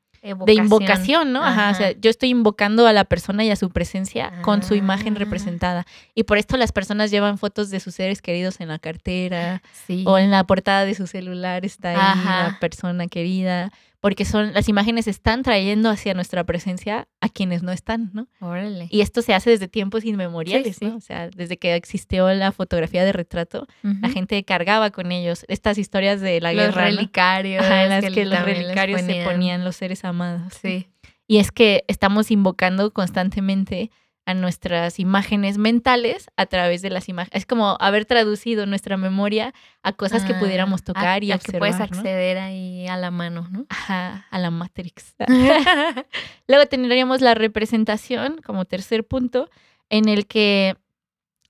de 0.46 0.54
invocación, 0.54 1.32
¿no? 1.32 1.44
Ajá, 1.44 1.70
o 1.72 1.74
sea, 1.76 1.92
yo 1.92 2.10
estoy 2.10 2.30
invocando 2.30 2.88
a 2.88 2.94
la 2.94 3.06
persona 3.06 3.46
y 3.46 3.52
a 3.52 3.56
su 3.56 3.70
presencia 3.70 4.34
con 4.42 4.64
su 4.64 4.76
imagen 4.76 5.16
Ah. 5.16 5.20
representada. 5.20 5.86
Y 6.16 6.24
por 6.24 6.38
esto 6.38 6.58
las 6.58 6.72
personas 6.72 7.12
llevan 7.12 7.38
fotos 7.38 7.70
de 7.70 7.80
sus 7.80 7.96
seres 7.96 8.22
queridos 8.22 8.60
en 8.60 8.68
la 8.70 8.80
cartera 8.80 9.62
sí. 9.86 10.04
o 10.08 10.18
en 10.18 10.32
la 10.32 10.44
portada 10.46 10.86
de 10.86 10.96
su 10.96 11.08
celular 11.08 11.66
está 11.66 11.90
ahí 11.92 12.26
la 12.26 12.58
persona 12.60 13.08
querida, 13.08 13.72
porque 14.00 14.26
son 14.26 14.54
las 14.54 14.70
imágenes 14.70 15.08
están 15.08 15.44
trayendo 15.44 15.90
hacia 15.90 16.14
nuestra 16.14 16.44
presencia 16.44 17.08
a 17.20 17.30
quienes 17.30 17.64
no 17.64 17.72
están, 17.72 18.12
¿no? 18.14 18.28
Órale. 18.40 18.88
Y 18.92 19.02
esto 19.02 19.22
se 19.22 19.34
hace 19.34 19.50
desde 19.50 19.68
tiempos 19.68 20.06
inmemoriales, 20.06 20.78
Sí, 20.78 20.86
sí. 20.86 20.86
¿no? 20.86 20.98
O 20.98 21.02
sea, 21.02 21.30
desde 21.30 21.58
que 21.58 21.76
existió 21.76 22.32
la 22.34 22.52
fotografía 22.52 23.04
de 23.04 23.12
retrato, 23.12 23.68
la 23.82 24.10
gente 24.10 24.44
cargaba 24.44 24.92
con 24.92 25.12
ellos 25.12 25.46
estas 25.48 25.78
historias 25.78 26.22
de 26.22 26.40
la 26.42 26.54
los 26.54 26.68
guerra, 26.68 26.82
¿no? 26.82 26.98
relicarios. 26.98 27.66
Ajá, 27.66 27.84
en 27.84 27.90
las 27.90 28.14
que, 28.14 28.26
los 28.26 28.44
relicarios 28.44 29.02
se 29.02 29.24
ponían 29.24 29.64
los 29.64 29.76
seres 29.76 30.06
amados. 30.06 30.54
Sí. 30.62 30.88
Y 31.28 31.38
es 31.38 31.52
que 31.52 31.84
estamos 31.88 32.32
invocando 32.32 32.92
constantemente 32.94 33.92
a 34.28 34.34
nuestras 34.34 35.00
imágenes 35.00 35.58
mentales 35.58 36.28
a 36.36 36.46
través 36.48 36.82
de 36.82 36.90
las 36.90 37.08
imágenes. 37.08 37.34
Es 37.34 37.46
como 37.46 37.78
haber 37.80 38.06
traducido 38.06 38.66
nuestra 38.66 38.98
memoria 38.98 39.54
a 39.84 39.94
cosas 39.94 40.24
que 40.26 40.34
Ah, 40.34 40.40
pudiéramos 40.40 40.84
tocar 40.84 41.22
a- 41.22 41.26
y 41.26 41.32
a 41.32 41.36
observar. 41.36 41.54
que 41.54 41.60
puedes 41.60 41.78
¿no? 41.80 41.84
acceder 41.86 42.38
ahí 42.38 42.86
a 42.88 42.98
la 42.98 43.10
mano, 43.10 43.48
¿no? 43.50 43.66
Ajá, 43.70 44.28
a 44.30 44.38
la 44.40 44.52
Matrix. 44.52 45.16
Luego 46.48 46.66
tendríamos 46.68 47.22
la 47.22 47.36
representación 47.36 48.42
como 48.46 48.66
tercer 48.66 49.08
punto, 49.08 49.50
en 49.90 50.10
el 50.10 50.28
que 50.28 50.76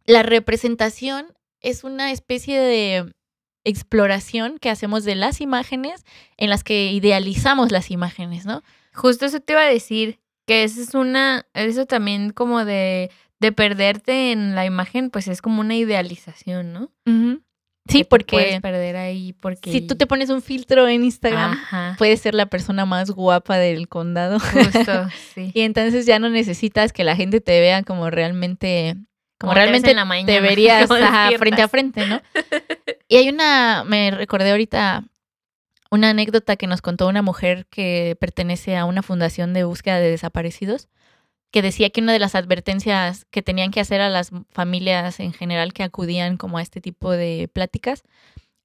la 0.05 0.21
representación 0.23 1.33
es 1.61 1.83
una 1.83 2.11
especie 2.11 2.59
de 2.59 3.11
exploración 3.63 4.59
que 4.59 4.69
hacemos 4.69 5.03
de 5.03 5.15
las 5.15 5.41
imágenes 5.41 6.05
en 6.37 6.49
las 6.49 6.63
que 6.63 6.91
idealizamos 6.91 7.71
las 7.71 7.91
imágenes, 7.91 8.45
¿no? 8.45 8.63
Justo 8.93 9.25
eso 9.25 9.39
te 9.41 9.53
iba 9.53 9.63
a 9.63 9.67
decir, 9.69 10.19
que 10.47 10.63
eso 10.63 10.81
es 10.81 10.95
una, 10.95 11.45
eso 11.53 11.85
también 11.85 12.31
como 12.31 12.65
de, 12.65 13.11
de 13.39 13.51
perderte 13.51 14.31
en 14.31 14.55
la 14.55 14.65
imagen, 14.65 15.09
pues 15.11 15.27
es 15.27 15.41
como 15.41 15.61
una 15.61 15.75
idealización, 15.75 16.73
¿no? 16.73 16.91
Sí, 17.89 17.99
Que 17.99 18.03
te 18.03 18.09
porque 18.09 18.35
puedes 18.35 18.61
perder 18.61 18.95
ahí 18.97 19.31
porque... 19.33 19.71
si 19.71 19.79
tú 19.81 19.95
te 19.95 20.07
pones 20.07 20.29
un 20.29 20.41
filtro 20.41 20.87
en 20.89 21.03
Instagram, 21.05 21.51
Ajá, 21.53 21.95
puedes 21.97 22.19
ser 22.19 22.33
la 22.33 22.47
persona 22.47 22.85
más 22.85 23.11
guapa 23.11 23.57
del 23.57 23.87
condado. 23.87 24.39
justo, 24.39 25.07
sí. 25.35 25.51
y 25.53 25.61
entonces 25.61 26.05
ya 26.05 26.19
no 26.19 26.29
necesitas 26.29 26.91
que 26.91 27.03
la 27.05 27.15
gente 27.15 27.39
te 27.39 27.59
vea 27.61 27.83
como 27.83 28.09
realmente, 28.09 28.95
como, 29.37 29.51
Como 29.51 29.53
realmente 29.53 29.91
en 29.91 29.95
la 29.97 30.05
mañana, 30.05 30.27
te 30.33 30.41
verías 30.41 30.89
despiertas. 30.89 31.37
frente 31.37 31.61
a 31.61 31.67
frente, 31.69 32.07
¿no? 32.07 32.21
Y 33.07 33.15
hay 33.17 33.29
una, 33.29 33.85
me 33.85 34.11
recordé 34.11 34.51
ahorita 34.51 35.05
una 35.91 36.09
anécdota 36.09 36.55
que 36.55 36.67
nos 36.67 36.81
contó 36.81 37.07
una 37.07 37.21
mujer 37.21 37.65
que 37.69 38.17
pertenece 38.19 38.75
a 38.77 38.85
una 38.85 39.03
fundación 39.03 39.53
de 39.53 39.63
búsqueda 39.63 39.99
de 39.99 40.09
desaparecidos, 40.09 40.89
que 41.51 41.61
decía 41.61 41.89
que 41.89 42.01
una 42.01 42.13
de 42.13 42.19
las 42.19 42.35
advertencias 42.35 43.25
que 43.31 43.41
tenían 43.41 43.71
que 43.71 43.79
hacer 43.79 44.01
a 44.01 44.09
las 44.09 44.31
familias 44.49 45.19
en 45.19 45.33
general 45.33 45.73
que 45.73 45.83
acudían 45.83 46.37
como 46.37 46.57
a 46.57 46.61
este 46.61 46.81
tipo 46.81 47.11
de 47.11 47.49
pláticas 47.51 48.03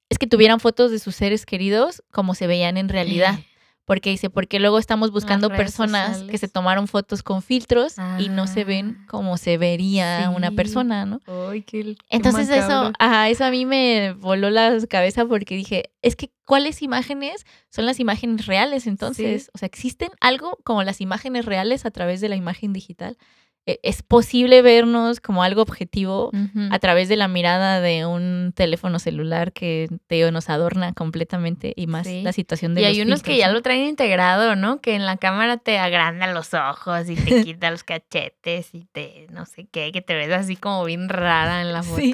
es 0.09 0.17
que 0.17 0.27
tuvieran 0.27 0.59
fotos 0.59 0.91
de 0.91 0.99
sus 0.99 1.15
seres 1.15 1.45
queridos 1.45 2.03
como 2.11 2.35
se 2.35 2.45
veían 2.45 2.77
en 2.77 2.89
realidad. 2.89 3.39
Porque 3.85 4.11
dice, 4.11 4.29
porque 4.29 4.59
luego 4.61 4.79
estamos 4.79 5.11
buscando 5.11 5.49
personas 5.49 6.23
que 6.23 6.37
se 6.37 6.47
tomaron 6.47 6.87
fotos 6.87 7.21
con 7.21 7.41
filtros 7.41 7.95
y 8.17 8.29
no 8.29 8.47
se 8.47 8.63
ven 8.63 8.97
Ah. 9.01 9.05
como 9.09 9.37
se 9.37 9.57
vería 9.57 10.31
una 10.33 10.51
persona, 10.51 11.05
¿no? 11.05 11.19
Ay, 11.27 11.63
qué, 11.63 11.83
qué 11.83 11.95
Entonces 12.09 12.49
eso, 12.49 12.93
ajá, 12.97 13.27
eso 13.29 13.43
a 13.43 13.51
mí 13.51 13.65
me 13.65 14.13
voló 14.13 14.49
la 14.49 14.77
cabeza 14.89 15.25
porque 15.25 15.55
dije, 15.55 15.91
es 16.01 16.15
que 16.15 16.31
¿cuáles 16.45 16.81
imágenes 16.81 17.45
son 17.69 17.85
las 17.85 17.99
imágenes 17.99 18.45
reales 18.45 18.87
entonces? 18.87 19.43
Sí. 19.43 19.49
O 19.53 19.57
sea, 19.57 19.65
¿existen 19.65 20.09
algo 20.21 20.57
como 20.63 20.83
las 20.83 21.01
imágenes 21.01 21.45
reales 21.45 21.85
a 21.85 21.91
través 21.91 22.21
de 22.21 22.29
la 22.29 22.35
imagen 22.37 22.71
digital? 22.71 23.17
E- 23.65 23.79
¿Es 23.81 24.03
posible 24.03 24.61
vernos 24.61 25.21
como 25.21 25.41
algo 25.41 25.61
objetivo 25.61 26.31
a 26.71 26.79
través 26.79 27.07
de 27.07 27.15
la 27.15 27.27
mirada 27.29 27.79
de 27.79 28.05
un 28.05 28.51
teléfono 28.55 28.99
celular 28.99 29.53
que 29.53 29.87
te 30.07 30.29
nos 30.31 30.49
adorna 30.49 30.93
completamente 30.93 31.73
y 31.75 31.87
más 31.87 32.07
Sí. 32.07 32.21
la 32.23 32.33
situación 32.33 32.75
de 32.75 32.81
Y 32.81 32.83
los 32.83 32.93
hay 32.93 33.01
unos 33.01 33.23
que 33.23 33.37
ya 33.37 33.49
lo 33.49 33.61
traen 33.61 33.85
integrado, 33.85 34.55
¿no? 34.55 34.81
Que 34.81 34.95
en 34.95 35.05
la 35.05 35.15
cámara 35.17 35.57
te 35.57 35.77
agranda 35.79 36.27
los 36.33 36.53
ojos 36.53 37.09
y 37.09 37.15
te 37.15 37.23
quita 37.55 37.71
los 37.71 37.83
cachetes 37.83 38.73
y 38.73 38.85
te 38.91 39.27
no 39.31 39.45
sé 39.45 39.65
qué, 39.71 39.91
que 39.93 40.01
te 40.01 40.13
ves 40.15 40.31
así 40.33 40.55
como 40.57 40.83
bien 40.83 41.07
rara 41.07 41.61
en 41.61 41.71
la 41.71 41.83
foto. 41.83 42.01
Sí. 42.01 42.13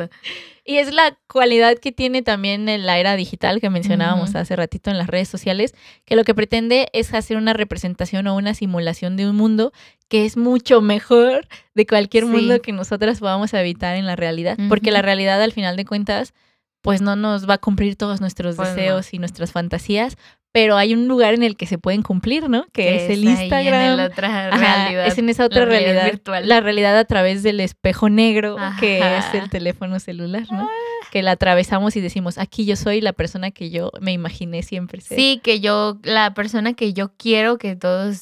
Y 0.70 0.78
es 0.78 0.94
la 0.94 1.18
cualidad 1.28 1.80
que 1.80 1.92
tiene 1.92 2.22
también 2.22 2.70
en 2.70 2.86
la 2.86 3.00
era 3.00 3.16
digital 3.16 3.60
que 3.60 3.72
mencionábamos 3.72 4.36
hace 4.36 4.56
ratito 4.56 4.92
en 4.92 5.00
las 5.00 5.08
redes 5.08 5.28
sociales, 5.28 5.74
que 6.06 6.16
lo 6.16 6.24
que 6.24 6.36
pretende 6.36 6.90
es 6.94 7.12
hacer 7.16 7.38
una 7.38 7.54
representación 7.54 8.28
o 8.28 8.36
una 8.36 8.54
simulación 8.54 9.18
de 9.18 9.28
un 9.28 9.36
mundo 9.36 9.74
que 10.10 10.26
es 10.28 10.38
mucho 10.38 10.80
mejor 10.82 11.48
de 11.74 11.88
cualquier 11.88 12.26
Sí. 12.26 12.30
mundo 12.30 12.62
que 12.62 12.72
nosotras 12.72 13.20
podamos 13.20 13.56
habitar 13.56 13.96
en 13.96 14.06
la 14.06 14.16
realidad. 14.16 14.60
Porque 14.70 14.92
la 14.92 15.02
realidad, 15.02 15.42
al 15.42 15.54
final 15.54 15.76
de 15.76 15.86
cuentas, 15.86 16.36
pues 16.82 17.02
no 17.02 17.16
nos 17.16 17.50
va 17.50 17.56
a 17.56 17.58
cumplir 17.58 17.96
todos 17.96 18.22
nuestros 18.22 18.56
Pues 18.56 18.70
no. 18.70 18.76
deseos 18.76 19.14
y 19.14 19.20
nuestras 19.20 19.52
fantasías, 19.52 20.16
pero 20.52 20.78
hay 20.78 20.94
un 20.96 21.08
lugar 21.08 21.36
en 21.36 21.44
el 21.44 21.56
que 21.56 21.68
se 21.68 21.78
pueden 21.78 22.02
cumplir, 22.02 22.50
¿no? 22.50 22.66
Que, 22.74 23.06
es 23.06 23.12
el 23.12 23.24
Instagram. 23.24 23.92
En 23.92 23.98
la 23.98 24.06
otra 24.06 24.48
Ajá, 24.48 24.58
realidad. 24.86 25.06
es 25.08 25.18
en 25.20 25.30
esa 25.30 25.46
otra 25.46 25.60
la 25.60 25.66
realidad 25.66 25.92
realidad, 25.92 26.12
virtual. 26.12 26.48
La 26.48 26.60
realidad 26.62 26.98
a 26.98 27.06
través 27.06 27.44
del 27.44 27.60
espejo 27.60 28.10
negro, 28.10 28.56
que 28.80 28.98
es 29.18 29.26
el 29.36 29.50
teléfono 29.52 30.00
celular, 30.00 30.48
¿no? 30.52 30.68
Que 31.12 31.22
la 31.22 31.32
atravesamos 31.32 31.96
y 31.96 32.02
decimos, 32.02 32.38
aquí 32.40 32.66
yo 32.66 32.76
soy 32.76 33.00
la 33.02 33.14
persona 33.14 33.52
que 33.52 33.70
yo 33.70 33.92
me 34.02 34.12
imaginé 34.12 34.64
siempre 34.64 35.02
ser. 35.02 35.18
Sí, 35.20 35.40
que 35.44 35.60
yo, 35.60 36.00
la 36.04 36.34
persona 36.34 36.74
que 36.74 36.94
yo 36.94 37.12
quiero 37.18 37.58
que 37.60 37.76
todos, 37.76 38.20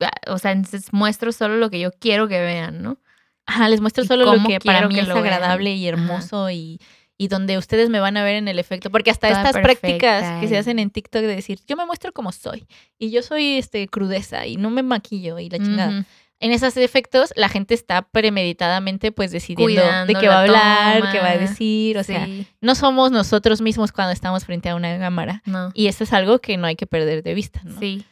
ah, 0.00 0.10
o 0.26 0.36
sea, 0.38 0.54
muestro 0.92 1.32
solo 1.32 1.56
lo 1.56 1.70
que 1.70 1.80
yo 1.80 1.90
quiero 1.92 2.28
que 2.28 2.40
vean, 2.40 2.82
¿no? 2.82 2.98
Ajá, 3.46 3.68
les 3.70 3.80
muestro 3.80 4.04
¿Y 4.04 4.06
solo 4.06 4.24
lo 4.26 4.46
que 4.46 4.58
para 4.60 4.88
mí 4.88 4.94
que 4.94 5.00
es 5.00 5.06
vean? 5.08 5.18
agradable 5.18 5.74
y 5.74 5.88
Ajá. 5.88 5.96
hermoso 5.98 6.50
y, 6.50 6.80
y 7.22 7.28
donde 7.28 7.56
ustedes 7.56 7.88
me 7.88 8.00
van 8.00 8.16
a 8.16 8.24
ver 8.24 8.34
en 8.34 8.48
el 8.48 8.58
efecto. 8.58 8.90
Porque 8.90 9.12
hasta 9.12 9.28
Toda 9.28 9.42
estas 9.42 9.62
prácticas 9.62 10.40
que 10.40 10.48
se 10.48 10.58
hacen 10.58 10.80
en 10.80 10.90
TikTok 10.90 11.22
de 11.22 11.36
decir, 11.36 11.60
yo 11.68 11.76
me 11.76 11.86
muestro 11.86 12.12
como 12.12 12.32
soy 12.32 12.66
y 12.98 13.12
yo 13.12 13.22
soy 13.22 13.58
este 13.58 13.86
crudeza 13.86 14.44
y 14.48 14.56
no 14.56 14.70
me 14.70 14.82
maquillo 14.82 15.38
y 15.38 15.48
la 15.48 15.58
chingada. 15.58 16.04
En 16.40 16.50
esos 16.50 16.76
efectos 16.76 17.32
la 17.36 17.48
gente 17.48 17.74
está 17.74 18.02
premeditadamente 18.02 19.12
pues 19.12 19.30
decidiendo 19.30 19.80
Cuidando 19.80 20.12
de 20.12 20.18
qué 20.18 20.26
va 20.26 20.42
a 20.42 20.46
la 20.48 20.88
hablar, 20.96 21.12
qué 21.12 21.20
va 21.20 21.30
a 21.30 21.38
decir, 21.38 21.96
o 21.96 22.02
sea, 22.02 22.26
no 22.60 22.74
somos 22.74 23.12
nosotros 23.12 23.60
mismos 23.60 23.92
cuando 23.92 24.12
estamos 24.12 24.44
frente 24.44 24.68
a 24.68 24.74
una 24.74 24.98
cámara. 24.98 25.42
no. 25.46 25.70
Y 25.74 25.86
eso 25.86 26.02
es 26.02 26.12
algo 26.12 26.40
que 26.40 26.56
no 26.56 26.66
hay 26.66 26.74
que 26.74 26.88
perder 26.88 27.22
de 27.22 27.34
vista, 27.34 27.60
¿no? 27.62 27.78
Sí. 27.78 28.04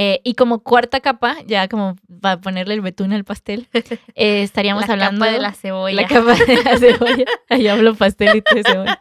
Eh, 0.00 0.20
y 0.22 0.34
como 0.34 0.62
cuarta 0.62 1.00
capa, 1.00 1.38
ya 1.44 1.66
como 1.66 1.96
para 2.20 2.40
ponerle 2.40 2.74
el 2.74 2.80
betún 2.82 3.12
al 3.12 3.24
pastel, 3.24 3.66
eh, 4.14 4.42
estaríamos 4.42 4.86
la 4.86 4.92
hablando 4.94 5.20
capa 5.24 5.32
de 5.32 5.40
la 5.40 5.52
cebolla. 5.52 6.02
la 6.02 6.06
capa 6.06 6.34
de 6.34 6.62
la 6.62 6.78
cebolla. 6.78 7.24
Ahí 7.48 7.66
hablo 7.66 7.96
pastelito 7.96 8.54
de 8.54 8.62
cebolla. 8.62 9.00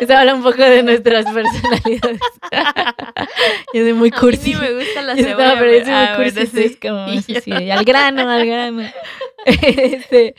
Eso 0.00 0.16
habla 0.16 0.34
un 0.34 0.42
poco 0.42 0.62
de 0.62 0.82
nuestras 0.82 1.26
personalidades. 1.26 2.20
Yo 3.74 3.82
soy 3.82 3.92
muy 3.92 4.08
A 4.08 4.12
mí 4.14 4.18
cursi. 4.20 4.54
me 4.54 4.72
gusta 4.72 5.02
la 5.02 5.14
Yo 5.16 5.24
cebolla. 5.24 5.30
estaba, 5.52 5.60
pero 5.60 5.72
yo 5.78 5.84
soy 5.84 5.94
muy 5.94 6.16
cursi, 6.32 6.46
sí, 6.46 6.64
es 6.64 6.76
como, 6.80 7.06
sí, 7.44 7.70
al 7.70 7.84
grano, 7.84 8.30
al 8.30 8.46
grano. 8.46 8.82
Este, 9.62 10.34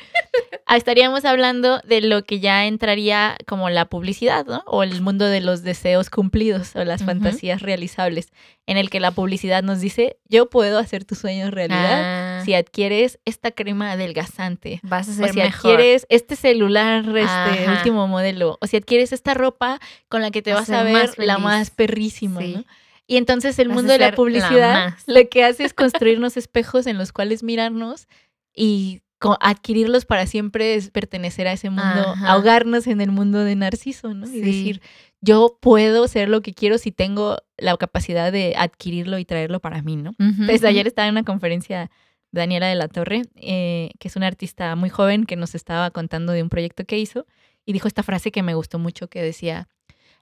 ah, 0.66 0.78
estaríamos 0.78 1.26
hablando 1.26 1.80
de 1.86 2.02
lo 2.02 2.24
que 2.24 2.40
ya 2.40 2.66
entraría 2.66 3.38
como 3.48 3.70
la 3.70 3.86
publicidad, 3.86 4.46
¿no? 4.46 4.64
O 4.68 4.84
el 4.84 5.02
mundo 5.02 5.26
de 5.26 5.42
los 5.42 5.64
deseos 5.64 6.10
cumplidos 6.10 6.76
o 6.76 6.84
las 6.84 7.04
fantasías 7.04 7.62
realizables, 7.62 8.32
en 8.68 8.78
el 8.78 8.90
que 8.90 9.00
la 9.00 9.12
publicidad 9.12 9.64
nos 9.64 9.80
dice, 9.80 10.18
yo 10.28 10.50
puedo 10.50 10.80
hacer 10.80 11.06
tus 11.06 11.20
sueños 11.20 11.52
realidad 11.52 12.40
Ah, 12.40 12.42
si 12.46 12.54
adquieres 12.56 13.20
esta 13.26 13.52
crema 13.52 13.92
adelgazante. 13.92 14.80
vas 14.84 15.08
a 15.08 15.12
O 15.12 15.14
ser 15.16 15.30
si 15.30 15.38
mejor. 15.40 15.72
adquieres 15.72 16.06
este 16.10 16.36
celular, 16.36 17.04
este 17.06 17.22
Ajá. 17.24 17.72
último 17.78 18.08
modelo, 18.08 18.58
o 18.62 18.68
si 18.68 18.78
adquieres 18.78 19.12
esta 19.14 19.34
ropa 19.34 19.80
con 20.10 20.22
la 20.22 20.32
que 20.32 20.42
te 20.42 20.54
Vas 20.54 20.70
vas 20.70 20.80
a 20.80 20.84
ver 20.84 20.94
más 20.94 21.18
la 21.18 21.38
más 21.38 21.70
perrísima, 21.70 22.42
Sí. 22.42 22.54
¿no? 22.58 22.66
Y 23.08 23.18
entonces 23.18 23.60
el 23.60 23.70
mundo 23.70 23.94
de 23.94 24.00
la 24.00 24.14
publicidad 24.14 24.96
lo 25.06 25.30
que 25.30 25.44
hace 25.44 25.64
es 25.64 25.76
construirnos 25.76 26.38
espejos 26.38 26.88
en 26.88 26.98
los 26.98 27.12
cuales 27.12 27.44
mirarnos 27.44 28.08
y 28.56 29.02
adquirirlos 29.40 30.06
para 30.06 30.28
siempre 30.28 30.76
es 30.76 30.92
pertenecer 30.92 31.48
a 31.48 31.54
ese 31.54 31.70
mundo, 31.70 31.84
Ajá. 32.12 32.32
ahogarnos 32.32 32.86
en 32.88 33.02
el 33.02 33.12
mundo 33.12 33.40
de 33.40 33.56
Narciso, 33.56 34.14
¿no? 34.14 34.28
Y 34.28 34.40
decir, 34.42 34.82
yo 35.22 35.58
puedo 35.62 36.08
ser 36.08 36.30
lo 36.30 36.42
que 36.42 36.54
quiero 36.54 36.78
si 36.78 36.92
tengo 36.92 37.38
la 37.58 37.76
capacidad 37.78 38.32
de 38.32 38.54
adquirirlo 38.58 39.18
y 39.18 39.26
traerlo 39.26 39.60
para 39.62 39.82
mí, 39.82 39.96
¿no? 39.96 40.12
Ujú, 40.12 40.26
Entonces, 40.42 40.60
ujú. 40.62 40.68
ayer 40.68 40.88
estaba 40.88 41.08
en 41.08 41.14
una 41.14 41.24
conferencia 41.24 41.90
de 42.32 42.42
Daniela 42.42 42.68
de 42.68 42.76
la 42.76 42.88
Torre, 42.88 43.24
eh, 43.36 43.90
que 44.00 44.10
es 44.10 44.16
una 44.16 44.28
artista 44.28 44.76
muy 44.76 44.90
joven 44.90 45.26
que 45.26 45.36
nos 45.38 45.56
estaba 45.56 45.90
contando 45.92 46.34
de 46.34 46.44
un 46.44 46.50
proyecto 46.50 46.84
que 46.86 47.00
hizo 47.00 47.26
y 47.66 47.74
dijo 47.74 47.88
esta 47.88 48.04
frase 48.04 48.32
que 48.32 48.44
me 48.44 48.54
gustó 48.54 48.78
mucho 48.78 49.08
que 49.08 49.22
decía, 49.24 49.68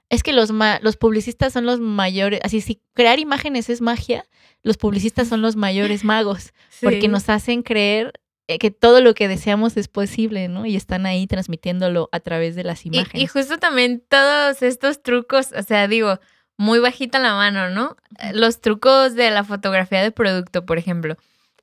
es 0.08 0.22
que 0.22 0.32
los, 0.32 0.50
ma- 0.52 0.78
los 0.82 0.96
publicistas 0.96 1.52
son 1.52 1.66
los 1.66 1.80
mayores, 1.80 2.40
así 2.42 2.60
si 2.62 2.80
crear 2.94 3.18
imágenes 3.18 3.68
es 3.68 3.80
magia, 3.82 4.24
los 4.62 4.76
publicistas 4.78 5.28
son 5.28 5.42
los 5.42 5.56
mayores 5.56 6.04
magos, 6.04 6.54
porque 6.82 7.08
nos 7.08 7.28
hacen 7.28 7.62
creer 7.62 8.12
que 8.46 8.70
todo 8.70 9.00
lo 9.00 9.14
que 9.14 9.28
deseamos 9.28 9.76
es 9.76 9.88
posible, 9.88 10.48
¿no? 10.48 10.66
Y 10.66 10.76
están 10.76 11.06
ahí 11.06 11.26
transmitiéndolo 11.26 12.08
a 12.12 12.20
través 12.20 12.54
de 12.56 12.64
las 12.64 12.84
imágenes. 12.84 13.22
y 13.22 13.26
justo 13.26 13.58
también 13.58 14.02
todos 14.08 14.62
estos 14.62 15.02
trucos, 15.02 15.48
o 15.56 15.62
sea, 15.62 15.88
digo, 15.88 16.20
muy 16.56 16.78
bajita 16.78 17.18
la 17.18 17.34
mano, 17.34 17.70
¿no? 17.70 17.96
Eh, 18.20 18.32
Los 18.34 18.60
trucos 18.60 19.14
de 19.14 19.30
la 19.30 19.44
fotografía 19.44 20.02
de 20.02 20.10
producto, 20.10 20.66
por 20.66 20.78
ejemplo, 20.78 21.16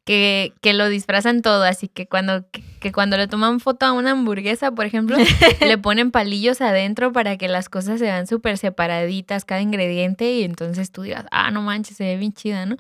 que, 0.06 0.54
que 0.62 0.74
lo 0.74 0.90
disfrazan 0.90 1.44
todo, 1.44 1.64
así 1.64 1.88
que 1.88 2.08
cuando, 2.08 2.50
que, 2.50 2.64
que 2.80 2.92
cuando 2.92 3.16
le 3.18 3.28
toman 3.28 3.60
foto 3.60 3.86
a 3.86 3.92
una 3.92 4.12
hamburguesa, 4.12 4.72
por 4.72 4.86
ejemplo, 4.86 5.18
le 5.62 5.78
ponen 5.78 6.10
palillos 6.10 6.62
adentro 6.62 7.14
para 7.14 7.38
que 7.38 7.48
las 7.48 7.70
cosas 7.70 8.00
se 8.00 8.06
vean 8.06 8.26
súper 8.26 8.58
separaditas, 8.58 9.46
cada 9.46 9.62
ingrediente, 9.62 10.32
y 10.34 10.44
entonces 10.44 10.92
tú 10.92 11.04
digas, 11.04 11.26
ah, 11.32 11.52
no 11.52 11.62
manches, 11.62 11.98
se 11.98 12.06
ve 12.06 12.18
bien 12.18 12.34
chida, 12.34 12.66
¿no? 12.66 12.78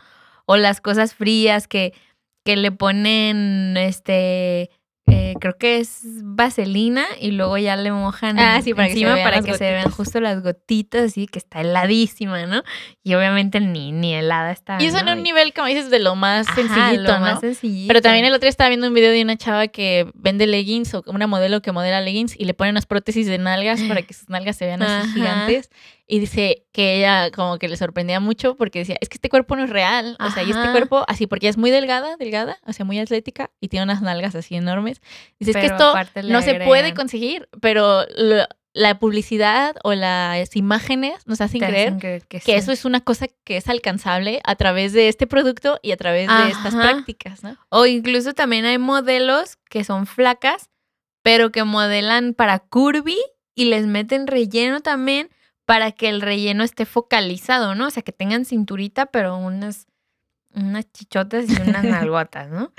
O 0.47 0.57
las 0.57 0.81
cosas 0.81 1.13
frías 1.13 1.67
que, 1.67 1.93
que 2.43 2.55
le 2.55 2.71
ponen, 2.71 3.75
este, 3.77 4.69
eh, 5.07 5.33
creo 5.41 5.57
que 5.57 5.77
es 5.79 6.01
vaselina 6.23 7.05
y 7.19 7.31
luego 7.31 7.57
ya 7.57 7.75
le 7.75 7.91
mojan 7.91 8.39
Ah, 8.39 8.61
sí, 8.63 8.73
para 8.73 8.85
que 8.87 8.93
encima 8.93 9.15
vean 9.15 9.23
para 9.29 9.41
que 9.41 9.53
se 9.57 9.71
vean 9.71 9.89
justo 9.91 10.21
las 10.21 10.41
gotitas, 10.41 11.03
así 11.11 11.27
que 11.27 11.37
está 11.39 11.61
heladísima, 11.61 12.45
¿no? 12.45 12.63
Y 13.03 13.13
obviamente 13.15 13.59
ni, 13.59 13.91
ni 13.91 14.13
helada 14.13 14.51
está. 14.51 14.77
y 14.81 14.85
eso 14.85 14.99
en 14.99 15.05
¿no? 15.07 15.11
un 15.13 15.23
nivel, 15.23 15.53
como 15.53 15.67
dices, 15.67 15.89
de 15.89 15.99
lo 15.99 16.15
más 16.15 16.47
Ajá, 16.47 16.55
sencillito, 16.55 17.01
lo 17.13 17.19
¿no? 17.19 17.25
más 17.25 17.39
sencillito. 17.41 17.87
Pero 17.89 18.01
también 18.01 18.25
el 18.25 18.31
otro 18.33 18.41
día 18.45 18.49
estaba 18.51 18.69
viendo 18.69 18.87
un 18.87 18.93
video 18.93 19.11
de 19.11 19.21
una 19.21 19.35
chava 19.37 19.67
que 19.67 20.09
vende 20.13 20.47
leggings 20.47 20.93
o 20.93 21.03
una 21.07 21.27
modelo 21.27 21.61
que 21.61 21.71
modela 21.71 21.99
leggings 21.99 22.39
y 22.39 22.45
le 22.45 22.53
pone 22.53 22.69
unas 22.71 22.85
prótesis 22.85 23.27
de 23.27 23.37
nalgas 23.37 23.81
para 23.83 24.01
que 24.03 24.13
sus 24.13 24.29
nalgas 24.29 24.55
se 24.55 24.65
vean 24.65 24.81
así 24.81 24.93
Ajá. 25.09 25.13
gigantes. 25.13 25.69
Y 26.13 26.19
dice 26.19 26.65
que 26.73 26.97
ella 26.97 27.31
como 27.31 27.57
que 27.57 27.69
le 27.69 27.77
sorprendía 27.77 28.19
mucho 28.19 28.57
porque 28.57 28.79
decía, 28.79 28.97
es 28.99 29.07
que 29.07 29.15
este 29.15 29.29
cuerpo 29.29 29.55
no 29.55 29.63
es 29.63 29.69
real. 29.69 30.17
O 30.19 30.29
sea, 30.29 30.43
y 30.43 30.49
este 30.51 30.69
cuerpo 30.71 31.05
así, 31.07 31.25
porque 31.25 31.45
ella 31.45 31.51
es 31.51 31.57
muy 31.57 31.71
delgada, 31.71 32.17
delgada, 32.17 32.57
o 32.65 32.73
sea, 32.73 32.85
muy 32.85 32.99
atlética 32.99 33.49
y 33.61 33.69
tiene 33.69 33.85
unas 33.85 34.01
nalgas 34.01 34.35
así 34.35 34.55
enormes. 34.55 34.99
Dice, 35.39 35.51
es 35.51 35.57
que 35.57 35.67
esto 35.67 35.93
no 36.33 36.41
se 36.41 36.55
puede 36.65 36.93
conseguir, 36.93 37.47
pero 37.61 38.05
lo- 38.17 38.45
la 38.73 38.99
publicidad 38.99 39.75
o 39.85 39.93
las 39.93 40.53
imágenes 40.57 41.25
nos 41.27 41.39
hacen 41.39 41.59
Te 41.61 41.67
creer 41.67 41.87
hacen 41.87 41.99
que, 41.99 42.21
que 42.27 42.39
sí. 42.41 42.51
eso 42.51 42.71
es 42.73 42.83
una 42.85 42.99
cosa 43.01 43.27
que 43.45 43.55
es 43.57 43.69
alcanzable 43.69 44.41
a 44.43 44.55
través 44.55 44.91
de 44.93 45.07
este 45.07 45.27
producto 45.27 45.79
y 45.81 45.91
a 45.93 45.97
través 45.97 46.27
de 46.27 46.51
estas 46.51 46.73
prácticas, 46.75 47.41
¿no? 47.43 47.57
O 47.69 47.85
incluso 47.85 48.33
también 48.33 48.65
hay 48.65 48.77
modelos 48.77 49.57
que 49.69 49.83
son 49.85 50.07
flacas, 50.07 50.69
pero 51.21 51.51
que 51.53 51.63
modelan 51.63 52.33
para 52.33 52.59
curvy 52.59 53.17
y 53.55 53.65
les 53.65 53.85
meten 53.87 54.27
relleno 54.27 54.81
también 54.81 55.29
para 55.71 55.91
que 55.93 56.09
el 56.09 56.21
relleno 56.21 56.63
esté 56.63 56.85
focalizado, 56.85 57.75
¿no? 57.75 57.87
O 57.87 57.89
sea, 57.89 58.03
que 58.03 58.11
tengan 58.11 58.43
cinturita, 58.45 59.05
pero 59.05 59.37
unas, 59.37 59.87
unas 60.53 60.91
chichotas 60.91 61.49
y 61.49 61.53
unas 61.61 61.83
nalgotas, 62.09 62.49
¿no? 62.49 62.73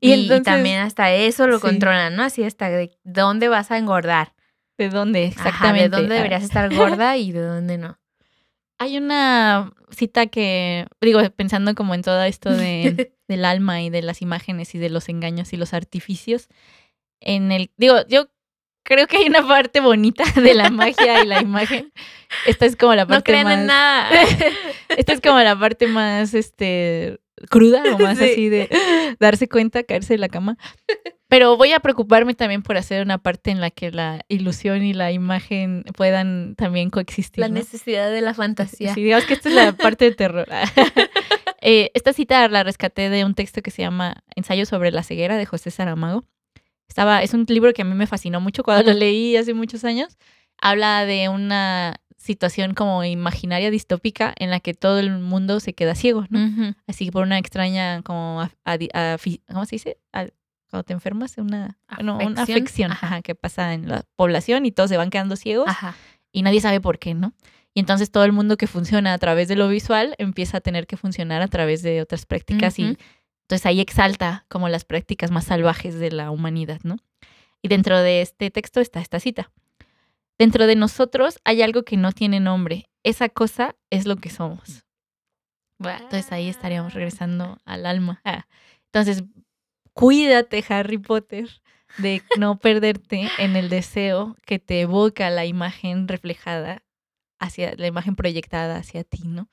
Y 0.00 0.08
Y, 0.10 0.14
y 0.14 0.22
entonces- 0.22 0.44
también 0.44 0.80
hasta 0.80 1.12
eso 1.12 1.46
lo 1.46 1.58
Sí. 1.58 1.62
controlan, 1.62 2.16
¿no? 2.16 2.24
Así 2.24 2.42
hasta 2.42 2.68
de 2.68 2.98
dónde 3.04 3.46
vas 3.48 3.70
a 3.70 3.78
engordar. 3.78 4.34
¿De 4.76 4.88
dónde 4.88 5.20
Ajá, 5.26 5.28
exactamente? 5.28 5.82
de 5.90 5.96
dónde 5.96 6.14
deberías 6.16 6.42
estar 6.42 6.68
gorda 7.06 7.16
y 7.16 7.30
de 7.30 7.42
dónde 7.42 7.78
no. 7.78 7.98
Hay 8.78 8.96
una 8.96 9.72
cita 9.90 10.26
que, 10.26 10.86
digo, 11.00 11.20
pensando 11.36 11.76
como 11.76 11.94
en 11.94 12.02
todo 12.02 12.24
esto 12.24 12.50
de, 12.50 13.12
del 13.28 13.44
alma 13.44 13.82
y 13.82 13.90
de 13.90 14.02
las 14.02 14.20
imágenes 14.22 14.74
y 14.74 14.78
de 14.78 14.90
los 14.90 15.08
engaños 15.08 15.52
y 15.52 15.56
los 15.56 15.72
artificios, 15.74 16.48
en 17.20 17.52
el, 17.52 17.70
digo, 17.76 18.04
yo 18.08 18.31
creo 18.82 19.06
que 19.06 19.18
hay 19.18 19.26
una 19.26 19.46
parte 19.46 19.80
bonita 19.80 20.24
de 20.40 20.54
la 20.54 20.70
magia 20.70 21.22
y 21.22 21.26
la 21.26 21.40
imagen. 21.40 21.92
Esta 22.46 22.66
es 22.66 22.76
como 22.76 22.94
la 22.94 23.04
No 23.04 23.08
parte 23.08 23.24
crean 23.32 23.44
más... 23.44 23.58
en 23.60 23.66
nada. 23.66 24.08
Esta 24.96 25.12
es 25.12 25.20
como 25.20 25.38
la 25.40 25.58
parte 25.58 25.86
más, 25.86 26.34
este, 26.34 27.20
cruda 27.50 27.82
o 27.94 27.98
más 27.98 28.18
Sí. 28.18 28.24
así 28.24 28.48
de 28.48 28.68
darse 29.20 29.48
cuenta, 29.48 29.82
caerse 29.82 30.14
de 30.14 30.18
la 30.18 30.28
cama. 30.28 30.56
Pero 31.28 31.56
voy 31.56 31.72
a 31.72 31.80
preocuparme 31.80 32.34
también 32.34 32.62
por 32.62 32.76
hacer 32.76 33.02
una 33.02 33.16
parte 33.16 33.50
en 33.50 33.60
la 33.62 33.70
que 33.70 33.90
la 33.90 34.20
ilusión 34.28 34.84
y 34.84 34.92
la 34.92 35.12
imagen 35.12 35.82
puedan 35.96 36.54
también 36.56 36.90
coexistir. 36.90 37.40
La 37.40 37.48
¿no? 37.48 37.54
necesidad 37.54 38.10
de 38.10 38.20
la 38.20 38.34
fantasía. 38.34 38.92
Sí, 38.92 39.02
digamos 39.02 39.24
que 39.24 39.32
esta 39.32 39.48
es 39.48 39.54
la 39.54 39.72
parte 39.72 40.04
de 40.06 40.14
terror. 40.14 40.46
Eh, 41.64 41.92
esta 41.94 42.12
cita 42.12 42.48
la 42.48 42.64
rescaté 42.64 43.08
de 43.08 43.24
un 43.24 43.34
texto 43.36 43.62
que 43.62 43.70
se 43.70 43.82
llama 43.82 44.24
Ensayo 44.34 44.66
sobre 44.66 44.90
la 44.90 45.04
ceguera 45.04 45.36
de 45.36 45.46
José 45.46 45.70
Saramago. 45.70 46.24
Estaba, 46.92 47.22
es 47.22 47.32
un 47.32 47.46
libro 47.48 47.72
que 47.72 47.80
a 47.80 47.84
mí 47.86 47.94
me 47.94 48.06
fascinó 48.06 48.38
mucho 48.42 48.62
cuando 48.62 48.92
lo 48.92 48.98
leí 48.98 49.34
hace 49.38 49.54
muchos 49.54 49.82
años. 49.82 50.18
Habla 50.60 51.06
de 51.06 51.30
una 51.30 51.96
situación 52.18 52.74
como 52.74 53.02
imaginaria 53.02 53.70
distópica 53.70 54.34
en 54.38 54.50
la 54.50 54.60
que 54.60 54.74
todo 54.74 54.98
el 54.98 55.08
mundo 55.18 55.58
se 55.60 55.72
queda 55.72 55.94
ciego, 55.94 56.26
¿no? 56.28 56.44
Ujú. 56.44 56.74
Así 56.86 57.10
por 57.10 57.22
una 57.22 57.38
extraña 57.38 58.02
como 58.02 58.42
a- 58.42 58.50
¿cómo 59.50 59.64
se 59.64 59.76
dice? 59.76 59.96
Cuando 60.68 60.84
te 60.84 60.92
enfermas, 60.92 61.38
una, 61.38 61.78
no, 62.02 62.16
una 62.18 62.42
Afección. 62.42 62.58
afección 62.58 62.92
Ajá. 62.92 63.06
ajá, 63.06 63.22
que 63.22 63.34
pasa 63.34 63.72
en 63.72 63.88
la 63.88 64.04
población 64.16 64.66
y 64.66 64.70
todos 64.70 64.90
se 64.90 64.98
van 64.98 65.08
quedando 65.08 65.36
ciegos 65.36 65.68
Ajá. 65.70 65.94
y 66.30 66.42
nadie 66.42 66.60
sabe 66.60 66.80
por 66.82 66.98
qué, 66.98 67.14
¿no? 67.14 67.32
Y 67.72 67.80
entonces 67.80 68.10
todo 68.10 68.24
el 68.24 68.32
mundo 68.32 68.58
que 68.58 68.66
funciona 68.66 69.14
a 69.14 69.18
través 69.18 69.48
de 69.48 69.56
lo 69.56 69.66
visual 69.68 70.14
empieza 70.18 70.58
a 70.58 70.60
tener 70.60 70.86
que 70.86 70.98
funcionar 70.98 71.40
a 71.40 71.48
través 71.48 71.80
de 71.82 72.02
otras 72.02 72.26
prácticas 72.26 72.78
y. 72.78 72.98
entonces 73.52 73.66
ahí 73.66 73.82
exalta 73.82 74.46
como 74.48 74.70
las 74.70 74.86
prácticas 74.86 75.30
más 75.30 75.44
salvajes 75.44 75.98
de 75.98 76.10
la 76.10 76.30
humanidad, 76.30 76.80
¿no? 76.84 76.96
Y 77.60 77.68
dentro 77.68 78.00
de 78.00 78.22
este 78.22 78.50
texto 78.50 78.80
está 78.80 78.98
esta 78.98 79.20
cita. 79.20 79.52
Dentro 80.38 80.66
de 80.66 80.74
nosotros 80.74 81.38
hay 81.44 81.60
algo 81.60 81.82
que 81.82 81.98
no 81.98 82.12
tiene 82.12 82.40
nombre. 82.40 82.88
Esa 83.02 83.28
cosa 83.28 83.76
es 83.90 84.06
lo 84.06 84.16
que 84.16 84.30
somos. 84.30 84.86
Entonces 86.00 86.32
ahí 86.32 86.48
estaríamos 86.48 86.94
regresando 86.94 87.58
al 87.66 87.84
alma. 87.84 88.22
Ah, 88.24 88.46
Entonces, 88.86 89.22
cuídate, 89.92 90.64
Harry 90.70 90.96
Potter, 90.96 91.46
de 91.98 92.22
no 92.38 92.58
perderte 92.58 93.28
en 93.36 93.56
el 93.56 93.68
deseo 93.68 94.34
que 94.46 94.60
te 94.60 94.80
evoca 94.80 95.28
la 95.28 95.44
imagen 95.44 96.08
reflejada 96.08 96.84
hacia 97.38 97.74
la 97.76 97.86
imagen 97.86 98.16
proyectada 98.16 98.76
hacia 98.76 99.04
ti, 99.04 99.24
¿no? 99.26 99.50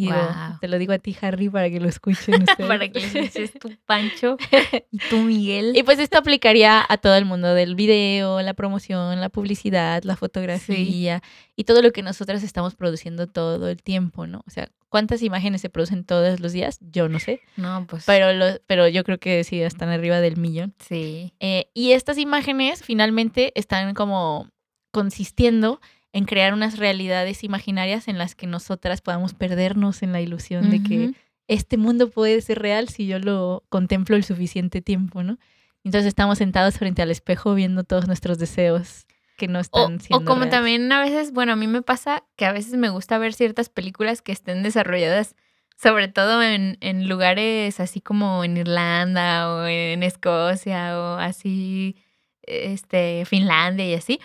Y 0.00 0.04
digo, 0.04 0.14
Guau. 0.14 0.58
te 0.60 0.68
lo 0.68 0.78
digo 0.78 0.92
a 0.92 0.98
ti, 1.00 1.16
Harry, 1.20 1.48
para 1.48 1.68
que 1.70 1.80
lo 1.80 1.88
escuchen 1.88 2.42
ustedes. 2.42 2.68
Para 2.68 2.88
que 2.88 3.00
dices 3.00 3.52
tú, 3.60 3.68
Pancho, 3.84 4.36
y 4.92 4.98
tú, 5.10 5.18
Miguel. 5.18 5.72
Y 5.76 5.82
pues 5.82 5.98
esto 5.98 6.16
aplicaría 6.18 6.86
a 6.88 6.96
todo 6.98 7.16
el 7.16 7.24
mundo 7.24 7.52
del 7.52 7.74
video, 7.74 8.40
la 8.40 8.54
promoción, 8.54 9.20
la 9.20 9.28
publicidad, 9.28 10.04
la 10.04 10.14
fotografía 10.16 11.20
y 11.56 11.64
todo 11.64 11.82
lo 11.82 11.90
que 11.90 12.02
nosotras 12.02 12.44
estamos 12.44 12.76
produciendo 12.76 13.26
todo 13.26 13.68
el 13.68 13.82
tiempo, 13.82 14.28
¿no? 14.28 14.44
O 14.46 14.50
sea, 14.50 14.68
¿cuántas 14.88 15.20
imágenes 15.22 15.62
se 15.62 15.68
producen 15.68 16.04
todos 16.04 16.38
los 16.38 16.52
días? 16.52 16.78
Yo 16.80 17.08
no 17.08 17.18
sé, 17.18 17.40
No, 17.56 17.84
pues. 17.88 18.04
pero, 18.06 18.32
lo- 18.32 18.60
pero 18.68 18.86
yo 18.86 19.02
creo 19.02 19.18
que 19.18 19.42
sí 19.42 19.60
están 19.60 19.88
arriba 19.88 20.20
del 20.20 20.36
millón. 20.36 20.74
Sí. 20.78 21.32
Eh, 21.40 21.70
y 21.74 21.90
estas 21.90 22.18
imágenes 22.18 22.84
finalmente 22.84 23.52
están 23.56 23.94
como 23.94 24.48
consistiendo 24.92 25.80
en 26.12 26.24
crear 26.24 26.54
unas 26.54 26.78
realidades 26.78 27.44
imaginarias 27.44 28.08
en 28.08 28.18
las 28.18 28.34
que 28.34 28.46
nosotras 28.46 29.00
podamos 29.00 29.34
perdernos 29.34 30.02
en 30.02 30.12
la 30.12 30.20
ilusión 30.20 30.70
de 30.70 30.82
que 30.82 31.12
este 31.48 31.76
mundo 31.76 32.10
puede 32.10 32.40
ser 32.40 32.60
real 32.60 32.88
si 32.88 33.06
yo 33.06 33.18
lo 33.18 33.64
contemplo 33.68 34.16
el 34.16 34.24
suficiente 34.24 34.80
tiempo, 34.80 35.22
¿no? 35.22 35.38
Entonces 35.84 36.06
estamos 36.08 36.38
sentados 36.38 36.78
frente 36.78 37.02
al 37.02 37.10
espejo 37.10 37.54
viendo 37.54 37.84
todos 37.84 38.06
nuestros 38.06 38.38
deseos 38.38 39.06
que 39.36 39.48
no 39.48 39.58
O, 39.58 39.62
están 39.62 39.96
o 39.96 40.00
siendo 40.00 40.24
como 40.24 40.42
reales. 40.42 40.50
también 40.50 40.92
a 40.92 41.00
veces, 41.00 41.32
bueno, 41.32 41.52
a 41.52 41.56
mí 41.56 41.66
me 41.66 41.82
pasa 41.82 42.24
que 42.36 42.44
a 42.44 42.52
veces 42.52 42.74
me 42.74 42.90
gusta 42.90 43.18
ver 43.18 43.32
ciertas 43.32 43.68
películas 43.68 44.20
que 44.20 44.32
estén 44.32 44.62
desarrolladas, 44.62 45.36
sobre 45.80 46.08
todo 46.08 46.42
en, 46.42 46.76
en 46.80 47.08
lugares 47.08 47.80
así 47.80 48.00
como 48.00 48.44
en 48.44 48.56
Irlanda 48.56 49.54
o 49.54 49.66
en 49.66 50.02
Escocia 50.02 50.98
o 50.98 51.14
así, 51.14 51.96
este, 52.42 53.24
Finlandia 53.26 53.86
y 53.86 53.94
así. 53.94 54.20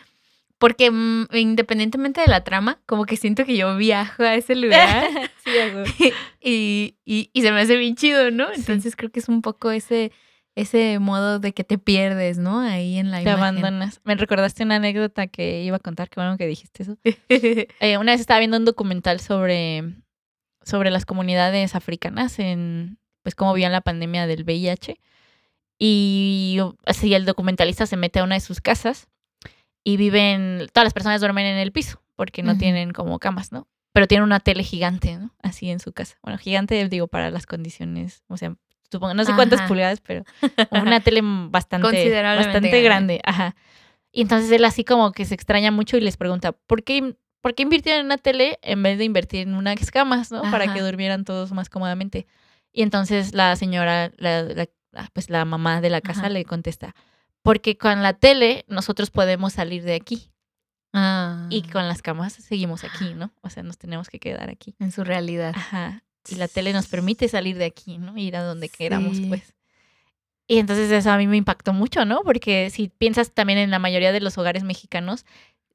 Porque 0.64 0.92
mm, 0.92 1.26
independientemente 1.34 2.22
de 2.22 2.28
la 2.28 2.46
trama, 2.46 2.80
como 2.86 3.06
que 3.06 3.18
siento 3.18 3.44
que 3.44 3.58
yo 3.58 3.76
viajo 3.76 4.24
a 4.24 4.36
ese 4.36 4.56
lugar 4.56 5.10
Sí, 5.44 5.52
y, 6.42 6.96
y, 7.04 7.30
y 7.34 7.42
se 7.42 7.52
me 7.52 7.60
hace 7.60 7.76
bien 7.76 7.98
chido, 7.98 8.32
¿no? 8.32 8.48
Sí. 8.48 8.62
Entonces 8.62 8.96
creo 8.96 9.12
que 9.12 9.20
es 9.20 9.28
un 9.28 9.42
poco 9.42 9.72
ese, 9.72 10.14
ese 10.56 11.00
modo 11.00 11.40
de 11.40 11.52
que 11.52 11.66
te 11.66 11.78
pierdes, 11.78 12.38
¿no? 12.38 12.62
Ahí 12.62 12.98
en 12.98 13.12
la 13.12 13.18
te 13.18 13.24
imagen. 13.24 13.40
abandonas. 13.40 14.00
Me 14.06 14.16
recordaste 14.16 14.64
una 14.64 14.78
anécdota 14.78 15.28
que 15.28 15.64
iba 15.64 15.76
a 15.76 15.80
contar, 15.80 16.10
qué 16.10 16.22
bueno 16.22 16.38
que 16.38 16.48
dijiste 16.48 16.84
eso. 16.84 16.98
Eh, 17.82 17.98
una 17.98 18.14
vez 18.14 18.22
estaba 18.22 18.40
viendo 18.40 18.56
un 18.56 18.64
documental 18.64 19.20
sobre, 19.20 19.84
sobre 20.62 20.92
las 20.92 21.06
comunidades 21.06 21.76
africanas 21.76 22.40
en 22.40 23.00
pues 23.22 23.36
cómo 23.36 23.54
vivían 23.54 23.74
la 23.74 23.82
pandemia 23.82 24.28
del 24.28 24.46
VIH. 24.46 24.98
Y 25.78 26.60
así 26.86 27.14
el 27.14 27.26
documentalista 27.26 27.86
se 27.86 27.98
mete 27.98 28.20
a 28.20 28.24
una 28.24 28.36
de 28.36 28.40
sus 28.40 28.62
casas 28.62 29.10
y 29.84 29.98
viven, 29.98 30.68
todas 30.74 30.86
las 30.86 30.94
personas 30.94 31.20
duermen 31.22 31.46
en 31.46 31.58
el 31.58 31.72
piso 31.72 32.02
porque 32.16 32.44
no 32.44 32.58
tienen 32.58 32.92
como 32.92 33.20
camas, 33.20 33.52
¿no? 33.52 33.68
Pero 33.92 34.08
tienen 34.08 34.24
una 34.24 34.40
tele 34.40 34.64
gigante, 34.64 35.18
¿no? 35.18 35.32
Así 35.42 35.70
en 35.70 35.80
su 35.80 35.94
casa. 35.94 36.16
Bueno, 36.24 36.38
gigante 36.38 36.88
digo 36.90 37.08
para 37.08 37.30
las 37.32 37.46
condiciones, 37.46 38.24
o 38.28 38.38
sea, 38.38 38.56
supongo, 38.92 39.14
no 39.14 39.24
sé 39.26 39.34
cuántas 39.36 39.60
Ajá. 39.60 39.68
pulgadas, 39.68 40.02
pero 40.02 40.24
una 40.72 41.00
tele 41.02 41.22
bastante, 41.24 41.88
bastante 42.12 42.70
grande. 42.70 42.82
grande. 42.82 43.22
Ajá. 43.24 43.56
Y 44.12 44.22
entonces 44.22 44.52
él 44.52 44.64
así 44.66 44.84
como 44.84 45.12
que 45.12 45.26
se 45.26 45.34
extraña 45.34 45.72
mucho 45.72 45.98
y 45.98 46.02
les 46.02 46.18
pregunta, 46.18 46.52
¿por 46.52 46.84
qué, 46.84 47.16
¿por 47.42 47.56
qué 47.56 47.64
invirtieron 47.64 48.02
en 48.02 48.06
una 48.06 48.18
tele 48.18 48.60
en 48.62 48.84
vez 48.84 48.98
de 49.00 49.04
invertir 49.06 49.48
en 49.48 49.56
unas 49.56 49.90
camas, 49.92 50.32
¿no? 50.32 50.44
Para 50.52 50.72
que 50.74 50.82
durmieran 50.82 51.24
todos 51.26 51.52
más 51.52 51.70
cómodamente. 51.70 52.28
Y 52.72 52.84
entonces 52.84 53.34
la 53.34 53.56
señora, 53.56 54.12
la, 54.18 54.44
la- 54.44 54.68
la- 54.92 55.10
pues 55.14 55.30
la 55.32 55.44
mamá 55.46 55.82
de 55.82 55.90
la 55.90 56.02
casa 56.02 56.22
Ajá. 56.22 56.30
le 56.30 56.46
contesta, 56.46 56.96
porque 57.44 57.78
con 57.78 58.02
la 58.02 58.14
tele 58.14 58.66
nosotros 58.68 59.12
podemos 59.12 59.54
salir 59.54 59.84
de 59.84 59.96
aquí 59.96 60.34
Ah, 60.94 61.48
y 61.50 61.64
con 61.64 61.88
las 61.88 62.04
camas 62.04 62.34
seguimos 62.34 62.84
aquí, 62.84 63.16
¿no? 63.16 63.34
O 63.42 63.50
sea, 63.50 63.64
nos 63.64 63.80
tenemos 63.80 64.10
que 64.10 64.20
quedar 64.20 64.52
aquí. 64.52 64.76
en 64.80 64.92
su 64.92 65.04
realidad. 65.04 65.54
Ajá. 65.56 66.04
Y 66.30 66.36
la 66.36 66.48
tele 66.48 66.72
nos 66.72 66.88
permite 66.88 67.28
salir 67.28 67.58
de 67.58 67.66
aquí, 67.66 67.98
¿no? 67.98 68.16
Ir 68.18 68.36
a 68.38 68.44
donde 68.44 68.70
queramos, 68.70 69.20
pues. 69.28 69.56
Y 70.48 70.60
entonces 70.60 70.92
eso 70.92 71.12
a 71.12 71.18
mí 71.18 71.26
me 71.26 71.36
impactó 71.36 71.74
mucho, 71.74 72.06
¿no? 72.06 72.22
Porque 72.24 72.70
si 72.70 72.90
piensas 72.90 73.32
también 73.32 73.60
en 73.60 73.72
la 73.72 73.80
mayoría 73.80 74.12
de 74.12 74.22
los 74.22 74.38
hogares 74.38 74.64
mexicanos, 74.64 75.26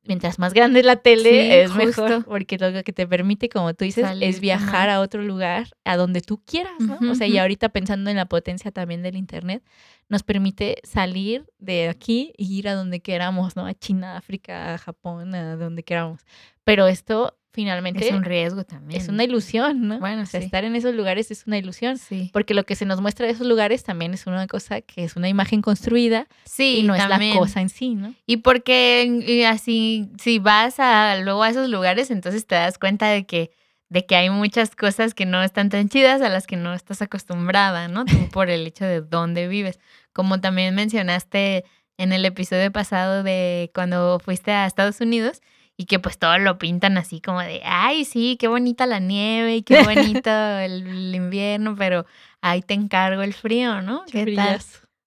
mientras 0.08 0.38
más 0.40 0.52
grande 0.54 0.80
es 0.80 0.86
la 0.86 0.96
tele, 0.96 1.30
Sí, 1.30 1.50
es 1.52 1.70
justo. 1.70 2.02
mejor. 2.02 2.24
Porque 2.24 2.58
lo 2.58 2.82
que 2.82 2.92
te 2.92 3.06
permite, 3.06 3.48
como 3.48 3.72
tú 3.74 3.84
dices, 3.84 4.04
Salir, 4.04 4.24
es 4.28 4.40
viajar 4.40 4.88
ajá. 4.88 4.94
a 4.96 5.00
otro 5.00 5.22
lugar, 5.22 5.68
a 5.84 5.96
donde 5.96 6.20
tú 6.20 6.42
quieras, 6.44 6.72
¿no? 6.80 6.98
O 7.12 7.14
sea, 7.14 7.26
y 7.28 7.38
ahorita 7.38 7.68
pensando 7.68 8.10
en 8.10 8.16
la 8.16 8.26
potencia 8.26 8.72
también 8.72 9.02
del 9.02 9.14
Internet, 9.16 9.62
nos 10.08 10.22
permite 10.24 10.78
salir 10.82 11.44
de 11.58 11.88
aquí 11.88 12.32
y 12.36 12.58
ir 12.58 12.68
a 12.68 12.74
donde 12.74 13.00
queramos, 13.00 13.54
¿no? 13.54 13.66
A 13.66 13.74
China, 13.74 14.14
a 14.14 14.16
África, 14.18 14.74
a 14.74 14.78
Japón, 14.78 15.34
a 15.34 15.56
donde 15.56 15.82
queramos. 15.84 16.22
Pero 16.64 16.86
esto 16.88 17.36
finalmente 17.58 18.06
Es 18.06 18.14
un 18.14 18.22
riesgo 18.22 18.62
también. 18.62 19.00
es 19.00 19.08
una 19.08 19.24
ilusión, 19.24 19.88
¿no? 19.88 19.98
Bueno, 19.98 20.22
o 20.22 20.26
sea, 20.26 20.38
sí. 20.38 20.46
estar 20.46 20.62
en 20.62 20.76
esos 20.76 20.94
lugares 20.94 21.32
es 21.32 21.44
una 21.48 21.58
ilusión. 21.58 21.98
Sí. 21.98 22.30
Porque 22.32 22.54
lo 22.54 22.62
que 22.62 22.76
se 22.76 22.84
nos 22.84 23.00
muestra 23.00 23.26
de 23.26 23.32
esos 23.32 23.48
lugares 23.48 23.82
también 23.82 24.14
es 24.14 24.28
una 24.28 24.46
cosa 24.46 24.80
que 24.80 25.02
es 25.02 25.16
una 25.16 25.28
imagen 25.28 25.60
construida 25.60 26.28
Sí, 26.44 26.78
y 26.78 26.82
no 26.84 26.94
también. 26.96 27.30
es 27.32 27.34
la 27.34 27.40
cosa 27.40 27.60
en 27.60 27.68
sí, 27.68 27.96
¿no? 27.96 28.14
Y 28.26 28.36
porque 28.36 29.10
y 29.26 29.42
así, 29.42 30.08
si 30.22 30.38
vas 30.38 30.78
a, 30.78 31.16
luego 31.16 31.42
a 31.42 31.50
esos 31.50 31.68
lugares, 31.68 32.12
entonces 32.12 32.46
te 32.46 32.54
das 32.54 32.78
cuenta 32.78 33.08
de 33.08 33.26
que, 33.26 33.50
de 33.88 34.06
que 34.06 34.14
hay 34.14 34.30
muchas 34.30 34.76
cosas 34.76 35.12
que 35.14 35.26
no 35.26 35.42
están 35.42 35.68
tan 35.68 35.88
chidas 35.88 36.22
a 36.22 36.28
las 36.28 36.46
que 36.46 36.54
no 36.54 36.74
estás 36.74 37.02
acostumbrada, 37.02 37.88
¿no? 37.88 38.04
Tú 38.04 38.12
por 38.32 38.50
el 38.50 38.68
hecho 38.68 38.84
de 38.84 39.00
dónde 39.00 39.48
vives. 39.48 39.80
Como 40.12 40.40
también 40.40 40.76
mencionaste 40.76 41.64
en 41.96 42.12
el 42.12 42.24
episodio 42.24 42.70
pasado 42.70 43.24
de 43.24 43.72
cuando 43.74 44.20
fuiste 44.20 44.52
a 44.52 44.64
Estados 44.66 45.00
Unidos 45.00 45.40
y 45.80 45.86
que 45.86 46.00
pues 46.00 46.18
todo 46.18 46.38
lo 46.38 46.58
pintan 46.58 46.98
así 46.98 47.20
como 47.20 47.40
de, 47.40 47.62
ay, 47.64 48.04
sí, 48.04 48.36
qué 48.38 48.48
bonita 48.48 48.84
la 48.84 48.98
nieve 48.98 49.56
y 49.56 49.62
qué 49.62 49.82
bonito 49.84 50.30
el, 50.30 50.86
el 50.86 51.14
invierno, 51.14 51.76
pero 51.76 52.04
ahí 52.42 52.62
te 52.62 52.74
encargo 52.74 53.22
el 53.22 53.32
frío, 53.32 53.80
¿no? 53.80 54.04
¿Qué 54.10 54.34
tal? 54.34 54.60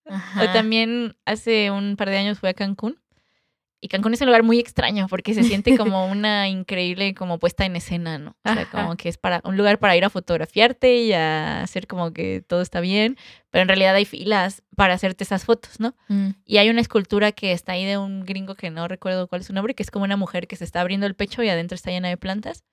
Ajá. 0.06 0.44
O 0.44 0.54
también 0.54 1.18
hace 1.26 1.72
un 1.72 1.98
par 1.98 2.10
de 2.10 2.18
años 2.18 2.40
fui 2.40 2.50
a 2.50 2.54
Cancún. 2.54 3.01
Y 3.84 3.88
Cancún 3.88 4.14
es 4.14 4.22
un 4.22 4.28
lugar 4.28 4.44
muy 4.44 4.60
extraño 4.60 5.08
porque 5.10 5.34
se 5.34 5.44
siente 5.44 5.76
como 5.78 6.06
una 6.06 6.48
increíble 6.48 7.16
como 7.16 7.40
puesta 7.40 7.66
en 7.66 7.76
escena, 7.76 8.20
¿no? 8.20 8.36
O 8.46 8.54
sea, 8.54 8.70
como 8.70 8.96
que 8.96 9.10
es 9.10 9.18
para 9.18 9.42
un 9.44 9.58
lugar 9.58 9.80
para 9.80 9.98
ir 9.98 10.06
a 10.06 10.12
fotografiarte 10.12 10.98
y 10.98 11.14
a 11.14 11.64
hacer 11.64 11.88
como 11.88 12.14
que 12.14 12.44
todo 12.48 12.62
está 12.62 12.80
bien, 12.80 13.18
pero 13.50 13.64
en 13.64 13.68
realidad 13.68 13.96
hay 13.96 14.06
filas 14.06 14.62
para 14.76 14.94
hacerte 14.94 15.24
esas 15.24 15.46
fotos, 15.46 15.80
¿no? 15.80 15.96
Mm. 16.10 16.30
Y 16.46 16.58
hay 16.58 16.70
una 16.70 16.80
escultura 16.80 17.32
que 17.32 17.52
está 17.54 17.72
ahí 17.72 17.86
de 17.86 17.98
un 17.98 18.24
gringo 18.24 18.54
que 18.54 18.70
no 18.70 18.88
recuerdo 18.88 19.28
cuál 19.28 19.42
es 19.42 19.48
su 19.48 19.54
nombre, 19.54 19.74
que 19.74 19.82
es 19.82 19.90
como 19.90 20.06
una 20.06 20.16
mujer 20.16 20.48
que 20.48 20.56
se 20.56 20.64
está 20.64 20.82
abriendo 20.82 21.08
el 21.08 21.16
pecho 21.16 21.42
y 21.42 21.50
adentro 21.50 21.76
está 21.76 21.90
llena 21.90 22.10
de 22.10 22.18
plantas. 22.18 22.64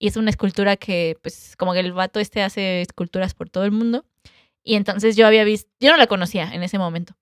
Y 0.00 0.08
es 0.08 0.16
una 0.16 0.30
escultura 0.30 0.76
que, 0.76 1.18
pues, 1.22 1.54
como 1.56 1.72
que 1.72 1.80
el 1.80 1.92
vato 1.92 2.20
este 2.20 2.42
hace 2.42 2.82
esculturas 2.82 3.34
por 3.34 3.48
todo 3.48 3.64
el 3.64 3.72
mundo. 3.72 4.04
Y 4.62 4.74
entonces 4.74 5.16
yo 5.16 5.26
había 5.26 5.44
visto, 5.44 5.70
yo 5.80 5.90
no 5.90 5.96
la 5.96 6.06
conocía 6.06 6.52
en 6.52 6.62
ese 6.62 6.78
momento, 6.78 7.14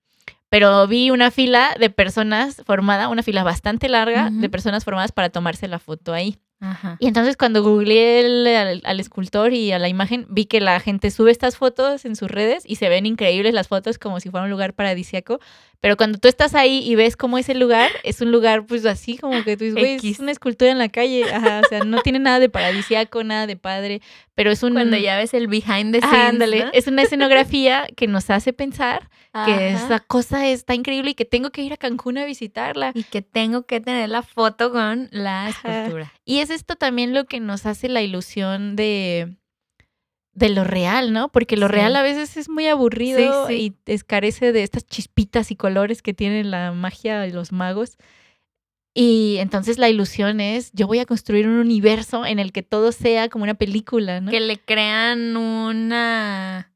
pero 0.49 0.87
vi 0.87 1.11
una 1.11 1.31
fila 1.31 1.75
de 1.79 1.91
personas 1.91 2.63
formada, 2.65 3.09
una 3.09 3.23
fila 3.23 3.43
bastante 3.43 3.89
larga 3.89 4.31
de 4.31 4.49
personas 4.49 4.85
formadas 4.85 5.13
para 5.13 5.31
tomarse 5.31 5.69
la 5.69 5.79
foto 5.79 6.13
ahí. 6.13 6.39
Ajá. 6.59 6.97
Y 7.01 7.07
entonces 7.07 7.37
cuando 7.37 7.63
googleé 7.63 8.21
el- 8.21 8.47
al, 8.47 8.81
al 8.85 8.99
escultor 9.01 9.53
y 9.53 9.73
a 9.73 9.79
la 9.79 9.89
imagen, 9.89 10.27
vi 10.31 10.47
que 10.47 10.61
la 10.61 10.81
gente 10.81 11.11
sube 11.11 11.31
estas 11.31 11.59
fotos 11.59 12.07
en 12.07 12.17
sus 12.17 12.31
redes 12.31 12.63
y 12.67 12.77
se 12.77 12.89
ven 12.89 13.05
increíbles 13.05 13.53
las 13.53 13.69
fotos 13.69 13.99
como 13.99 14.21
si 14.21 14.31
fuera 14.31 14.45
un 14.45 14.51
lugar 14.51 14.73
paradisíaco. 14.73 15.39
Pero 15.81 15.97
cuando 15.97 16.19
tú 16.19 16.29
estás 16.29 16.55
ahí 16.55 16.83
y 16.85 16.95
ves 16.95 17.17
cómo 17.17 17.39
ese 17.39 17.55
lugar, 17.55 17.91
es 18.03 18.21
un 18.21 18.33
lugar 18.33 18.67
pues 18.67 18.87
así 18.87 19.19
como 19.19 19.45
que 19.45 19.57
tú 19.57 19.65
dices, 19.65 19.79
güey, 19.79 20.11
es 20.11 20.19
una 20.19 20.33
escultura 20.33 20.71
en 20.71 20.79
la 20.79 20.89
calle. 20.89 21.25
Ajá, 21.33 21.61
o 21.65 21.69
sea, 21.69 21.85
no 21.85 22.03
tiene 22.03 22.19
nada 22.19 22.39
de 22.39 22.49
paradisíaco, 22.49 23.23
nada 23.25 23.47
de 23.47 23.57
padre, 23.57 24.01
pero 24.35 24.51
es 24.51 24.63
un... 24.63 24.73
Cuando 24.73 24.97
ya 24.97 25.17
ves 25.17 25.35
el 25.35 25.47
behind 25.49 25.93
the 25.93 26.01
scenes. 26.01 26.05
Ajá, 26.05 26.29
ándale, 26.29 26.65
¿no? 26.65 26.71
es 26.73 26.87
una 26.87 27.03
escenografía 27.03 27.87
que 27.97 28.07
nos 28.07 28.31
hace 28.31 28.53
pensar 28.53 29.11
que 29.45 29.71
esa 29.71 30.01
cosa 30.01 30.47
está 30.49 30.75
increíble 30.75 31.11
y 31.11 31.15
que 31.15 31.27
tengo 31.27 31.51
que 31.51 31.63
ir 31.63 31.73
a 31.75 31.77
Cancún 31.77 32.17
a 32.17 32.25
visitarla. 32.25 32.93
Y 32.95 33.03
que 33.03 33.21
tengo 33.21 33.67
que 33.67 33.81
tener 33.81 34.09
la 34.09 34.23
foto 34.23 34.73
con 34.73 35.09
la 35.13 35.49
Ajá. 35.49 35.79
escultura. 35.79 36.13
Y 36.25 36.39
es 36.39 36.51
esto 36.51 36.77
también 36.77 37.13
lo 37.13 37.27
que 37.27 37.41
nos 37.41 37.67
hace 37.67 37.89
la 37.89 38.01
ilusión 38.01 38.77
de, 38.77 39.37
de 40.37 40.51
lo 40.51 40.63
real, 40.65 41.13
¿no? 41.13 41.31
Porque 41.33 41.57
lo 41.57 41.67
Sí. 41.67 41.73
real 41.73 41.97
a 41.97 42.03
veces 42.03 42.37
es 42.37 42.49
muy 42.49 42.69
aburrido 42.69 43.49
Sí, 43.49 43.55
sí. 43.57 43.75
y 43.89 43.93
es- 43.93 44.05
carece 44.05 44.53
de 44.53 44.63
estas 44.63 44.87
chispitas 44.87 45.51
y 45.51 45.57
colores 45.57 46.03
que 46.03 46.15
tiene 46.15 46.45
la 46.45 46.71
magia 46.73 47.19
de 47.19 47.33
los 47.33 47.51
magos. 47.53 47.97
Y 48.95 49.37
entonces 49.41 49.79
la 49.79 49.89
ilusión 49.89 50.41
es, 50.41 50.73
yo 50.73 50.87
voy 50.87 50.99
a 51.01 51.07
construir 51.07 51.49
un 51.49 51.57
universo 51.59 52.25
en 52.25 52.39
el 52.39 52.53
que 52.53 52.63
todo 52.63 52.93
sea 52.93 53.29
como 53.29 53.45
una 53.45 53.55
película, 53.55 54.21
¿no? 54.21 54.31
Que 54.31 54.41
le 54.41 54.59
crean 54.59 55.37
una. 55.37 56.73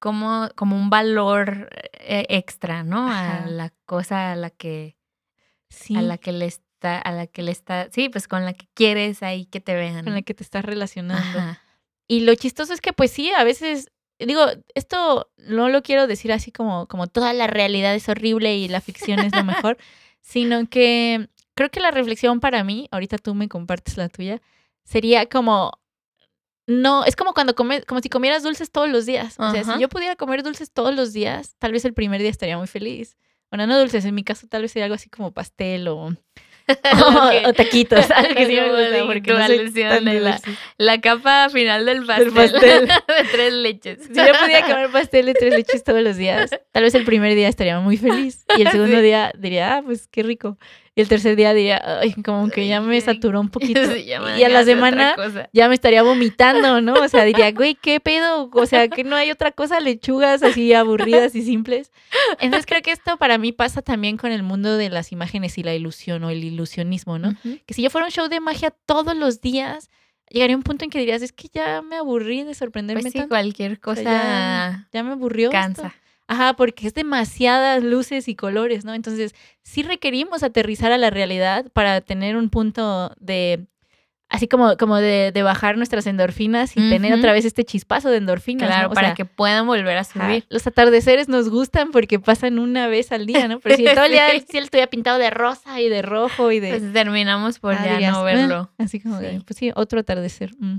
Como, 0.00 0.48
como 0.54 0.76
un 0.76 0.90
valor 0.90 1.68
eh, 2.00 2.24
extra, 2.28 2.84
¿no? 2.84 3.08
Ajá. 3.10 3.44
A 3.44 3.46
la 3.50 3.70
cosa 3.86 4.32
a 4.32 4.36
la 4.36 4.50
que. 4.50 4.96
sí, 5.68 5.96
A 5.96 6.02
la 6.02 6.18
que 6.18 6.32
le 6.32 6.46
está. 6.46 6.98
A 6.98 7.12
la 7.12 7.26
que 7.26 7.42
le 7.42 7.50
está. 7.50 7.88
Sí, 7.90 8.08
pues 8.08 8.28
con 8.28 8.44
la 8.44 8.52
que 8.52 8.66
quieres 8.74 9.22
ahí 9.22 9.44
que 9.46 9.60
te 9.60 9.74
vean. 9.74 10.04
con 10.04 10.14
la 10.14 10.22
que 10.22 10.34
te 10.34 10.42
estás 10.44 10.64
relacionando. 10.64 11.38
Ajá. 11.38 11.60
Y 12.08 12.20
lo 12.20 12.34
chistoso 12.34 12.72
es 12.72 12.80
que, 12.80 12.92
pues 12.92 13.12
sí, 13.12 13.30
a 13.30 13.44
veces, 13.44 13.90
digo, 14.18 14.46
esto 14.74 15.30
no 15.36 15.68
lo 15.68 15.82
quiero 15.82 16.06
decir 16.06 16.32
así 16.32 16.50
como, 16.50 16.88
como 16.88 17.06
toda 17.06 17.32
la 17.34 17.46
realidad 17.46 17.94
es 17.94 18.08
horrible 18.08 18.56
y 18.56 18.66
la 18.66 18.80
ficción 18.80 19.20
es 19.20 19.36
lo 19.36 19.44
mejor, 19.44 19.76
sino 20.22 20.66
que 20.68 21.28
creo 21.54 21.70
que 21.70 21.80
la 21.80 21.90
reflexión 21.90 22.40
para 22.40 22.64
mí, 22.64 22.88
ahorita 22.90 23.18
tú 23.18 23.34
me 23.34 23.48
compartes 23.48 23.96
la 23.98 24.08
tuya, 24.08 24.40
sería 24.84 25.28
como 25.28 25.78
no, 26.68 27.04
es 27.04 27.16
como 27.16 27.32
cuando 27.32 27.54
comes, 27.54 27.86
como 27.86 28.02
si 28.02 28.10
comieras 28.10 28.42
dulces 28.42 28.70
todos 28.70 28.90
los 28.90 29.06
días. 29.06 29.36
O 29.38 29.50
sea, 29.50 29.64
si 29.64 29.80
yo 29.80 29.88
pudiera 29.88 30.16
comer 30.16 30.42
dulces 30.42 30.70
todos 30.70 30.94
los 30.94 31.14
días, 31.14 31.56
tal 31.58 31.72
vez 31.72 31.86
el 31.86 31.94
primer 31.94 32.20
día 32.20 32.28
estaría 32.28 32.58
muy 32.58 32.66
feliz. 32.66 33.16
Bueno, 33.50 33.66
no 33.66 33.78
dulces, 33.78 34.04
en 34.04 34.14
mi 34.14 34.22
caso 34.22 34.46
tal 34.48 34.62
vez 34.62 34.72
sería 34.72 34.84
algo 34.84 34.94
así 34.94 35.08
como 35.08 35.32
pastel 35.32 35.88
o, 35.88 36.14
o, 37.44 37.48
o 37.48 37.52
taquitos. 37.52 38.10
Algo 38.14 38.34
que 38.34 38.46
sí 38.46 38.54
me 38.54 38.68
gusta, 38.68 39.06
porque 39.06 39.32
no 39.32 39.38
alusión 39.38 40.04
de 40.04 40.20
la, 40.20 40.40
la 40.76 41.00
capa 41.00 41.48
final 41.50 41.86
del 41.86 42.04
pastel. 42.06 42.32
pastel. 42.32 42.86
de 43.08 43.24
tres 43.32 43.52
leches. 43.52 43.98
Si 44.06 44.14
yo 44.14 44.32
pudiera 44.40 44.66
comer 44.66 44.90
pastel 44.90 45.26
de 45.26 45.34
tres 45.34 45.54
leches 45.54 45.82
todos 45.84 46.02
los 46.02 46.16
días, 46.16 46.50
tal 46.72 46.82
vez 46.82 46.94
el 46.94 47.04
primer 47.04 47.34
día 47.34 47.48
estaría 47.48 47.80
muy 47.80 47.96
feliz. 47.96 48.44
Y 48.56 48.62
el 48.62 48.70
segundo 48.70 48.96
Sí. 48.96 49.02
día 49.02 49.32
diría, 49.38 49.76
ah, 49.76 49.82
pues 49.84 50.08
qué 50.08 50.22
rico. 50.22 50.58
Y 50.98 51.00
el 51.00 51.06
tercer 51.08 51.36
día 51.36 51.54
diría, 51.54 51.80
ay, 52.00 52.12
como 52.24 52.48
que 52.50 52.66
ya 52.66 52.80
me 52.80 53.00
saturó 53.00 53.40
un 53.40 53.50
poquito. 53.50 53.78
Sí, 53.94 54.00
y 54.08 54.12
a 54.42 54.48
la 54.48 54.64
semana 54.64 55.14
ya 55.52 55.68
me 55.68 55.74
estaría 55.76 56.02
vomitando, 56.02 56.80
¿no? 56.80 56.94
O 56.94 57.06
sea, 57.06 57.22
diría, 57.22 57.52
güey, 57.52 57.76
¿qué 57.76 58.00
pedo? 58.00 58.50
O 58.52 58.66
sea, 58.66 58.88
que 58.88 59.04
no 59.04 59.14
hay 59.14 59.30
otra 59.30 59.52
cosa, 59.52 59.78
lechugas 59.78 60.42
así 60.42 60.72
aburridas 60.74 61.36
y 61.36 61.42
simples. 61.42 61.92
Entonces 62.40 62.66
creo 62.66 62.82
que 62.82 62.90
esto 62.90 63.16
para 63.16 63.38
mí 63.38 63.52
pasa 63.52 63.80
también 63.80 64.16
con 64.16 64.32
el 64.32 64.42
mundo 64.42 64.76
de 64.76 64.90
las 64.90 65.12
imágenes 65.12 65.56
y 65.56 65.62
la 65.62 65.72
ilusión 65.72 66.24
o 66.24 66.30
el 66.30 66.42
ilusionismo, 66.42 67.16
¿no? 67.20 67.36
Que 67.66 67.74
si 67.74 67.82
yo 67.82 67.90
fuera 67.90 68.06
un 68.08 68.10
show 68.12 68.26
de 68.28 68.40
magia 68.40 68.72
todos 68.84 69.16
los 69.16 69.40
días, 69.40 69.90
llegaría 70.28 70.56
un 70.56 70.64
punto 70.64 70.84
en 70.84 70.90
que 70.90 70.98
dirías, 70.98 71.22
es 71.22 71.30
que 71.32 71.46
ya 71.54 71.80
me 71.80 71.94
aburrí 71.94 72.42
de 72.42 72.54
sorprenderme 72.54 73.02
Pues 73.02 73.12
sí, 73.12 73.18
tanto. 73.20 73.28
cualquier 73.28 73.78
cosa 73.78 74.02
ya- 74.02 74.88
Ya 74.92 75.02
me 75.04 75.12
aburrió. 75.12 75.50
esto. 75.52 75.82
Ajá, 76.28 76.54
porque 76.54 76.86
es 76.86 76.94
demasiadas 76.94 77.82
luces 77.82 78.28
y 78.28 78.36
colores, 78.36 78.84
¿no? 78.84 78.94
Entonces, 78.94 79.34
sí 79.62 79.82
requerimos 79.82 80.42
aterrizar 80.42 80.92
a 80.92 80.98
la 80.98 81.08
realidad 81.10 81.66
para 81.72 82.00
tener 82.02 82.36
un 82.36 82.50
punto 82.50 83.14
de, 83.18 83.66
así 84.28 84.46
como, 84.46 84.76
como 84.76 84.96
de, 84.98 85.32
de 85.32 85.42
bajar 85.42 85.78
nuestras 85.78 86.06
endorfinas 86.06 86.76
y 86.76 86.90
tener 86.90 87.14
otra 87.14 87.32
vez 87.32 87.46
este 87.46 87.64
chispazo 87.64 88.10
de 88.10 88.18
endorfinas. 88.18 88.68
Claro, 88.68 88.88
¿no? 88.88 88.92
O 88.92 88.94
para 88.94 89.08
sea, 89.08 89.14
que 89.14 89.24
puedan 89.24 89.66
volver 89.66 89.96
a 89.96 90.04
subir. 90.04 90.44
los 90.50 90.66
atardeceres 90.66 91.30
nos 91.30 91.48
gustan 91.48 91.92
porque 91.92 92.18
pasan 92.20 92.58
una 92.58 92.88
vez 92.88 93.10
al 93.10 93.24
día, 93.24 93.48
¿no? 93.48 93.58
Pero 93.60 93.76
si 93.76 93.84
todo 93.86 94.04
el 94.04 94.12
día 94.12 94.30
el 94.30 94.42
cielo 94.42 94.64
estuviera 94.64 94.90
pintado 94.90 95.16
de 95.18 95.30
rosa 95.30 95.80
y 95.80 95.88
de 95.88 96.02
rojo 96.02 96.52
y 96.52 96.60
de... 96.60 96.68
Pues 96.78 96.92
terminamos 96.92 97.58
por 97.58 97.72
Ah, 97.74 97.86
ya 97.86 97.92
dirías, 97.94 98.12
no 98.12 98.18
"Ah", 98.18 98.22
verlo. 98.24 98.70
así 98.76 99.00
como 99.00 99.18
de, 99.18 99.30
Sí. 99.38 99.44
pues 99.46 99.56
sí, 99.56 99.70
otro 99.74 100.00
atardecer. 100.00 100.50
mm. 100.58 100.76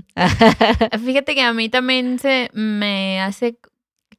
Fíjate 1.04 1.34
que 1.34 1.42
a 1.42 1.52
mí 1.52 1.68
también 1.68 2.20
se 2.20 2.50
me 2.52 3.20
hace 3.20 3.56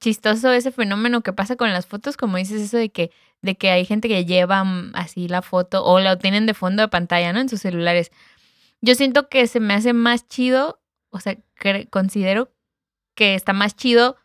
chistoso 0.01 0.51
ese 0.51 0.71
fenómeno 0.71 1.21
que 1.21 1.31
pasa 1.31 1.55
con 1.55 1.71
las 1.71 1.85
fotos, 1.85 2.17
como 2.17 2.37
dices 2.37 2.61
eso 2.61 2.77
de 2.77 2.89
que 2.89 3.11
de 3.41 3.55
que 3.55 3.71
hay 3.71 3.85
gente 3.85 4.07
que 4.07 4.25
lleva 4.25 4.63
mm, 4.63 4.91
así 4.93 5.27
la 5.27 5.41
foto 5.41 5.83
o 5.83 5.99
la 5.99 6.17
tienen 6.19 6.45
de 6.45 6.53
fondo 6.53 6.81
de 6.83 6.89
pantalla, 6.89 7.33
¿no? 7.33 7.39
En 7.39 7.49
sus 7.49 7.61
celulares. 7.61 8.11
Yo 8.81 8.95
siento 8.95 9.29
que 9.29 9.47
se 9.47 9.59
me 9.59 9.73
hace 9.73 9.93
más 9.93 10.27
chido, 10.27 10.79
o 11.09 11.19
sea, 11.19 11.37
considero 11.89 12.51
que 13.15 13.35
está 13.35 13.53
más 13.53 13.75
chido 13.75 14.17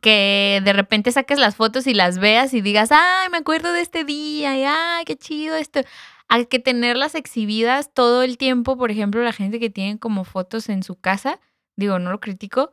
que 0.00 0.60
de 0.64 0.72
repente 0.72 1.12
saques 1.12 1.38
las 1.38 1.56
fotos 1.56 1.86
y 1.86 1.94
las 1.94 2.18
veas 2.18 2.54
y 2.54 2.60
digas, 2.62 2.90
ay, 2.92 3.28
me 3.30 3.38
acuerdo 3.38 3.72
de 3.72 3.82
este 3.82 4.04
día, 4.04 4.56
y 4.56 4.64
ay, 4.64 5.04
qué 5.04 5.16
chido 5.16 5.56
esto. 5.56 5.80
Hay 6.28 6.46
que 6.46 6.58
tenerlas 6.58 7.14
exhibidas 7.14 7.92
todo 7.92 8.22
el 8.22 8.38
tiempo, 8.38 8.78
por 8.78 8.90
ejemplo, 8.90 9.22
la 9.22 9.32
gente 9.32 9.60
que 9.60 9.70
tiene 9.70 9.98
como 9.98 10.24
fotos 10.24 10.68
en 10.70 10.82
su 10.82 10.96
casa, 10.96 11.40
digo, 11.76 11.98
no 11.98 12.10
lo 12.10 12.20
critico, 12.20 12.72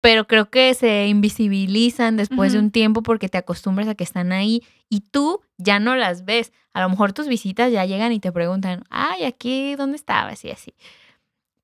pero 0.00 0.26
creo 0.26 0.50
que 0.50 0.72
se 0.74 1.06
invisibilizan 1.08 2.16
después 2.16 2.52
de 2.52 2.58
un 2.58 2.70
tiempo 2.70 3.02
porque 3.02 3.28
te 3.28 3.38
acostumbras 3.38 3.88
a 3.88 3.94
que 3.94 4.04
están 4.04 4.32
ahí 4.32 4.62
y 4.88 5.00
tú 5.00 5.40
ya 5.56 5.80
no 5.80 5.96
las 5.96 6.24
ves. 6.24 6.52
A 6.72 6.80
lo 6.82 6.88
mejor 6.88 7.12
tus 7.12 7.26
visitas 7.28 7.72
ya 7.72 7.84
llegan 7.84 8.12
y 8.12 8.20
te 8.20 8.30
preguntan, 8.30 8.84
ay, 8.90 9.24
aquí, 9.24 9.74
¿dónde 9.76 9.96
estabas? 9.96 10.44
Y 10.44 10.50
así. 10.50 10.74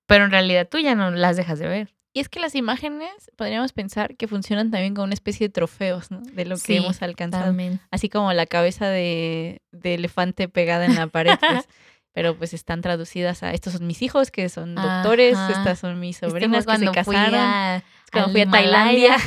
Pero 0.07 0.25
en 0.25 0.31
realidad 0.31 0.69
tú 0.71 0.79
ya 0.79 0.95
no 0.95 1.11
las 1.11 1.37
dejas 1.37 1.59
de 1.59 1.69
ver. 1.69 1.95
Y 2.13 2.21
es 2.21 2.29
que 2.29 2.39
las 2.39 2.55
imágenes 2.55 3.11
podríamos 3.37 3.73
pensar 3.73 4.17
que 4.17 4.29
funcionan 4.29 4.71
también 4.71 4.95
como 4.95 5.05
una 5.05 5.15
especie 5.15 5.49
de 5.49 5.53
trofeos, 5.53 6.11
¿no? 6.13 6.21
De 6.21 6.45
lo 6.45 6.55
que 6.57 6.61
Sí, 6.61 6.77
hemos 6.77 7.03
alcanzado. 7.03 7.47
También. 7.47 7.81
Así 7.91 8.09
como 8.09 8.33
la 8.33 8.47
cabeza 8.47 8.89
de, 8.89 9.63
de 9.73 9.95
elefante 9.95 10.49
pegada 10.49 10.85
en 10.87 10.95
la 10.95 11.07
pared. 11.09 11.37
pues. 11.41 11.69
Pero 12.13 12.37
pues 12.37 12.55
están 12.55 12.81
traducidas 12.81 13.43
a 13.43 13.51
estos 13.53 13.73
son 13.73 13.89
mis 13.89 14.01
hijos 14.01 14.31
que 14.31 14.49
son 14.49 14.77
doctores, 14.77 15.35
Ajá. 15.37 15.51
estas 15.51 15.81
son 15.81 15.99
mis 15.99 16.15
Este 16.23 16.29
sobrinas 16.29 16.65
que 16.65 16.79
se 16.79 16.91
casaron. 16.93 17.35
a, 17.35 17.83
cuando 18.15 18.33
fui 18.33 18.41
a. 18.41 18.51
Tailandia. 18.51 19.17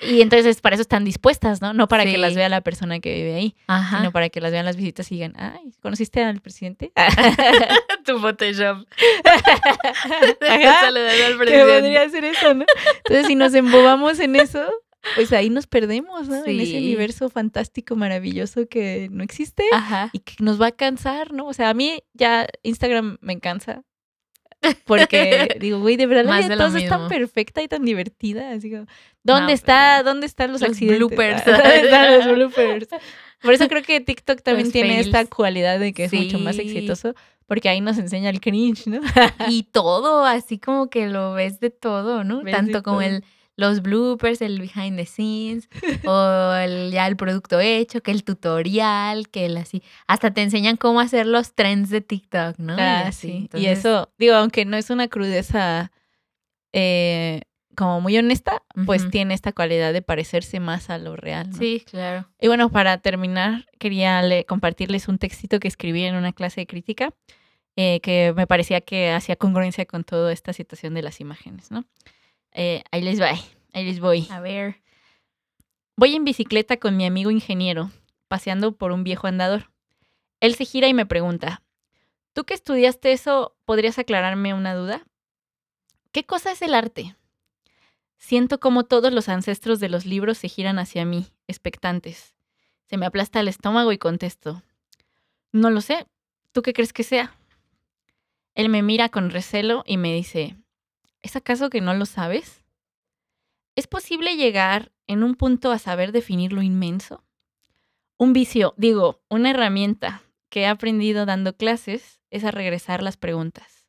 Y 0.00 0.22
entonces 0.22 0.60
para 0.60 0.74
eso 0.74 0.82
están 0.82 1.04
dispuestas, 1.04 1.60
¿no? 1.60 1.72
No 1.72 1.88
para 1.88 2.04
que 2.04 2.18
las 2.18 2.34
vea 2.36 2.48
la 2.48 2.60
persona 2.60 3.00
que 3.00 3.14
vive 3.14 3.34
ahí, 3.34 3.56
Ajá. 3.66 3.98
sino 3.98 4.12
para 4.12 4.28
que 4.28 4.40
las 4.40 4.52
vean 4.52 4.64
las 4.64 4.76
visitas 4.76 5.10
y 5.10 5.16
digan, 5.16 5.32
ay, 5.36 5.72
¿conociste 5.82 6.22
al 6.22 6.40
presidente? 6.40 6.92
tu 8.04 8.20
Photoshop. 8.20 8.86
Ajá. 9.24 10.80
Saludando 10.80 11.26
al 11.26 11.36
presidente. 11.36 11.72
podría 11.74 12.08
ser 12.10 12.24
eso, 12.24 12.54
¿no? 12.54 12.64
Entonces, 12.98 13.26
si 13.26 13.34
nos 13.34 13.54
embobamos 13.54 14.20
en 14.20 14.36
eso, 14.36 14.70
pues 15.16 15.32
ahí 15.32 15.50
nos 15.50 15.66
perdemos, 15.66 16.28
¿no? 16.28 16.44
En 16.44 16.60
ese 16.60 16.78
universo 16.78 17.28
fantástico, 17.28 17.96
maravilloso 17.96 18.68
que 18.68 19.08
no 19.10 19.24
existe 19.24 19.64
Ajá. 19.72 20.10
y 20.12 20.20
que 20.20 20.34
nos 20.38 20.60
va 20.60 20.68
a 20.68 20.72
cansar, 20.72 21.32
¿no? 21.32 21.46
O 21.46 21.52
sea, 21.52 21.70
a 21.70 21.74
mí 21.74 22.04
ya 22.12 22.46
Instagram 22.62 23.18
me 23.20 23.40
cansa. 23.40 23.82
Porque 24.84 25.56
digo, 25.60 25.80
güey, 25.80 25.96
de 25.96 26.06
verdad 26.06 26.24
la 26.24 26.36
vida 26.38 26.48
de 26.48 26.56
lo 26.56 26.64
todos 26.64 26.74
es 26.82 26.88
tan 26.88 27.08
perfecta 27.08 27.62
y 27.62 27.68
tan 27.68 27.84
divertida. 27.84 28.50
Así 28.50 28.70
como, 28.70 28.86
¿dónde 29.22 29.46
No, 29.46 29.54
está? 29.54 30.02
¿Dónde 30.02 30.26
están 30.26 30.52
los, 30.52 30.60
los 30.60 30.70
accidentes? 30.70 30.98
bloopers. 30.98 31.44
¿Dónde 31.44 31.76
están 31.80 32.18
los 32.18 32.26
bloopers? 32.34 32.88
Por 33.40 33.54
eso 33.54 33.68
creo 33.68 33.82
que 33.82 34.00
TikTok 34.00 34.42
también 34.42 34.66
Los 34.66 34.72
tiene 34.72 34.98
esta 35.00 35.24
cualidad 35.26 35.78
de 35.78 35.92
que 35.92 36.04
es 36.04 36.12
mucho 36.12 36.38
más 36.40 36.58
exitoso, 36.58 37.14
porque 37.46 37.68
ahí 37.68 37.80
nos 37.80 37.98
enseña 37.98 38.30
el 38.30 38.40
cringe, 38.40 38.86
¿no? 38.88 39.00
Y 39.48 39.62
todo, 39.64 40.24
así 40.24 40.58
como 40.58 40.90
que 40.90 41.06
lo 41.06 41.34
ves 41.34 41.60
de 41.60 41.70
todo, 41.70 42.24
¿no? 42.24 42.42
Ves 42.42 42.54
Tanto 42.54 42.82
como 42.82 42.98
todo. 42.98 43.08
el 43.08 43.24
los 43.58 43.82
bloopers, 43.82 44.40
el 44.40 44.60
behind 44.60 44.96
the 44.96 45.04
scenes, 45.04 45.68
o 46.06 46.52
el, 46.54 46.92
ya 46.92 47.08
el 47.08 47.16
producto 47.16 47.58
hecho, 47.58 48.00
que 48.02 48.12
el 48.12 48.22
tutorial, 48.22 49.28
que 49.30 49.46
el 49.46 49.56
así. 49.56 49.82
Hasta 50.06 50.32
te 50.32 50.42
enseñan 50.42 50.76
cómo 50.76 51.00
hacer 51.00 51.26
los 51.26 51.54
trends 51.56 51.90
de 51.90 52.00
TikTok, 52.00 52.56
¿no? 52.58 52.76
Y 52.76 52.80
Ah, 52.80 53.06
así. 53.08 53.48
sí. 53.52 53.58
y 53.58 53.66
eso, 53.66 54.12
digo, 54.16 54.36
aunque 54.36 54.64
no 54.64 54.76
es 54.76 54.90
una 54.90 55.08
crudeza 55.08 55.90
eh, 56.72 57.42
como 57.76 58.00
muy 58.00 58.16
honesta, 58.18 58.62
pues 58.86 59.08
tiene 59.10 59.34
esta 59.34 59.52
cualidad 59.52 59.92
de 59.92 60.02
parecerse 60.02 60.60
más 60.60 60.88
a 60.90 60.98
lo 60.98 61.16
real. 61.16 61.50
¿no? 61.50 61.56
Sí, 61.56 61.84
claro. 61.88 62.28
Y 62.40 62.48
bueno, 62.48 62.70
para 62.70 62.98
terminar, 62.98 63.66
quería 63.78 64.22
le- 64.22 64.44
compartirles 64.44 65.08
un 65.08 65.18
textito 65.18 65.60
que 65.60 65.68
escribí 65.68 66.04
en 66.04 66.14
una 66.16 66.32
clase 66.32 66.60
de 66.62 66.66
crítica 66.66 67.12
eh, 67.76 68.00
que 68.00 68.32
me 68.36 68.46
parecía 68.48 68.80
que 68.80 69.10
hacía 69.12 69.36
congruencia 69.36 69.86
con 69.86 70.02
toda 70.04 70.32
esta 70.32 70.52
situación 70.52 70.94
de 70.94 71.02
las 71.02 71.20
imágenes, 71.20 71.70
¿no? 71.70 71.84
Eh, 72.52 72.82
ahí 72.90 73.02
les 73.02 73.20
va, 73.20 73.32
ahí 73.72 73.84
les 73.84 74.00
voy. 74.00 74.26
A 74.30 74.40
ver. 74.40 74.82
Voy 75.96 76.14
en 76.14 76.24
bicicleta 76.24 76.76
con 76.76 76.96
mi 76.96 77.06
amigo 77.06 77.30
ingeniero, 77.30 77.90
paseando 78.28 78.76
por 78.76 78.92
un 78.92 79.04
viejo 79.04 79.26
andador. 79.26 79.70
Él 80.40 80.54
se 80.54 80.64
gira 80.64 80.88
y 80.88 80.94
me 80.94 81.06
pregunta, 81.06 81.62
¿tú 82.32 82.44
que 82.44 82.54
estudiaste 82.54 83.12
eso, 83.12 83.56
podrías 83.64 83.98
aclararme 83.98 84.54
una 84.54 84.74
duda? 84.74 85.04
¿Qué 86.12 86.24
cosa 86.24 86.52
es 86.52 86.62
el 86.62 86.74
arte? 86.74 87.16
Siento 88.16 88.60
como 88.60 88.84
todos 88.84 89.12
los 89.12 89.28
ancestros 89.28 89.80
de 89.80 89.88
los 89.88 90.06
libros 90.06 90.38
se 90.38 90.48
giran 90.48 90.78
hacia 90.78 91.04
mí, 91.04 91.26
expectantes. 91.46 92.34
Se 92.86 92.96
me 92.96 93.06
aplasta 93.06 93.40
el 93.40 93.48
estómago 93.48 93.92
y 93.92 93.98
contesto, 93.98 94.62
no 95.52 95.70
lo 95.70 95.80
sé, 95.80 96.06
¿tú 96.52 96.62
qué 96.62 96.72
crees 96.72 96.92
que 96.92 97.04
sea? 97.04 97.34
Él 98.54 98.68
me 98.68 98.82
mira 98.82 99.08
con 99.08 99.30
recelo 99.30 99.82
y 99.86 99.96
me 99.96 100.14
dice, 100.14 100.56
¿es 101.22 101.36
acaso 101.36 101.70
que 101.70 101.80
no 101.80 101.94
lo 101.94 102.06
sabes? 102.06 102.64
¿Es 103.76 103.86
posible 103.86 104.36
llegar 104.36 104.92
en 105.06 105.22
un 105.22 105.34
punto 105.34 105.70
a 105.70 105.78
saber 105.78 106.12
definir 106.12 106.52
lo 106.52 106.62
inmenso? 106.62 107.24
Un 108.16 108.32
vicio, 108.32 108.74
digo, 108.76 109.22
una 109.28 109.50
herramienta 109.50 110.22
que 110.48 110.62
he 110.62 110.66
aprendido 110.66 111.26
dando 111.26 111.56
clases 111.56 112.20
es 112.30 112.44
a 112.44 112.50
regresar 112.50 113.02
las 113.02 113.16
preguntas. 113.16 113.86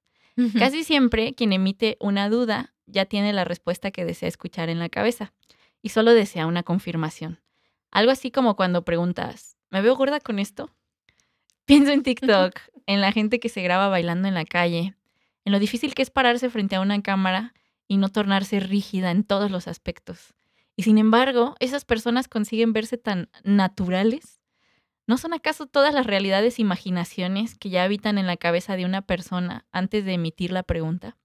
Casi 0.58 0.86
siempre 0.86 1.34
quien 1.36 1.52
emite 1.52 1.98
una 2.00 2.30
duda 2.30 2.74
ya 2.86 3.06
tiene 3.06 3.34
la 3.34 3.44
respuesta 3.44 3.92
que 3.92 4.06
desea 4.06 4.30
escuchar 4.30 4.70
en 4.70 4.80
la 4.80 4.88
cabeza 4.88 5.34
y 5.82 5.90
solo 5.90 6.14
desea 6.14 6.48
una 6.48 6.64
confirmación. 6.64 7.42
Algo 7.92 8.12
así 8.12 8.32
como 8.32 8.56
cuando 8.56 8.86
preguntas, 8.86 9.58
¿me 9.70 9.82
veo 9.82 9.96
gorda 9.96 10.20
con 10.20 10.40
esto? 10.40 10.70
Pienso 11.66 11.92
en 11.92 12.04
TikTok, 12.04 12.60
en 12.86 13.02
la 13.02 13.12
gente 13.12 13.40
que 13.40 13.50
se 13.50 13.62
graba 13.62 13.90
bailando 13.90 14.28
en 14.28 14.34
la 14.34 14.46
calle, 14.46 14.96
en 15.46 15.52
lo 15.52 15.60
difícil 15.60 15.94
que 15.96 16.02
es 16.02 16.10
pararse 16.10 16.50
frente 16.50 16.76
a 16.76 16.82
una 16.82 17.02
cámara 17.02 17.54
y 17.88 17.98
no 17.98 18.10
tornarse 18.10 18.60
rígida 18.60 19.12
en 19.12 19.24
todos 19.24 19.52
los 19.52 19.68
aspectos. 19.68 20.34
Y 20.76 20.84
sin 20.84 20.98
embargo, 20.98 21.56
esas 21.60 21.84
personas 21.86 22.28
consiguen 22.28 22.72
verse 22.72 22.98
tan 22.98 23.30
naturales. 23.44 24.40
¿No 25.08 25.18
son 25.18 25.34
acaso 25.34 25.66
todas 25.66 25.94
las 25.94 26.06
realidades 26.06 26.60
e 26.60 26.62
imaginaciones 26.62 27.58
que 27.58 27.70
ya 27.70 27.84
habitan 27.84 28.18
en 28.18 28.28
la 28.28 28.38
cabeza 28.38 28.78
de 28.78 28.86
una 28.86 29.02
persona 29.02 29.66
antes 29.72 30.06
de 30.06 30.14
emitir 30.14 30.52
la 30.52 30.64
pregunta? 30.64 31.18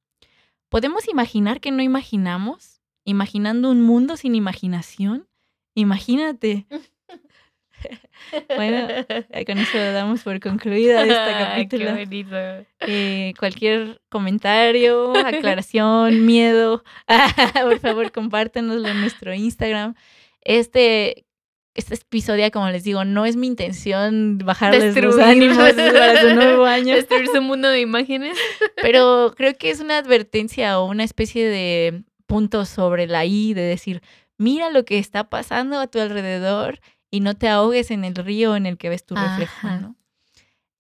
¿Podemos 0.71 1.07
imaginar 1.07 1.61
que 1.61 1.71
no 1.71 1.83
imaginamos? 1.83 2.81
¿Imaginando 3.05 3.71
un 3.71 3.83
mundo 3.83 4.17
sin 4.17 4.35
imaginación? 4.35 5.29
Imagínate. 5.75 6.67
Bueno, 8.57 8.89
con 9.47 9.59
eso 9.59 9.79
damos 9.79 10.23
por 10.23 10.41
concluida 10.41 11.03
esta 11.07 11.27
Qué 11.27 11.45
capítulo. 11.69 11.93
bonito. 11.93 12.37
Eh, 12.81 13.35
cualquier 13.39 14.01
comentario, 14.09 15.15
aclaración, 15.17 16.25
miedo, 16.27 16.83
por 17.63 17.79
favor 17.81 18.13
compártenoslo 18.13 18.89
en 18.89 19.01
nuestro 19.01 19.35
Instagram. 19.35 19.95
Este, 20.43 21.25
este 21.75 21.95
episodio, 21.95 22.51
como 22.51 22.69
les 22.71 22.85
digo, 22.85 23.05
no 23.05 23.27
es 23.27 23.37
mi 23.37 23.47
intención 23.47 24.39
bajarles 24.39 24.95
los 24.97 25.17
Destruir. 25.17 25.23
ánimos 25.23 25.73
para 25.73 26.21
su 26.21 26.35
nuevo 26.35 26.65
año, 26.65 26.95
Destruir 26.95 27.29
su 27.29 27.43
mundo 27.43 27.69
de 27.69 27.81
imágenes. 27.81 28.37
pero 28.81 29.33
creo 29.37 29.55
que 29.55 29.71
es 29.71 29.81
una 29.81 29.99
advertencia 29.99 30.79
o 30.79 30.87
una 30.87 31.05
especie 31.05 31.47
de 31.49 32.03
punto 32.27 32.65
sobre 32.65 33.07
la 33.07 33.25
I 33.27 33.55
de 33.55 33.63
decir, 33.63 34.03
mira 34.39 34.71
lo 34.71 34.85
que 34.85 34.99
está 34.99 35.29
pasando 35.31 35.79
a 35.79 35.87
tu 35.87 35.99
alrededor 36.01 36.81
y 37.15 37.21
no 37.21 37.37
te 37.37 37.49
ahogues 37.49 37.93
en 37.93 38.05
el 38.05 38.17
río 38.17 38.57
en 38.57 38.67
el 38.67 38.77
que 38.77 38.89
ves 38.89 39.07
tu 39.07 39.15
reflejo. 39.15 39.69
¿no? 39.69 39.95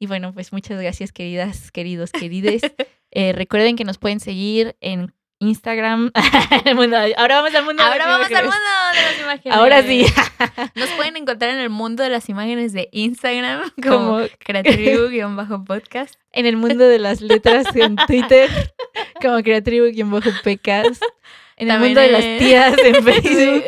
Y 0.01 0.07
bueno, 0.09 0.35
pues 0.35 0.53
muchas 0.53 0.80
gracias, 0.80 1.12
queridas, 1.12 1.70
queridos, 1.70 2.11
querides. 2.11 2.62
Eh, 3.16 3.32
recuerden 3.32 3.76
que 3.76 3.85
nos 3.85 3.97
pueden 3.99 4.18
seguir 4.18 4.74
en 4.80 5.14
Instagram. 5.39 6.11
Mundo- 6.74 6.97
ahora 7.16 7.37
vamos 7.43 7.55
al 7.55 7.64
mundo. 7.64 7.80
de 7.85 7.89
Ahora 7.89 8.07
las 8.07 8.18
vamos 8.18 8.26
al 8.32 8.45
mundo 8.47 8.59
de 8.93 9.03
las 9.03 9.20
imágenes. 9.20 9.57
Ahora 9.57 9.82
sí. 9.85 10.05
Nos 10.74 10.89
pueden 10.97 11.16
encontrar 11.16 11.51
en 11.53 11.59
el 11.61 11.70
mundo 11.70 12.03
de 12.03 12.09
las 12.11 12.28
imágenes 12.28 12.72
de 12.72 12.89
Instagram 12.91 13.70
como 13.80 13.99
Como 14.18 14.26
creatribu-podcast. 14.45 16.14
en 16.32 16.47
el 16.47 16.57
mundo 16.57 16.89
de 16.89 16.99
las 16.99 17.20
letras 17.20 17.66
en 17.76 17.95
Twitter, 17.95 18.51
como 19.22 19.37
creatribu-pecas. 19.39 20.99
En 21.57 21.70
el 21.70 21.78
mundo 21.78 22.01
de 22.01 22.09
las 22.11 22.39
tías 22.39 22.74
en 22.82 23.05
Facebook. 23.05 23.64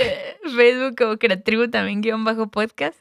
Facebook 0.51 0.97
como 0.97 1.17
creatribu 1.19 1.69
también 1.69 2.01
guion 2.01 2.25
bajo 2.25 2.49
podcast. 2.49 2.97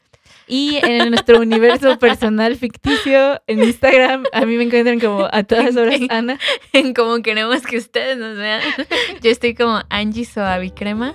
Y 0.48 0.76
en 0.82 1.10
nuestro 1.10 1.40
universo 1.40 1.98
personal 2.00 2.54
ficticio 2.56 3.40
en 3.48 3.62
Instagram, 3.64 4.24
a 4.32 4.44
mí 4.46 4.56
me 4.56 4.64
encuentran 4.64 5.00
como 5.00 5.28
a 5.30 5.42
todas 5.42 5.76
horas 5.76 6.00
Ana. 6.08 6.38
En 6.72 6.94
como 6.94 7.20
queremos 7.22 7.62
que 7.62 7.76
ustedes 7.78 8.16
nos 8.16 8.36
vean. 8.36 8.60
Yo 9.22 9.30
estoy 9.30 9.54
como 9.54 9.80
Angie 9.90 10.24
Soavicrema. 10.24 11.14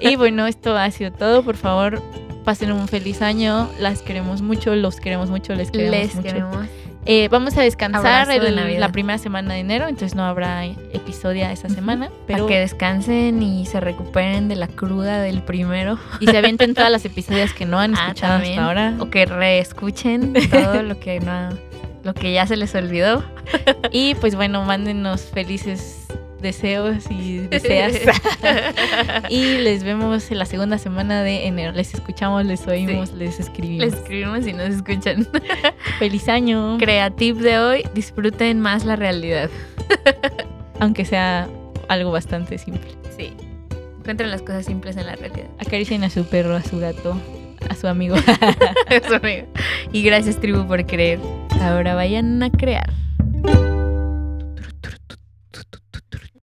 Y 0.00 0.16
bueno, 0.16 0.46
esto 0.46 0.76
ha 0.76 0.90
sido 0.90 1.10
todo. 1.12 1.42
Por 1.42 1.56
favor, 1.56 2.00
pasen 2.44 2.70
un 2.72 2.86
feliz 2.88 3.22
año. 3.22 3.68
Las 3.80 4.02
queremos 4.02 4.40
mucho, 4.42 4.74
los 4.76 4.96
queremos 5.00 5.30
mucho, 5.30 5.54
les 5.54 5.70
queremos 5.70 5.96
Les 5.96 6.14
mucho. 6.14 6.26
queremos. 6.28 6.66
Eh, 7.06 7.28
vamos 7.30 7.56
a 7.56 7.62
descansar 7.62 8.28
de 8.28 8.78
la 8.78 8.92
primera 8.92 9.18
semana 9.18 9.54
de 9.54 9.60
enero, 9.60 9.88
entonces 9.88 10.14
no 10.14 10.24
habrá 10.24 10.66
episodio 10.66 11.46
esa 11.48 11.68
semana. 11.68 12.10
Pero 12.26 12.44
Para 12.44 12.48
que 12.48 12.60
descansen 12.60 13.42
y 13.42 13.64
se 13.66 13.80
recuperen 13.80 14.48
de 14.48 14.56
la 14.56 14.68
cruda 14.68 15.20
del 15.20 15.42
primero. 15.42 15.98
y 16.20 16.26
se 16.26 16.36
avienten 16.36 16.74
todas 16.74 16.90
las 16.90 17.04
episodios 17.04 17.52
que 17.54 17.64
no 17.64 17.78
han 17.78 17.94
Ah, 17.96 18.08
escuchado 18.08 18.34
también. 18.34 18.58
hasta 18.58 18.66
ahora. 18.66 18.94
O 19.00 19.08
que 19.10 19.24
reescuchen 19.26 20.34
todo 20.50 20.82
lo 20.82 20.98
que 21.00 21.20
no 21.20 21.50
lo 22.02 22.14
que 22.14 22.32
ya 22.32 22.46
se 22.46 22.56
les 22.56 22.74
olvidó. 22.74 23.22
Y 23.92 24.14
pues 24.16 24.36
bueno, 24.36 24.62
mándenos 24.64 25.22
felices 25.22 25.99
deseos 26.40 27.10
y 27.10 27.38
deseas. 27.38 27.94
y 29.28 29.58
les 29.58 29.84
vemos 29.84 30.30
en 30.30 30.38
la 30.38 30.44
segunda 30.44 30.78
semana 30.78 31.22
de 31.22 31.46
enero. 31.46 31.72
Les 31.72 31.94
escuchamos, 31.94 32.44
les 32.44 32.66
oímos, 32.66 33.12
les 33.12 33.40
escribimos. 33.40 33.86
Les 33.86 33.94
escribimos 33.94 34.46
y 34.46 34.52
nos 34.52 34.68
escuchan. 34.68 35.26
Feliz 35.98 36.28
año, 36.28 36.78
Creative 36.78 37.40
de 37.42 37.58
hoy, 37.58 37.84
disfruten 37.94 38.60
más 38.60 38.84
la 38.84 38.96
realidad. 38.96 39.50
aunque 40.80 41.04
sea 41.04 41.48
algo 41.88 42.10
bastante 42.10 42.58
simple. 42.58 42.90
Sí. 43.16 43.32
Encuentren 43.98 44.30
las 44.30 44.42
cosas 44.42 44.66
simples 44.66 44.96
en 44.96 45.06
la 45.06 45.14
realidad. 45.16 45.46
Acaricien 45.58 46.02
a 46.04 46.10
su 46.10 46.24
perro, 46.24 46.56
a 46.56 46.62
su 46.62 46.78
gato, 46.78 47.16
a 47.68 47.74
su 47.74 47.86
amigo. 47.86 48.16
Eso, 48.88 49.16
amigo. 49.16 49.46
Y 49.92 50.02
gracias, 50.02 50.40
tribu, 50.40 50.66
por 50.66 50.84
creer. 50.86 51.20
Ahora 51.60 51.94
vayan 51.94 52.42
a 52.42 52.50
crear. 52.50 52.90